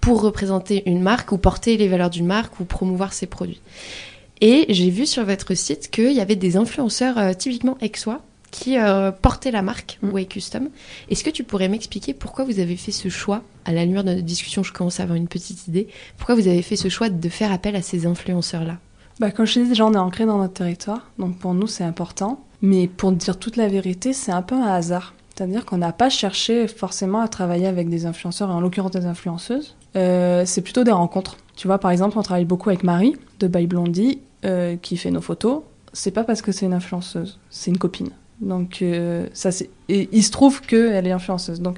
pour 0.00 0.20
représenter 0.20 0.82
une 0.86 1.00
marque 1.00 1.32
ou 1.32 1.38
porter 1.38 1.76
les 1.76 1.88
valeurs 1.88 2.10
d'une 2.10 2.26
marque 2.26 2.60
ou 2.60 2.64
promouvoir 2.64 3.12
ses 3.12 3.26
produits. 3.26 3.60
Et 4.42 4.66
j'ai 4.68 4.90
vu 4.90 5.06
sur 5.06 5.24
votre 5.24 5.54
site 5.54 5.90
qu'il 5.90 6.12
y 6.12 6.20
avait 6.20 6.36
des 6.36 6.56
influenceurs 6.56 7.18
euh, 7.18 7.32
typiquement 7.32 7.78
Exois 7.80 8.20
qui 8.50 8.78
euh, 8.78 9.12
portaient 9.12 9.52
la 9.52 9.62
marque 9.62 9.90
Mm. 10.02 10.10
Way 10.10 10.24
Custom. 10.26 10.68
Est-ce 11.08 11.24
que 11.24 11.30
tu 11.30 11.44
pourrais 11.44 11.68
m'expliquer 11.68 12.14
pourquoi 12.14 12.44
vous 12.44 12.58
avez 12.58 12.76
fait 12.76 12.92
ce 12.92 13.08
choix 13.08 13.42
À 13.64 13.72
la 13.72 13.84
lumière 13.84 14.04
de 14.04 14.10
notre 14.10 14.22
discussion, 14.22 14.62
je 14.62 14.72
commence 14.72 15.00
à 15.00 15.04
avoir 15.04 15.16
une 15.16 15.28
petite 15.28 15.66
idée. 15.68 15.88
Pourquoi 16.16 16.34
vous 16.34 16.48
avez 16.48 16.62
fait 16.62 16.76
ce 16.76 16.88
choix 16.88 17.08
de 17.08 17.28
faire 17.28 17.52
appel 17.52 17.76
à 17.76 17.82
ces 17.82 18.06
influenceurs-là? 18.06 18.78
Bah, 19.20 19.30
comme 19.30 19.46
je 19.46 19.54
te 19.54 19.58
disais, 19.58 19.70
déjà, 19.70 19.86
on 19.86 19.92
est 19.92 19.98
ancré 19.98 20.24
dans 20.24 20.38
notre 20.38 20.54
territoire, 20.54 21.10
donc 21.18 21.36
pour 21.36 21.52
nous, 21.52 21.66
c'est 21.66 21.84
important. 21.84 22.42
Mais 22.62 22.88
pour 22.88 23.12
dire 23.12 23.38
toute 23.38 23.56
la 23.56 23.68
vérité, 23.68 24.14
c'est 24.14 24.32
un 24.32 24.42
peu 24.42 24.54
un 24.54 24.66
hasard. 24.66 25.14
C'est-à-dire 25.34 25.64
qu'on 25.64 25.78
n'a 25.78 25.92
pas 25.92 26.08
cherché 26.08 26.66
forcément 26.66 27.20
à 27.20 27.28
travailler 27.28 27.66
avec 27.66 27.88
des 27.90 28.06
influenceurs, 28.06 28.50
et 28.50 28.52
en 28.52 28.60
l'occurrence 28.60 28.92
des 28.92 29.04
influenceuses. 29.04 29.76
Euh, 29.96 30.44
c'est 30.46 30.62
plutôt 30.62 30.84
des 30.84 30.90
rencontres. 30.90 31.36
Tu 31.54 31.66
vois, 31.66 31.78
par 31.78 31.90
exemple, 31.90 32.18
on 32.18 32.22
travaille 32.22 32.46
beaucoup 32.46 32.70
avec 32.70 32.82
Marie 32.82 33.14
de 33.38 33.46
By 33.46 33.66
Blondie, 33.66 34.20
euh, 34.46 34.76
qui 34.80 34.96
fait 34.96 35.10
nos 35.10 35.20
photos. 35.20 35.62
C'est 35.92 36.12
pas 36.12 36.24
parce 36.24 36.40
que 36.40 36.50
c'est 36.50 36.64
une 36.64 36.72
influenceuse, 36.72 37.38
c'est 37.50 37.70
une 37.70 37.78
copine. 37.78 38.10
Donc, 38.40 38.80
euh, 38.80 39.26
ça, 39.34 39.52
c'est. 39.52 39.68
Et 39.90 40.08
il 40.12 40.22
se 40.22 40.30
trouve 40.30 40.62
qu'elle 40.62 41.06
est 41.06 41.12
influenceuse. 41.12 41.60
Donc, 41.60 41.76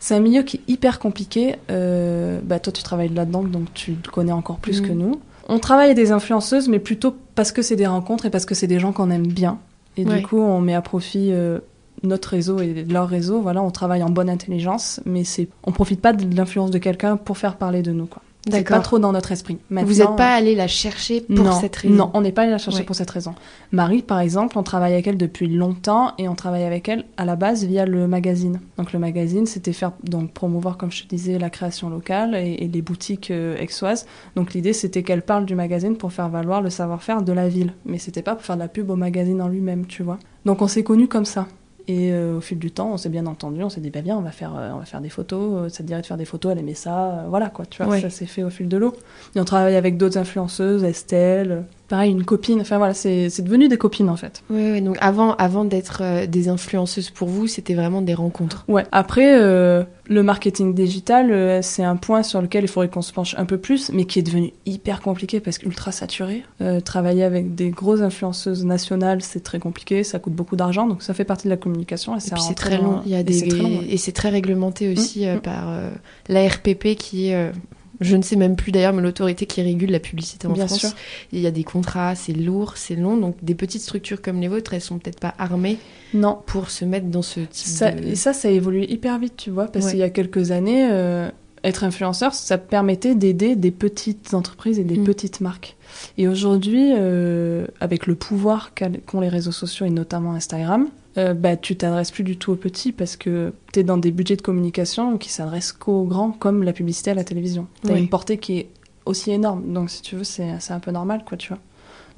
c'est 0.00 0.14
un 0.14 0.20
milieu 0.20 0.42
qui 0.42 0.56
est 0.56 0.72
hyper 0.72 0.98
compliqué. 0.98 1.56
Euh, 1.70 2.40
bah, 2.42 2.58
toi, 2.58 2.72
tu 2.72 2.82
travailles 2.82 3.08
là-dedans, 3.08 3.44
donc 3.44 3.72
tu 3.74 3.92
le 3.92 4.10
connais 4.10 4.32
encore 4.32 4.58
plus 4.58 4.80
que 4.80 4.92
nous. 4.92 5.20
On 5.48 5.58
travaille 5.58 5.86
avec 5.86 5.96
des 5.96 6.12
influenceuses, 6.12 6.68
mais 6.68 6.78
plutôt 6.78 7.14
parce 7.34 7.52
que 7.52 7.62
c'est 7.62 7.76
des 7.76 7.86
rencontres 7.86 8.26
et 8.26 8.30
parce 8.30 8.46
que 8.46 8.54
c'est 8.54 8.66
des 8.66 8.78
gens 8.80 8.92
qu'on 8.92 9.10
aime 9.10 9.26
bien. 9.26 9.58
Et 9.96 10.04
Ouais. 10.04 10.18
du 10.18 10.26
coup, 10.26 10.38
on 10.40 10.60
met 10.60 10.74
à 10.74 10.82
profit 10.82 11.28
euh, 11.32 11.58
notre 12.02 12.30
réseau 12.30 12.60
et 12.60 12.84
leur 12.84 13.08
réseau. 13.08 13.40
Voilà, 13.40 13.62
on 13.62 13.70
travaille 13.70 14.02
en 14.02 14.10
bonne 14.10 14.28
intelligence, 14.28 15.00
mais 15.06 15.24
c'est, 15.24 15.48
on 15.64 15.72
profite 15.72 16.00
pas 16.00 16.12
de 16.12 16.36
l'influence 16.36 16.70
de 16.70 16.78
quelqu'un 16.78 17.16
pour 17.16 17.38
faire 17.38 17.56
parler 17.56 17.82
de 17.82 17.92
nous, 17.92 18.06
quoi. 18.06 18.22
C'est 18.50 18.62
pas 18.64 18.78
trop 18.80 18.98
dans 18.98 19.12
notre 19.12 19.32
esprit. 19.32 19.58
Vous 19.70 19.94
n'êtes 19.94 20.16
pas 20.16 20.34
allé 20.34 20.54
la 20.54 20.68
chercher 20.68 21.20
pour 21.20 21.44
non, 21.44 21.52
cette 21.60 21.74
raison 21.76 21.94
Non, 21.94 22.10
on 22.14 22.20
n'est 22.20 22.32
pas 22.32 22.42
allé 22.42 22.50
la 22.52 22.58
chercher 22.58 22.78
Ouais. 22.80 22.84
pour 22.84 22.94
cette 22.94 23.10
raison. 23.10 23.34
Marie, 23.72 24.02
par 24.02 24.20
exemple, 24.20 24.56
on 24.58 24.62
travaille 24.62 24.92
avec 24.92 25.06
elle 25.06 25.16
depuis 25.16 25.48
longtemps 25.48 26.12
et 26.18 26.28
on 26.28 26.34
travaille 26.34 26.62
avec 26.64 26.88
elle 26.88 27.04
à 27.16 27.24
la 27.24 27.34
base 27.36 27.64
via 27.64 27.86
le 27.86 28.06
magazine. 28.06 28.60
Donc 28.78 28.92
le 28.92 28.98
magazine, 28.98 29.46
c'était 29.46 29.72
faire 29.72 29.92
donc 30.04 30.32
promouvoir, 30.32 30.76
comme 30.76 30.92
je 30.92 31.02
te 31.02 31.08
disais, 31.08 31.38
la 31.38 31.50
création 31.50 31.88
locale 31.90 32.34
et, 32.36 32.52
et 32.60 32.68
les 32.68 32.82
boutiques 32.82 33.30
euh, 33.30 33.60
aixoises. 33.60 34.06
Donc 34.36 34.54
l'idée, 34.54 34.72
c'était 34.72 35.02
qu'elle 35.02 35.22
parle 35.22 35.44
du 35.44 35.54
magazine 35.54 35.96
pour 35.96 36.12
faire 36.12 36.28
valoir 36.28 36.62
le 36.62 36.70
savoir-faire 36.70 37.22
de 37.22 37.32
la 37.32 37.48
ville, 37.48 37.72
mais 37.84 37.98
c'était 37.98 38.22
pas 38.22 38.34
pour 38.34 38.44
faire 38.44 38.56
de 38.56 38.60
la 38.62 38.68
pub 38.68 38.90
au 38.90 38.96
magazine 38.96 39.42
en 39.42 39.48
lui-même, 39.48 39.86
tu 39.86 40.02
vois. 40.02 40.18
Donc 40.44 40.62
on 40.62 40.68
s'est 40.68 40.84
connus 40.84 41.08
comme 41.08 41.24
ça. 41.24 41.46
Et 41.88 42.10
euh, 42.12 42.38
au 42.38 42.40
fil 42.40 42.58
du 42.58 42.72
temps, 42.72 42.92
on 42.92 42.96
s'est 42.96 43.08
bien 43.08 43.26
entendu, 43.26 43.62
on 43.62 43.68
s'est 43.68 43.80
dit, 43.80 43.90
bah 43.90 44.00
bien, 44.02 44.16
on 44.16 44.20
va 44.22 44.32
faire, 44.32 44.52
euh, 44.56 44.72
on 44.74 44.78
va 44.78 44.84
faire 44.84 45.00
des 45.00 45.08
photos, 45.08 45.66
euh, 45.66 45.68
ça 45.68 45.78
te 45.78 45.82
dirait 45.84 46.00
de 46.00 46.06
faire 46.06 46.16
des 46.16 46.24
photos, 46.24 46.50
elle 46.52 46.58
aimait 46.58 46.74
ça, 46.74 47.10
euh, 47.10 47.24
voilà 47.28 47.48
quoi, 47.48 47.64
tu 47.64 47.80
vois, 47.82 47.92
Ouais. 47.92 48.00
ça 48.00 48.10
s'est 48.10 48.26
fait 48.26 48.42
au 48.42 48.50
fil 48.50 48.68
de 48.68 48.76
l'eau. 48.76 48.92
Et 49.36 49.40
on 49.40 49.44
travaille 49.44 49.76
avec 49.76 49.96
d'autres 49.96 50.18
influenceuses, 50.18 50.82
Estelle, 50.82 51.62
pareil, 51.88 52.10
une 52.10 52.24
copine, 52.24 52.60
enfin 52.60 52.78
voilà, 52.78 52.94
c'est 52.94 53.40
devenu 53.40 53.68
des 53.68 53.78
copines 53.78 54.08
en 54.08 54.16
fait. 54.16 54.42
Oui, 54.50 54.72
oui, 54.72 54.82
donc 54.82 54.96
avant, 55.00 55.34
avant 55.36 55.64
d'être 55.64 56.00
euh, 56.02 56.26
des 56.26 56.48
influenceuses 56.48 57.10
pour 57.10 57.28
vous, 57.28 57.46
c'était 57.46 57.74
vraiment 57.74 58.02
des 58.02 58.14
rencontres. 58.14 58.64
Ouais, 58.68 58.84
après, 58.92 59.40
euh, 59.40 59.84
le 60.08 60.22
marketing 60.22 60.74
digital, 60.74 61.30
euh, 61.30 61.60
c'est 61.62 61.84
un 61.84 61.96
point 61.96 62.22
sur 62.22 62.42
lequel 62.42 62.64
il 62.64 62.68
faudrait 62.68 62.88
qu'on 62.88 63.02
se 63.02 63.12
penche 63.12 63.34
un 63.38 63.44
peu 63.44 63.58
plus, 63.58 63.90
mais 63.92 64.04
qui 64.04 64.18
est 64.18 64.22
devenu 64.22 64.52
hyper 64.64 65.00
compliqué 65.00 65.40
parce 65.40 65.58
qu'ultra 65.58 65.92
saturé. 65.92 66.42
Travailler 66.84 67.22
avec 67.22 67.54
des 67.54 67.70
grosses 67.70 68.00
influenceuses 68.00 68.64
nationales, 68.64 69.22
c'est 69.22 69.42
très 69.42 69.58
compliqué, 69.58 70.04
ça 70.04 70.18
coûte 70.18 70.34
beaucoup 70.34 70.56
d'argent, 70.56 70.86
donc 70.86 71.02
ça 71.02 71.14
fait 71.14 71.24
partie 71.24 71.44
de 71.44 71.50
la 71.50 71.56
communication. 71.56 72.16
Et, 72.16 72.20
c'est 72.20 72.54
très 72.54 72.78
long. 72.78 73.02
Il 73.04 73.12
y 73.12 73.14
a 73.14 73.20
et 73.20 73.96
c'est 73.96 74.12
très 74.12 74.28
ouais. 74.28 74.34
réglementé 74.34 74.92
aussi 74.92 75.26
euh, 75.26 75.36
mm. 75.36 75.40
par 75.40 75.80
l'ARPP 76.28 76.96
qui 76.96 77.28
est 77.28 77.52
Je 78.00 78.16
ne 78.16 78.22
sais 78.22 78.36
même 78.36 78.56
plus 78.56 78.72
d'ailleurs, 78.72 78.92
mais 78.92 79.02
l'autorité 79.02 79.46
qui 79.46 79.62
régule 79.62 79.90
la 79.90 80.00
publicité 80.00 80.46
en 80.46 80.52
Bien 80.52 80.66
France, 80.66 80.80
sûr. 80.80 80.90
il 81.32 81.40
y 81.40 81.46
a 81.46 81.50
des 81.50 81.64
contrats, 81.64 82.14
c'est 82.14 82.32
lourd, 82.32 82.76
c'est 82.76 82.96
long, 82.96 83.16
donc 83.16 83.36
des 83.42 83.54
petites 83.54 83.82
structures 83.82 84.20
comme 84.22 84.40
les 84.40 84.48
vôtres, 84.48 84.74
elles 84.74 84.80
sont 84.80 84.98
peut-être 84.98 85.20
pas 85.20 85.34
armées 85.38 85.78
Non. 86.14 86.38
pour 86.46 86.70
se 86.70 86.84
mettre 86.84 87.06
dans 87.06 87.22
ce 87.22 87.40
type 87.40 87.50
Ça, 87.66 87.90
de... 87.92 88.08
Et 88.08 88.14
ça, 88.14 88.32
ça 88.32 88.48
a 88.48 88.50
évolué 88.50 88.90
hyper 88.92 89.18
vite, 89.18 89.34
tu 89.36 89.50
vois, 89.50 89.66
parce 89.66 89.86
Ouais. 89.86 89.90
qu'il 89.92 90.00
y 90.00 90.04
a 90.04 90.10
quelques 90.10 90.50
années, 90.50 90.86
euh, 90.90 91.30
être 91.64 91.82
influenceur, 91.84 92.32
ça 92.34 92.58
permettait 92.58 93.14
d'aider 93.14 93.56
des 93.56 93.70
petites 93.72 94.34
entreprises 94.34 94.78
et 94.78 94.84
des 94.84 94.98
Mm. 94.98 95.04
petites 95.04 95.40
marques. 95.40 95.76
Et 96.18 96.28
aujourd'hui, 96.28 96.92
euh, 96.94 97.66
avec 97.80 98.06
le 98.06 98.14
pouvoir 98.14 98.72
qu'ont 98.74 99.20
les 99.20 99.28
réseaux 99.28 99.52
sociaux 99.52 99.86
et 99.86 99.90
notamment 99.90 100.32
Instagram, 100.34 100.88
euh, 101.18 101.34
bah, 101.34 101.56
tu 101.56 101.76
t'adresses 101.76 102.10
plus 102.10 102.24
du 102.24 102.36
tout 102.36 102.52
aux 102.52 102.56
petits 102.56 102.92
parce 102.92 103.16
que 103.16 103.52
tu 103.72 103.80
es 103.80 103.82
dans 103.84 103.96
des 103.96 104.10
budgets 104.10 104.36
de 104.36 104.42
communication 104.42 105.16
qui 105.18 105.30
s'adressent 105.30 105.72
qu'aux 105.72 106.04
grands, 106.04 106.30
comme 106.32 106.62
la 106.62 106.72
publicité 106.72 107.10
à 107.10 107.14
la 107.14 107.24
télévision. 107.24 107.66
Tu 107.84 107.90
as 107.90 107.94
Oui. 107.94 108.00
une 108.00 108.08
portée 108.08 108.38
qui 108.38 108.58
est 108.58 108.68
aussi 109.06 109.30
énorme. 109.30 109.72
Donc, 109.72 109.90
si 109.90 110.02
tu 110.02 110.16
veux, 110.16 110.24
c'est 110.24 110.54
c'est 110.60 110.72
un 110.72 110.80
peu 110.80 110.90
normal, 110.90 111.24
quoi, 111.26 111.36
tu 111.38 111.48
vois. 111.48 111.58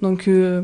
Donc, 0.03 0.27
euh, 0.29 0.63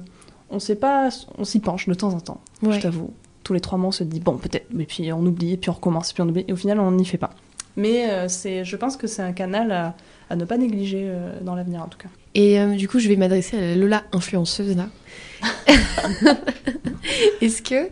on 0.51 0.59
sait 0.59 0.77
pas, 0.77 1.09
on 1.39 1.45
s'y 1.45 1.61
penche 1.61 1.89
de 1.89 1.95
temps 1.95 2.13
en 2.13 2.21
temps, 2.21 2.41
Ouais. 2.63 2.73
je 2.75 2.81
t'avoue. 2.81 3.13
Tous 3.43 3.53
les 3.53 3.61
trois 3.61 3.77
mois, 3.79 3.89
on 3.89 3.93
se 3.93 4.05
dit, 4.05 4.21
bon, 4.21 4.37
peut-être, 4.39 4.67
mais 4.73 4.85
puis 4.85 5.13
on 5.13 5.21
oublie, 5.27 5.53
et 5.53 5.57
puis 5.57 5.71
on 5.71 5.75
recommence, 5.75 6.13
puis 6.13 6.23
on 6.23 6.29
oublie, 6.29 6.45
et 6.49 6.53
au 6.53 6.57
final, 6.57 6.81
on 6.81 6.91
n'y 6.93 7.05
fait 7.05 7.19
pas. 7.19 7.31
Mais 7.77 8.09
euh, 8.11 8.29
c'est, 8.29 8.65
je 8.65 8.77
pense 8.77 8.97
que 8.97 9.07
c'est 9.07 9.21
un 9.23 9.33
canal 9.33 9.71
à, 9.73 9.95
à 10.31 10.37
ne 10.37 10.45
pas 10.45 10.57
négliger 10.57 11.03
euh, 11.07 11.41
dans 11.43 11.55
l'avenir, 11.55 11.83
en 11.83 11.89
tout 11.89 11.99
cas. 11.99 12.09
Et 12.37 12.59
euh, 12.59 12.75
du 12.75 12.89
coup, 12.89 12.99
je 13.01 13.09
vais 13.09 13.17
m'adresser 13.17 13.57
à 13.59 13.61
la 13.61 13.75
Lola 13.77 14.03
influenceuse 14.13 14.77
là. 14.77 14.87
Est-ce 17.41 17.63
que 17.63 17.89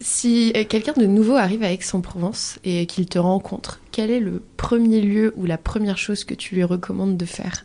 si 0.00 0.52
euh, 0.56 0.64
quelqu'un 0.64 0.92
de 0.92 1.06
nouveau 1.06 1.34
arrive 1.34 1.62
à 1.62 1.72
Aix-en-Provence 1.72 2.58
et 2.64 2.86
qu'il 2.86 3.06
te 3.06 3.18
rencontre, 3.18 3.80
quel 3.92 4.10
est 4.10 4.20
le 4.20 4.42
premier 4.56 5.00
lieu 5.00 5.32
ou 5.36 5.44
la 5.46 5.58
première 5.58 5.98
chose 5.98 6.24
que 6.24 6.34
tu 6.34 6.54
lui 6.54 6.64
recommandes 6.64 7.16
de 7.16 7.24
faire? 7.24 7.64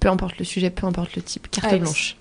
Peu 0.00 0.08
importe 0.08 0.38
le 0.38 0.44
sujet, 0.44 0.70
peu 0.70 0.86
importe 0.86 1.16
le 1.16 1.22
type, 1.22 1.48
carte 1.50 1.72
Aix. 1.72 1.78
blanche. 1.78 2.16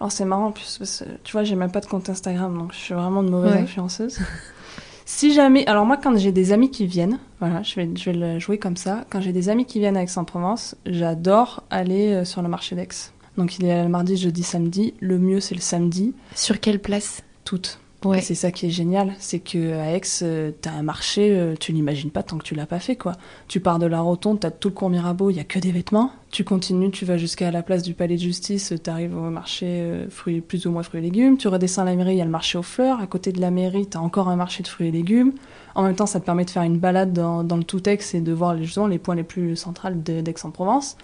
Alors 0.00 0.10
c'est 0.10 0.24
marrant, 0.24 0.46
en 0.46 0.52
plus, 0.52 0.76
parce 0.78 0.98
que, 0.98 1.04
tu 1.22 1.32
vois, 1.32 1.44
j'ai 1.44 1.54
même 1.54 1.70
pas 1.70 1.80
de 1.80 1.86
compte 1.86 2.08
Instagram, 2.10 2.56
donc 2.58 2.72
je 2.72 2.78
suis 2.78 2.94
vraiment 2.94 3.22
de 3.22 3.30
mauvaise 3.30 3.52
Ouais. 3.54 3.60
influenceuse. 3.60 4.18
si 5.04 5.32
jamais, 5.32 5.64
alors 5.66 5.86
moi, 5.86 5.96
quand 5.96 6.16
j'ai 6.16 6.32
des 6.32 6.52
amis 6.52 6.70
qui 6.70 6.86
viennent, 6.86 7.18
voilà, 7.40 7.62
je 7.62 7.74
vais, 7.76 7.88
je 7.96 8.10
vais 8.10 8.16
le 8.16 8.38
jouer 8.40 8.58
comme 8.58 8.76
ça. 8.76 9.04
Quand 9.10 9.20
j'ai 9.20 9.32
des 9.32 9.48
amis 9.48 9.64
qui 9.64 9.78
viennent 9.78 9.96
à 9.96 10.02
Aix-en-Provence, 10.02 10.74
j'adore 10.86 11.62
aller 11.70 12.12
euh, 12.12 12.24
sur 12.24 12.42
le 12.42 12.48
marché 12.48 12.74
d'Aix. 12.74 12.88
Donc 13.36 13.58
il 13.58 13.64
est 13.64 13.82
le 13.84 13.88
mardi, 13.88 14.16
jeudi, 14.16 14.42
samedi. 14.42 14.94
Le 15.00 15.18
mieux, 15.18 15.40
c'est 15.40 15.54
le 15.54 15.60
samedi, 15.60 16.14
Sur 16.34 16.58
quelle 16.60 16.80
place? 16.80 17.22
Toutes. 17.44 17.78
Ouais. 18.04 18.20
C'est 18.20 18.34
ça 18.34 18.50
qui 18.50 18.66
est 18.66 18.70
génial, 18.70 19.14
c'est 19.18 19.38
que 19.38 19.78
à 19.78 19.92
Aix, 19.92 20.00
euh, 20.22 20.50
t'as 20.60 20.72
un 20.72 20.82
marché, 20.82 21.30
euh, 21.30 21.54
tu 21.58 21.72
l'imagines 21.72 22.10
pas 22.10 22.22
tant 22.22 22.38
que 22.38 22.44
tu 22.44 22.54
l'as 22.54 22.66
pas 22.66 22.80
fait, 22.80 22.96
quoi. 22.96 23.12
Tu 23.48 23.60
pars 23.60 23.78
de 23.78 23.86
la 23.86 24.00
rotonde, 24.00 24.40
t'as 24.40 24.50
tout 24.50 24.68
le 24.68 24.74
cours 24.74 24.90
Mirabeau, 24.90 25.30
il 25.30 25.36
y 25.36 25.40
a 25.40 25.44
que 25.44 25.58
des 25.58 25.72
vêtements. 25.72 26.10
Tu 26.32 26.44
continues, 26.44 26.90
tu 26.90 27.04
vas 27.04 27.18
jusqu'à 27.18 27.50
la 27.50 27.62
place 27.62 27.82
du 27.82 27.92
Palais 27.92 28.16
de 28.16 28.22
Justice, 28.22 28.72
t'arrives 28.82 29.14
au 29.14 29.28
marché 29.28 29.66
euh, 29.66 30.08
fruits, 30.08 30.40
plus 30.40 30.64
ou 30.64 30.70
moins 30.70 30.82
fruits 30.82 31.00
et 31.00 31.02
légumes. 31.02 31.36
Tu 31.36 31.46
redescends 31.46 31.84
la 31.84 31.94
mairie, 31.94 32.14
il 32.14 32.16
y 32.16 32.22
a 32.22 32.24
le 32.24 32.30
marché 32.30 32.56
aux 32.56 32.62
fleurs. 32.62 33.00
À 33.00 33.06
côté 33.06 33.32
de 33.32 33.40
la 33.42 33.50
mairie, 33.50 33.86
t'as 33.86 33.98
encore 33.98 34.30
un 34.30 34.36
marché 34.36 34.62
de 34.62 34.68
fruits 34.68 34.88
et 34.88 34.90
légumes. 34.90 35.34
En 35.74 35.82
même 35.82 35.94
temps, 35.94 36.06
ça 36.06 36.20
te 36.20 36.24
permet 36.24 36.46
de 36.46 36.50
faire 36.50 36.62
une 36.62 36.78
balade 36.78 37.12
dans, 37.12 37.44
dans 37.44 37.58
le 37.58 37.64
tout 37.64 37.86
Aix 37.86 37.98
et 38.14 38.22
de 38.22 38.32
voir 38.32 38.56
justement 38.56 38.86
les 38.86 38.96
points 38.96 39.14
les 39.14 39.24
plus 39.24 39.56
centrales 39.56 40.02
d'Aix-en-Provence. 40.02 40.96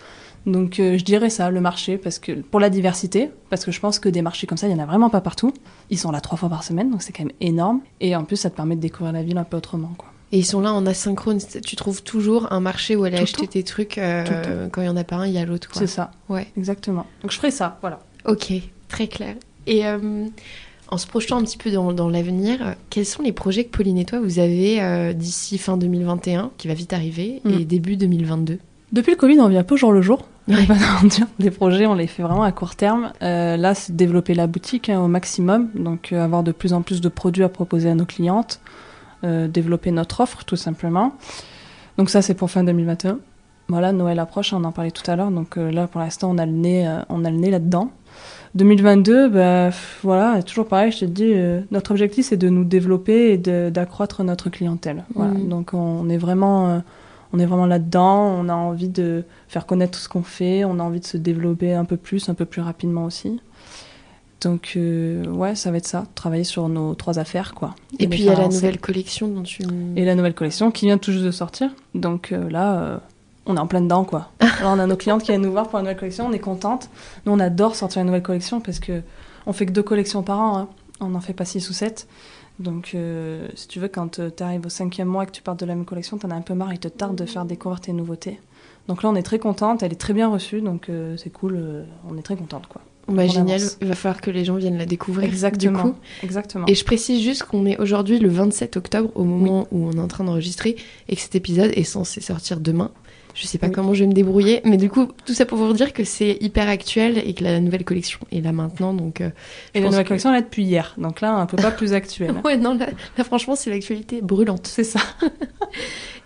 Donc 0.47 0.81
euh, 0.81 0.97
je 0.97 1.05
dirais 1.05 1.29
ça, 1.29 1.51
le 1.51 1.61
marché, 1.61 1.99
parce 1.99 2.18
que 2.18 2.33
pour 2.33 2.59
la 2.59 2.70
diversité, 2.70 3.31
parce 3.51 3.66
que 3.66 3.70
je 3.70 3.81
pense 3.81 3.99
que 3.99 4.09
des 4.09 4.22
marchés 4.22 4.47
comme 4.47 4.57
ça, 4.57 4.66
il 4.66 4.72
y 4.72 4.74
en 4.74 4.83
a 4.83 4.87
vraiment 4.87 5.11
pas 5.11 5.20
partout. 5.20 5.53
Ils 5.91 5.99
sont 5.99 6.11
là 6.11 6.22
trois 6.22 6.39
fois 6.39 6.49
par 6.49 6.62
semaine, 6.62 6.91
donc 6.91 7.03
c'est 7.03 7.12
quand 7.12 7.24
même 7.24 7.37
énorme. 7.43 7.83
Et 8.01 8.16
en 8.16 8.24
plus, 8.24 8.37
ça 8.37 8.49
te 8.49 8.57
permet 8.57 8.76
de 8.76 8.81
découvrir 8.81 9.12
la 9.12 9.22
ville 9.22 9.37
un 9.37 9.45
peu 9.45 9.59
autrement, 9.59 9.93
quoi. 9.99 10.09
Et 10.33 10.39
ils 10.39 10.45
sont 10.45 10.61
là 10.61 10.72
en 10.74 10.85
asynchrone. 10.87 11.39
Tu 11.64 11.74
trouves 11.76 12.03
toujours 12.03 12.53
un 12.53 12.61
marché 12.61 12.97
où 12.97 13.05
aller 13.05 13.16
Tout 13.16 13.22
acheter 13.22 13.47
temps. 13.47 13.53
tes 13.53 13.62
trucs. 13.62 13.97
euh, 13.99 14.68
quand 14.70 14.83
il 14.83 14.87
y 14.87 14.89
en 14.89 14.97
a 14.97 15.05
pas 15.05 15.16
un, 15.16 15.26
il 15.26 15.33
y 15.33 15.39
a 15.39 15.45
l'autre. 15.47 15.68
C'est 15.72 15.87
ça, 15.87 16.11
Ouais. 16.29 16.47
exactement. 16.57 17.07
Donc 17.22 17.31
je 17.33 17.37
ferai 17.39 17.51
ça, 17.51 17.79
voilà. 17.81 18.01
Ok, 18.26 18.53
très 18.89 19.07
clair. 19.07 19.35
Et 19.66 19.87
euh, 19.87 20.26
en 20.89 20.99
se 20.99 21.07
projetant 21.07 21.39
un 21.39 21.45
petit 21.45 21.57
peu 21.57 21.70
dans, 21.70 21.93
dans 21.93 22.09
l'avenir, 22.11 22.74
quels 22.91 23.07
sont 23.07 23.22
les 23.22 23.33
projets 23.33 23.64
que 23.64 23.70
Pauline 23.76 23.97
et 23.99 24.05
toi 24.05 24.20
vous 24.20 24.39
avez 24.39 24.83
euh, 24.83 25.12
d'ici 25.14 25.57
fin 25.59 25.76
2021, 25.79 26.51
qui 26.59 26.68
va 26.68 26.74
vite 26.74 26.93
arriver, 26.93 27.41
Mm. 27.45 27.51
et 27.53 27.64
début 27.64 27.97
2022 27.97 28.59
Depuis 28.93 29.12
le 29.12 29.16
Covid, 29.16 29.41
on 29.41 29.55
un 29.57 29.62
peu 29.64 29.76
jour 29.76 29.93
le 29.93 30.03
jour. 30.03 30.26
Ouais. 30.47 30.57
Des 31.39 31.51
projets, 31.51 31.87
on 31.87 31.95
les 31.95 32.07
fait 32.07 32.22
vraiment 32.22 32.43
à 32.43 32.53
court 32.53 32.74
terme. 32.74 33.12
Euh, 33.22 33.57
là, 33.59 33.74
c'est 33.74 33.95
développer 33.95 34.35
la 34.35 34.47
boutique 34.47 34.89
hein, 34.89 35.01
au 35.01 35.07
maximum, 35.09 35.68
donc 35.74 36.12
euh, 36.12 36.22
avoir 36.24 36.43
de 36.43 36.53
plus 36.53 36.72
en 36.72 36.81
plus 36.83 37.01
de 37.03 37.09
produits 37.11 37.45
à 37.45 37.49
proposer 37.51 37.91
à 37.91 37.95
nos 37.95 38.07
clientes, 38.07 38.61
développer 39.23 39.91
notre 39.91 40.21
offre 40.21 40.45
tout 40.45 40.57
simplement. 40.57 41.14
Donc 41.99 42.11
ça, 42.11 42.23
c'est 42.23 42.35
pour 42.35 42.51
fin 42.51 42.64
2021. 42.64 43.19
Voilà, 43.69 43.93
Noël 43.93 44.19
approche, 44.19 44.55
on 44.55 44.64
en 44.64 44.73
parlait 44.73 44.91
tout 44.91 45.09
à 45.11 45.16
l'heure, 45.16 45.31
donc 45.31 45.59
euh, 45.59 45.71
là, 45.71 45.87
pour 45.87 46.01
l'instant, 46.01 46.31
on 46.31 46.39
a 46.39 46.47
le 46.47 46.53
nez, 46.53 46.89
euh, 46.89 47.01
on 47.11 47.23
a 47.27 47.31
le 47.31 47.37
nez 47.37 47.51
là-dedans. 47.51 47.91
2022, 48.55 49.29
bah, 49.29 49.69
voilà, 50.03 50.43
toujours 50.43 50.66
pareil, 50.66 50.91
je 50.91 51.01
te 51.01 51.05
dis, 51.05 51.33
euh, 51.35 51.61
notre 51.71 51.91
objectif, 51.91 52.27
c'est 52.27 52.39
de 52.39 52.49
nous 52.49 52.64
développer 52.64 53.33
et 53.33 53.37
d'accroître 53.71 54.25
notre 54.25 54.49
clientèle. 54.49 55.05
Voilà. 55.14 55.33
Mhm. 55.33 55.49
Donc 55.49 55.75
on 55.75 56.09
est 56.09 56.16
vraiment... 56.16 56.69
euh, 56.69 56.79
on 57.35 57.39
est 57.39 57.45
vraiment 57.45 57.66
là-dedans, 57.66 58.23
on 58.41 58.49
a 58.49 58.55
envie 58.55 58.89
de 58.89 59.23
faire 59.49 59.66
connaître 59.66 59.99
tout 59.99 60.03
ce 60.03 60.09
qu'on 60.09 60.23
fait, 60.23 60.64
on 60.64 60.79
a 60.79 60.83
envie 60.83 61.01
de 61.01 61.05
se 61.05 61.19
développer 61.19 61.75
un 61.75 61.85
peu 61.85 61.99
plus, 61.99 62.31
un 62.31 62.35
peu 62.35 62.47
plus 62.47 62.62
rapidement 62.62 63.05
aussi. 63.05 63.39
Donc, 64.41 64.74
euh, 64.76 65.26
ouais, 65.26 65.57
ça 65.57 65.70
va 65.70 65.78
être 65.78 65.86
ça, 65.86 66.05
travailler 66.14 66.45
sur 66.45 66.68
nos 66.68 66.95
trois 66.95 67.18
affaires, 67.18 67.55
quoi. 67.55 67.74
Et, 67.99 68.07
puis 68.07 68.20
il 68.20 68.24
y 68.26 68.28
a 68.28 68.32
la 68.32 68.41
avancer. 68.41 68.57
nouvelle 68.57 68.78
collection 68.78 69.28
dont 69.28 69.43
tu... 69.43 69.64
Et 69.97 70.05
la 70.05 70.14
nouvelle 70.14 70.34
collection 70.34 70.70
qui 70.70 70.86
vient 70.86 70.99
tout 70.99 71.11
juste 71.11 71.24
de 71.24 71.30
sortir. 71.32 71.70
Donc 71.95 72.30
euh, 72.30 72.49
là, 72.49 72.80
euh, 72.80 72.99
on 73.47 73.57
est 73.57 73.61
en 73.61 73.66
plein 73.66 73.80
dedans, 73.80 74.05
quoi. 74.05 74.30
On 74.64 74.78
a 74.78 74.86
nos 74.86 74.97
clientes 74.97 75.22
qui 75.22 75.28
viennent 75.28 75.43
nous 75.43 75.51
voir 75.51 75.68
pour 75.68 75.78
la 75.78 75.82
nouvelle 75.82 75.97
collection, 75.97 76.26
on 76.26 76.32
est 76.32 76.39
contente. 76.39 76.91
Nous, 77.24 77.32
on 77.32 77.39
adore 77.39 77.76
sortir 77.76 78.01
une 78.01 78.07
nouvelle 78.07 78.22
collection 78.22 78.61
parce 78.61 78.80
que 78.80 79.03
on 79.47 79.53
fait 79.53 79.66
que 79.66 79.72
deux 79.72 79.82
collections 79.82 80.22
par 80.22 80.41
an, 80.41 80.59
hein. 80.59 80.68
on 81.01 81.09
n'en 81.09 81.20
fait 81.20 81.32
pas 81.32 81.45
six 81.45 81.70
ou 81.70 81.72
sept. 81.72 82.07
Donc, 82.59 82.97
si 83.55 83.68
tu 83.68 83.78
veux, 83.78 83.86
quand 83.86 84.20
tu 84.36 84.43
arrives 84.43 84.66
au 84.66 84.68
cinquième 84.68 85.07
mois 85.07 85.22
et 85.22 85.26
que 85.26 85.30
tu 85.30 85.43
partes 85.43 85.61
de 85.61 85.66
la 85.66 85.76
même 85.76 85.84
collection, 85.84 86.18
t'en 86.18 86.30
as 86.30 86.34
un 86.34 86.41
peu 86.41 86.55
marre, 86.55 86.72
il 86.72 86.80
te 86.80 86.89
tarde 86.89 87.14
de 87.14 87.24
faire 87.24 87.45
découvrir 87.45 87.80
tes 87.80 87.93
nouveautés. 87.93 88.41
Donc 88.89 89.05
là, 89.05 89.09
on 89.11 89.14
est 89.14 89.22
très 89.22 89.39
contente, 89.39 89.84
elle 89.84 89.93
est 89.93 90.01
très 90.01 90.12
bien 90.12 90.28
reçue, 90.28 90.61
donc 90.61 90.91
c'est 91.16 91.30
cool, 91.30 91.86
on 92.11 92.18
est 92.18 92.22
très 92.22 92.36
contente, 92.36 92.66
quoi. 92.66 92.82
Bah, 93.09 93.27
génial, 93.27 93.61
avance. 93.61 93.79
il 93.81 93.89
va 93.89 93.95
falloir 93.95 94.21
que 94.21 94.31
les 94.31 94.45
gens 94.45 94.57
viennent 94.57 94.79
la 94.79 94.87
découvrir. 94.87 95.29
Exactement. 95.29 95.85
Du 95.85 95.91
coup. 95.93 95.97
Exactement. 96.23 96.67
Et 96.67 96.75
je 96.75 96.85
précise 96.85 97.23
juste 97.23 97.45
qu'on 97.45 97.65
est 97.67 97.79
aujourd'hui 97.79 98.19
le 98.19 98.29
27 98.29 98.77
octobre 98.77 99.11
au 99.15 99.25
moment 99.25 99.67
où 99.73 99.89
on 99.89 99.93
est 99.93 100.01
en 100.01 100.09
train 100.09 100.25
d'enregistrer 100.25 100.77
et 101.09 101.17
que 101.17 101.23
cet 101.23 101.35
épisode 101.35 101.73
est 101.75 101.85
censé 101.85 102.21
sortir 102.21 102.61
demain. 102.61 102.91
Je 103.35 103.47
sais 103.47 103.59
pas 103.59 103.69
Oui. 103.69 103.73
comment 103.73 103.95
je 103.95 104.01
vais 104.01 104.09
me 104.09 104.15
débrouiller, 104.15 104.61
mais 104.65 104.77
du 104.79 104.91
coup, 104.91 105.07
tout 105.25 105.33
ça 105.33 105.47
pour 105.47 105.59
vous 105.59 105.73
dire 105.73 105.93
que 105.93 106.03
c'est 106.03 106.39
hyper 106.41 106.69
actuel 106.69 107.23
et 107.25 107.35
que 107.35 107.45
la 107.45 107.61
nouvelle 107.61 107.85
collection 107.85 108.19
est 108.33 108.41
là 108.41 108.51
maintenant. 108.51 108.93
Donc, 108.95 109.21
euh, 109.21 109.31
Et 109.75 109.81
la 109.81 109.87
nouvelle 109.87 110.03
que- 110.03 110.09
collection, 110.09 110.35
est 110.35 110.43
depuis 110.43 110.65
hier, 110.65 110.95
donc 110.99 111.21
là, 111.21 111.35
un 111.35 111.47
peu 111.47 111.57
pas 111.57 111.71
plus 111.71 111.93
actuelle. 111.93 112.35
Ouais, 112.45 112.57
non, 112.57 112.75
là, 112.75 112.89
là, 113.17 113.23
franchement, 113.25 113.55
c'est 113.55 113.71
l'actualité 113.71 114.23
brûlante. 114.23 114.67
C'est 114.67 114.83
ça. 114.83 114.99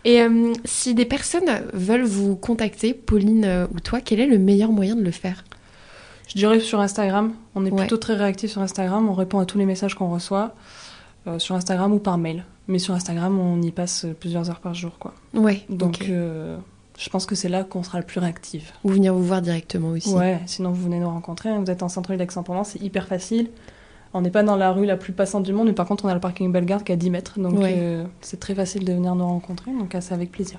Et 0.04 0.20
euh, 0.22 0.52
si 0.64 0.94
des 0.94 1.04
personnes 1.04 1.50
veulent 1.74 2.02
vous 2.04 2.34
contacter, 2.34 2.94
Pauline 2.94 3.44
euh, 3.44 3.66
ou 3.74 3.80
toi, 3.80 4.00
quel 4.00 4.18
est 4.18 4.26
le 4.26 4.38
meilleur 4.38 4.72
moyen 4.72 4.96
de 4.96 5.02
le 5.02 5.10
faire? 5.12 5.44
Je 6.28 6.34
dirais 6.34 6.60
sur 6.60 6.80
Instagram. 6.80 7.32
On 7.54 7.64
est 7.66 7.70
Ouais. 7.70 7.78
plutôt 7.80 7.96
très 7.96 8.14
réactif 8.14 8.50
sur 8.52 8.62
Instagram. 8.62 9.08
On 9.08 9.14
répond 9.14 9.38
à 9.38 9.46
tous 9.46 9.58
les 9.58 9.66
messages 9.66 9.94
qu'on 9.94 10.08
reçoit 10.10 10.54
euh, 11.26 11.38
sur 11.38 11.54
Instagram 11.54 11.92
ou 11.92 11.98
par 11.98 12.18
mail. 12.18 12.44
Mais 12.68 12.78
sur 12.78 12.94
Instagram, 12.94 13.38
on 13.38 13.60
y 13.60 13.70
passe 13.70 14.06
plusieurs 14.20 14.48
heures 14.50 14.60
par 14.60 14.74
jour, 14.74 14.98
quoi. 14.98 15.14
Ouais, 15.34 15.64
Donc, 15.68 16.06
euh, 16.08 16.56
je 16.98 17.08
pense 17.10 17.26
que 17.26 17.34
c'est 17.34 17.48
là 17.48 17.64
qu'on 17.64 17.82
sera 17.82 17.98
le 17.98 18.04
plus 18.06 18.20
réactif. 18.20 18.72
Ou 18.84 18.90
venir 18.90 19.12
vous 19.14 19.22
voir 19.24 19.42
directement 19.42 19.88
aussi. 19.88 20.14
Ouais. 20.14 20.40
Sinon, 20.46 20.70
vous 20.70 20.82
venez 20.84 21.00
nous 21.00 21.08
rencontrer. 21.08 21.56
Vous 21.58 21.70
êtes 21.70 21.82
en 21.82 21.88
centre-ville 21.88 22.18
d'Aix-en-Provence, 22.18 22.70
c'est 22.70 22.82
hyper 22.82 23.06
facile. 23.08 23.50
On 24.14 24.20
n'est 24.20 24.30
pas 24.30 24.42
dans 24.42 24.56
la 24.56 24.72
rue 24.72 24.84
la 24.86 24.96
plus 24.96 25.12
passante 25.12 25.42
du 25.42 25.52
monde, 25.52 25.66
mais 25.68 25.72
par 25.72 25.86
contre, 25.86 26.04
on 26.04 26.08
a 26.08 26.14
le 26.14 26.20
parking 26.20 26.52
Bellegarde 26.52 26.84
qui 26.84 26.92
est 26.92 26.94
à 26.94 26.98
10 26.98 27.10
mètres. 27.10 27.40
Donc, 27.40 27.58
Ouais. 27.58 27.74
euh, 27.78 28.04
c'est 28.20 28.38
très 28.38 28.54
facile 28.54 28.84
de 28.84 28.92
venir 28.92 29.14
nous 29.14 29.26
rencontrer. 29.26 29.70
Donc, 29.72 29.96
c'est 30.00 30.14
avec 30.14 30.30
plaisir. 30.30 30.58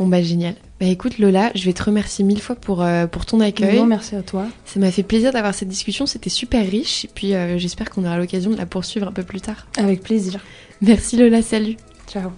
Bon 0.00 0.06
bah 0.06 0.22
génial. 0.22 0.54
Bah 0.80 0.86
écoute 0.86 1.18
Lola, 1.18 1.50
je 1.54 1.62
vais 1.66 1.74
te 1.74 1.82
remercier 1.82 2.24
mille 2.24 2.40
fois 2.40 2.56
pour, 2.56 2.82
euh, 2.82 3.06
pour 3.06 3.26
ton 3.26 3.38
accueil. 3.38 3.76
Non, 3.76 3.84
merci 3.84 4.16
à 4.16 4.22
toi. 4.22 4.46
Ça 4.64 4.80
m'a 4.80 4.90
fait 4.90 5.02
plaisir 5.02 5.30
d'avoir 5.30 5.54
cette 5.54 5.68
discussion, 5.68 6.06
c'était 6.06 6.30
super 6.30 6.66
riche. 6.66 7.04
Et 7.04 7.10
puis 7.14 7.34
euh, 7.34 7.58
j'espère 7.58 7.90
qu'on 7.90 8.06
aura 8.06 8.16
l'occasion 8.16 8.50
de 8.50 8.56
la 8.56 8.64
poursuivre 8.64 9.08
un 9.08 9.12
peu 9.12 9.24
plus 9.24 9.42
tard. 9.42 9.66
Avec 9.76 10.02
plaisir. 10.02 10.40
Merci 10.80 11.18
Lola, 11.18 11.42
salut. 11.42 11.76
Ciao. 12.08 12.30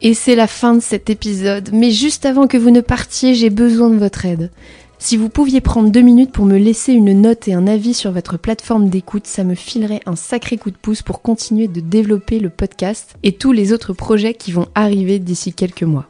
Et 0.00 0.14
c'est 0.14 0.34
la 0.34 0.48
fin 0.48 0.74
de 0.74 0.80
cet 0.80 1.10
épisode, 1.10 1.70
mais 1.72 1.92
juste 1.92 2.26
avant 2.26 2.48
que 2.48 2.56
vous 2.56 2.72
ne 2.72 2.80
partiez, 2.80 3.36
j'ai 3.36 3.50
besoin 3.50 3.88
de 3.88 3.96
votre 3.96 4.26
aide. 4.26 4.50
Si 4.98 5.16
vous 5.16 5.28
pouviez 5.28 5.60
prendre 5.60 5.90
deux 5.90 6.00
minutes 6.00 6.32
pour 6.32 6.44
me 6.44 6.58
laisser 6.58 6.92
une 6.92 7.20
note 7.20 7.46
et 7.46 7.54
un 7.54 7.68
avis 7.68 7.94
sur 7.94 8.10
votre 8.10 8.36
plateforme 8.36 8.88
d'écoute, 8.88 9.28
ça 9.28 9.44
me 9.44 9.54
filerait 9.54 10.00
un 10.06 10.16
sacré 10.16 10.56
coup 10.56 10.72
de 10.72 10.76
pouce 10.76 11.02
pour 11.02 11.22
continuer 11.22 11.68
de 11.68 11.78
développer 11.78 12.40
le 12.40 12.50
podcast 12.50 13.14
et 13.22 13.30
tous 13.30 13.52
les 13.52 13.72
autres 13.72 13.92
projets 13.92 14.34
qui 14.34 14.50
vont 14.50 14.66
arriver 14.74 15.20
d'ici 15.20 15.52
quelques 15.52 15.84
mois. 15.84 16.08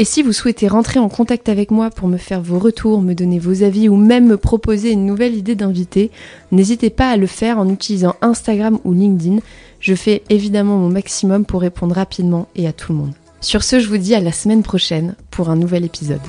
Et 0.00 0.04
si 0.04 0.22
vous 0.22 0.32
souhaitez 0.32 0.68
rentrer 0.68 1.00
en 1.00 1.08
contact 1.08 1.48
avec 1.48 1.72
moi 1.72 1.90
pour 1.90 2.06
me 2.06 2.18
faire 2.18 2.40
vos 2.40 2.60
retours, 2.60 3.02
me 3.02 3.14
donner 3.14 3.40
vos 3.40 3.64
avis 3.64 3.88
ou 3.88 3.96
même 3.96 4.28
me 4.28 4.36
proposer 4.36 4.92
une 4.92 5.04
nouvelle 5.04 5.34
idée 5.34 5.56
d'invité, 5.56 6.12
n'hésitez 6.52 6.88
pas 6.88 7.10
à 7.10 7.16
le 7.16 7.26
faire 7.26 7.58
en 7.58 7.68
utilisant 7.68 8.14
Instagram 8.22 8.78
ou 8.84 8.92
LinkedIn. 8.92 9.38
Je 9.80 9.94
fais 9.96 10.22
évidemment 10.30 10.76
mon 10.76 10.88
maximum 10.88 11.44
pour 11.44 11.62
répondre 11.62 11.96
rapidement 11.96 12.46
et 12.54 12.68
à 12.68 12.72
tout 12.72 12.92
le 12.92 12.98
monde. 12.98 13.12
Sur 13.40 13.64
ce, 13.64 13.80
je 13.80 13.88
vous 13.88 13.98
dis 13.98 14.14
à 14.14 14.20
la 14.20 14.32
semaine 14.32 14.62
prochaine 14.62 15.16
pour 15.32 15.50
un 15.50 15.56
nouvel 15.56 15.84
épisode. 15.84 16.20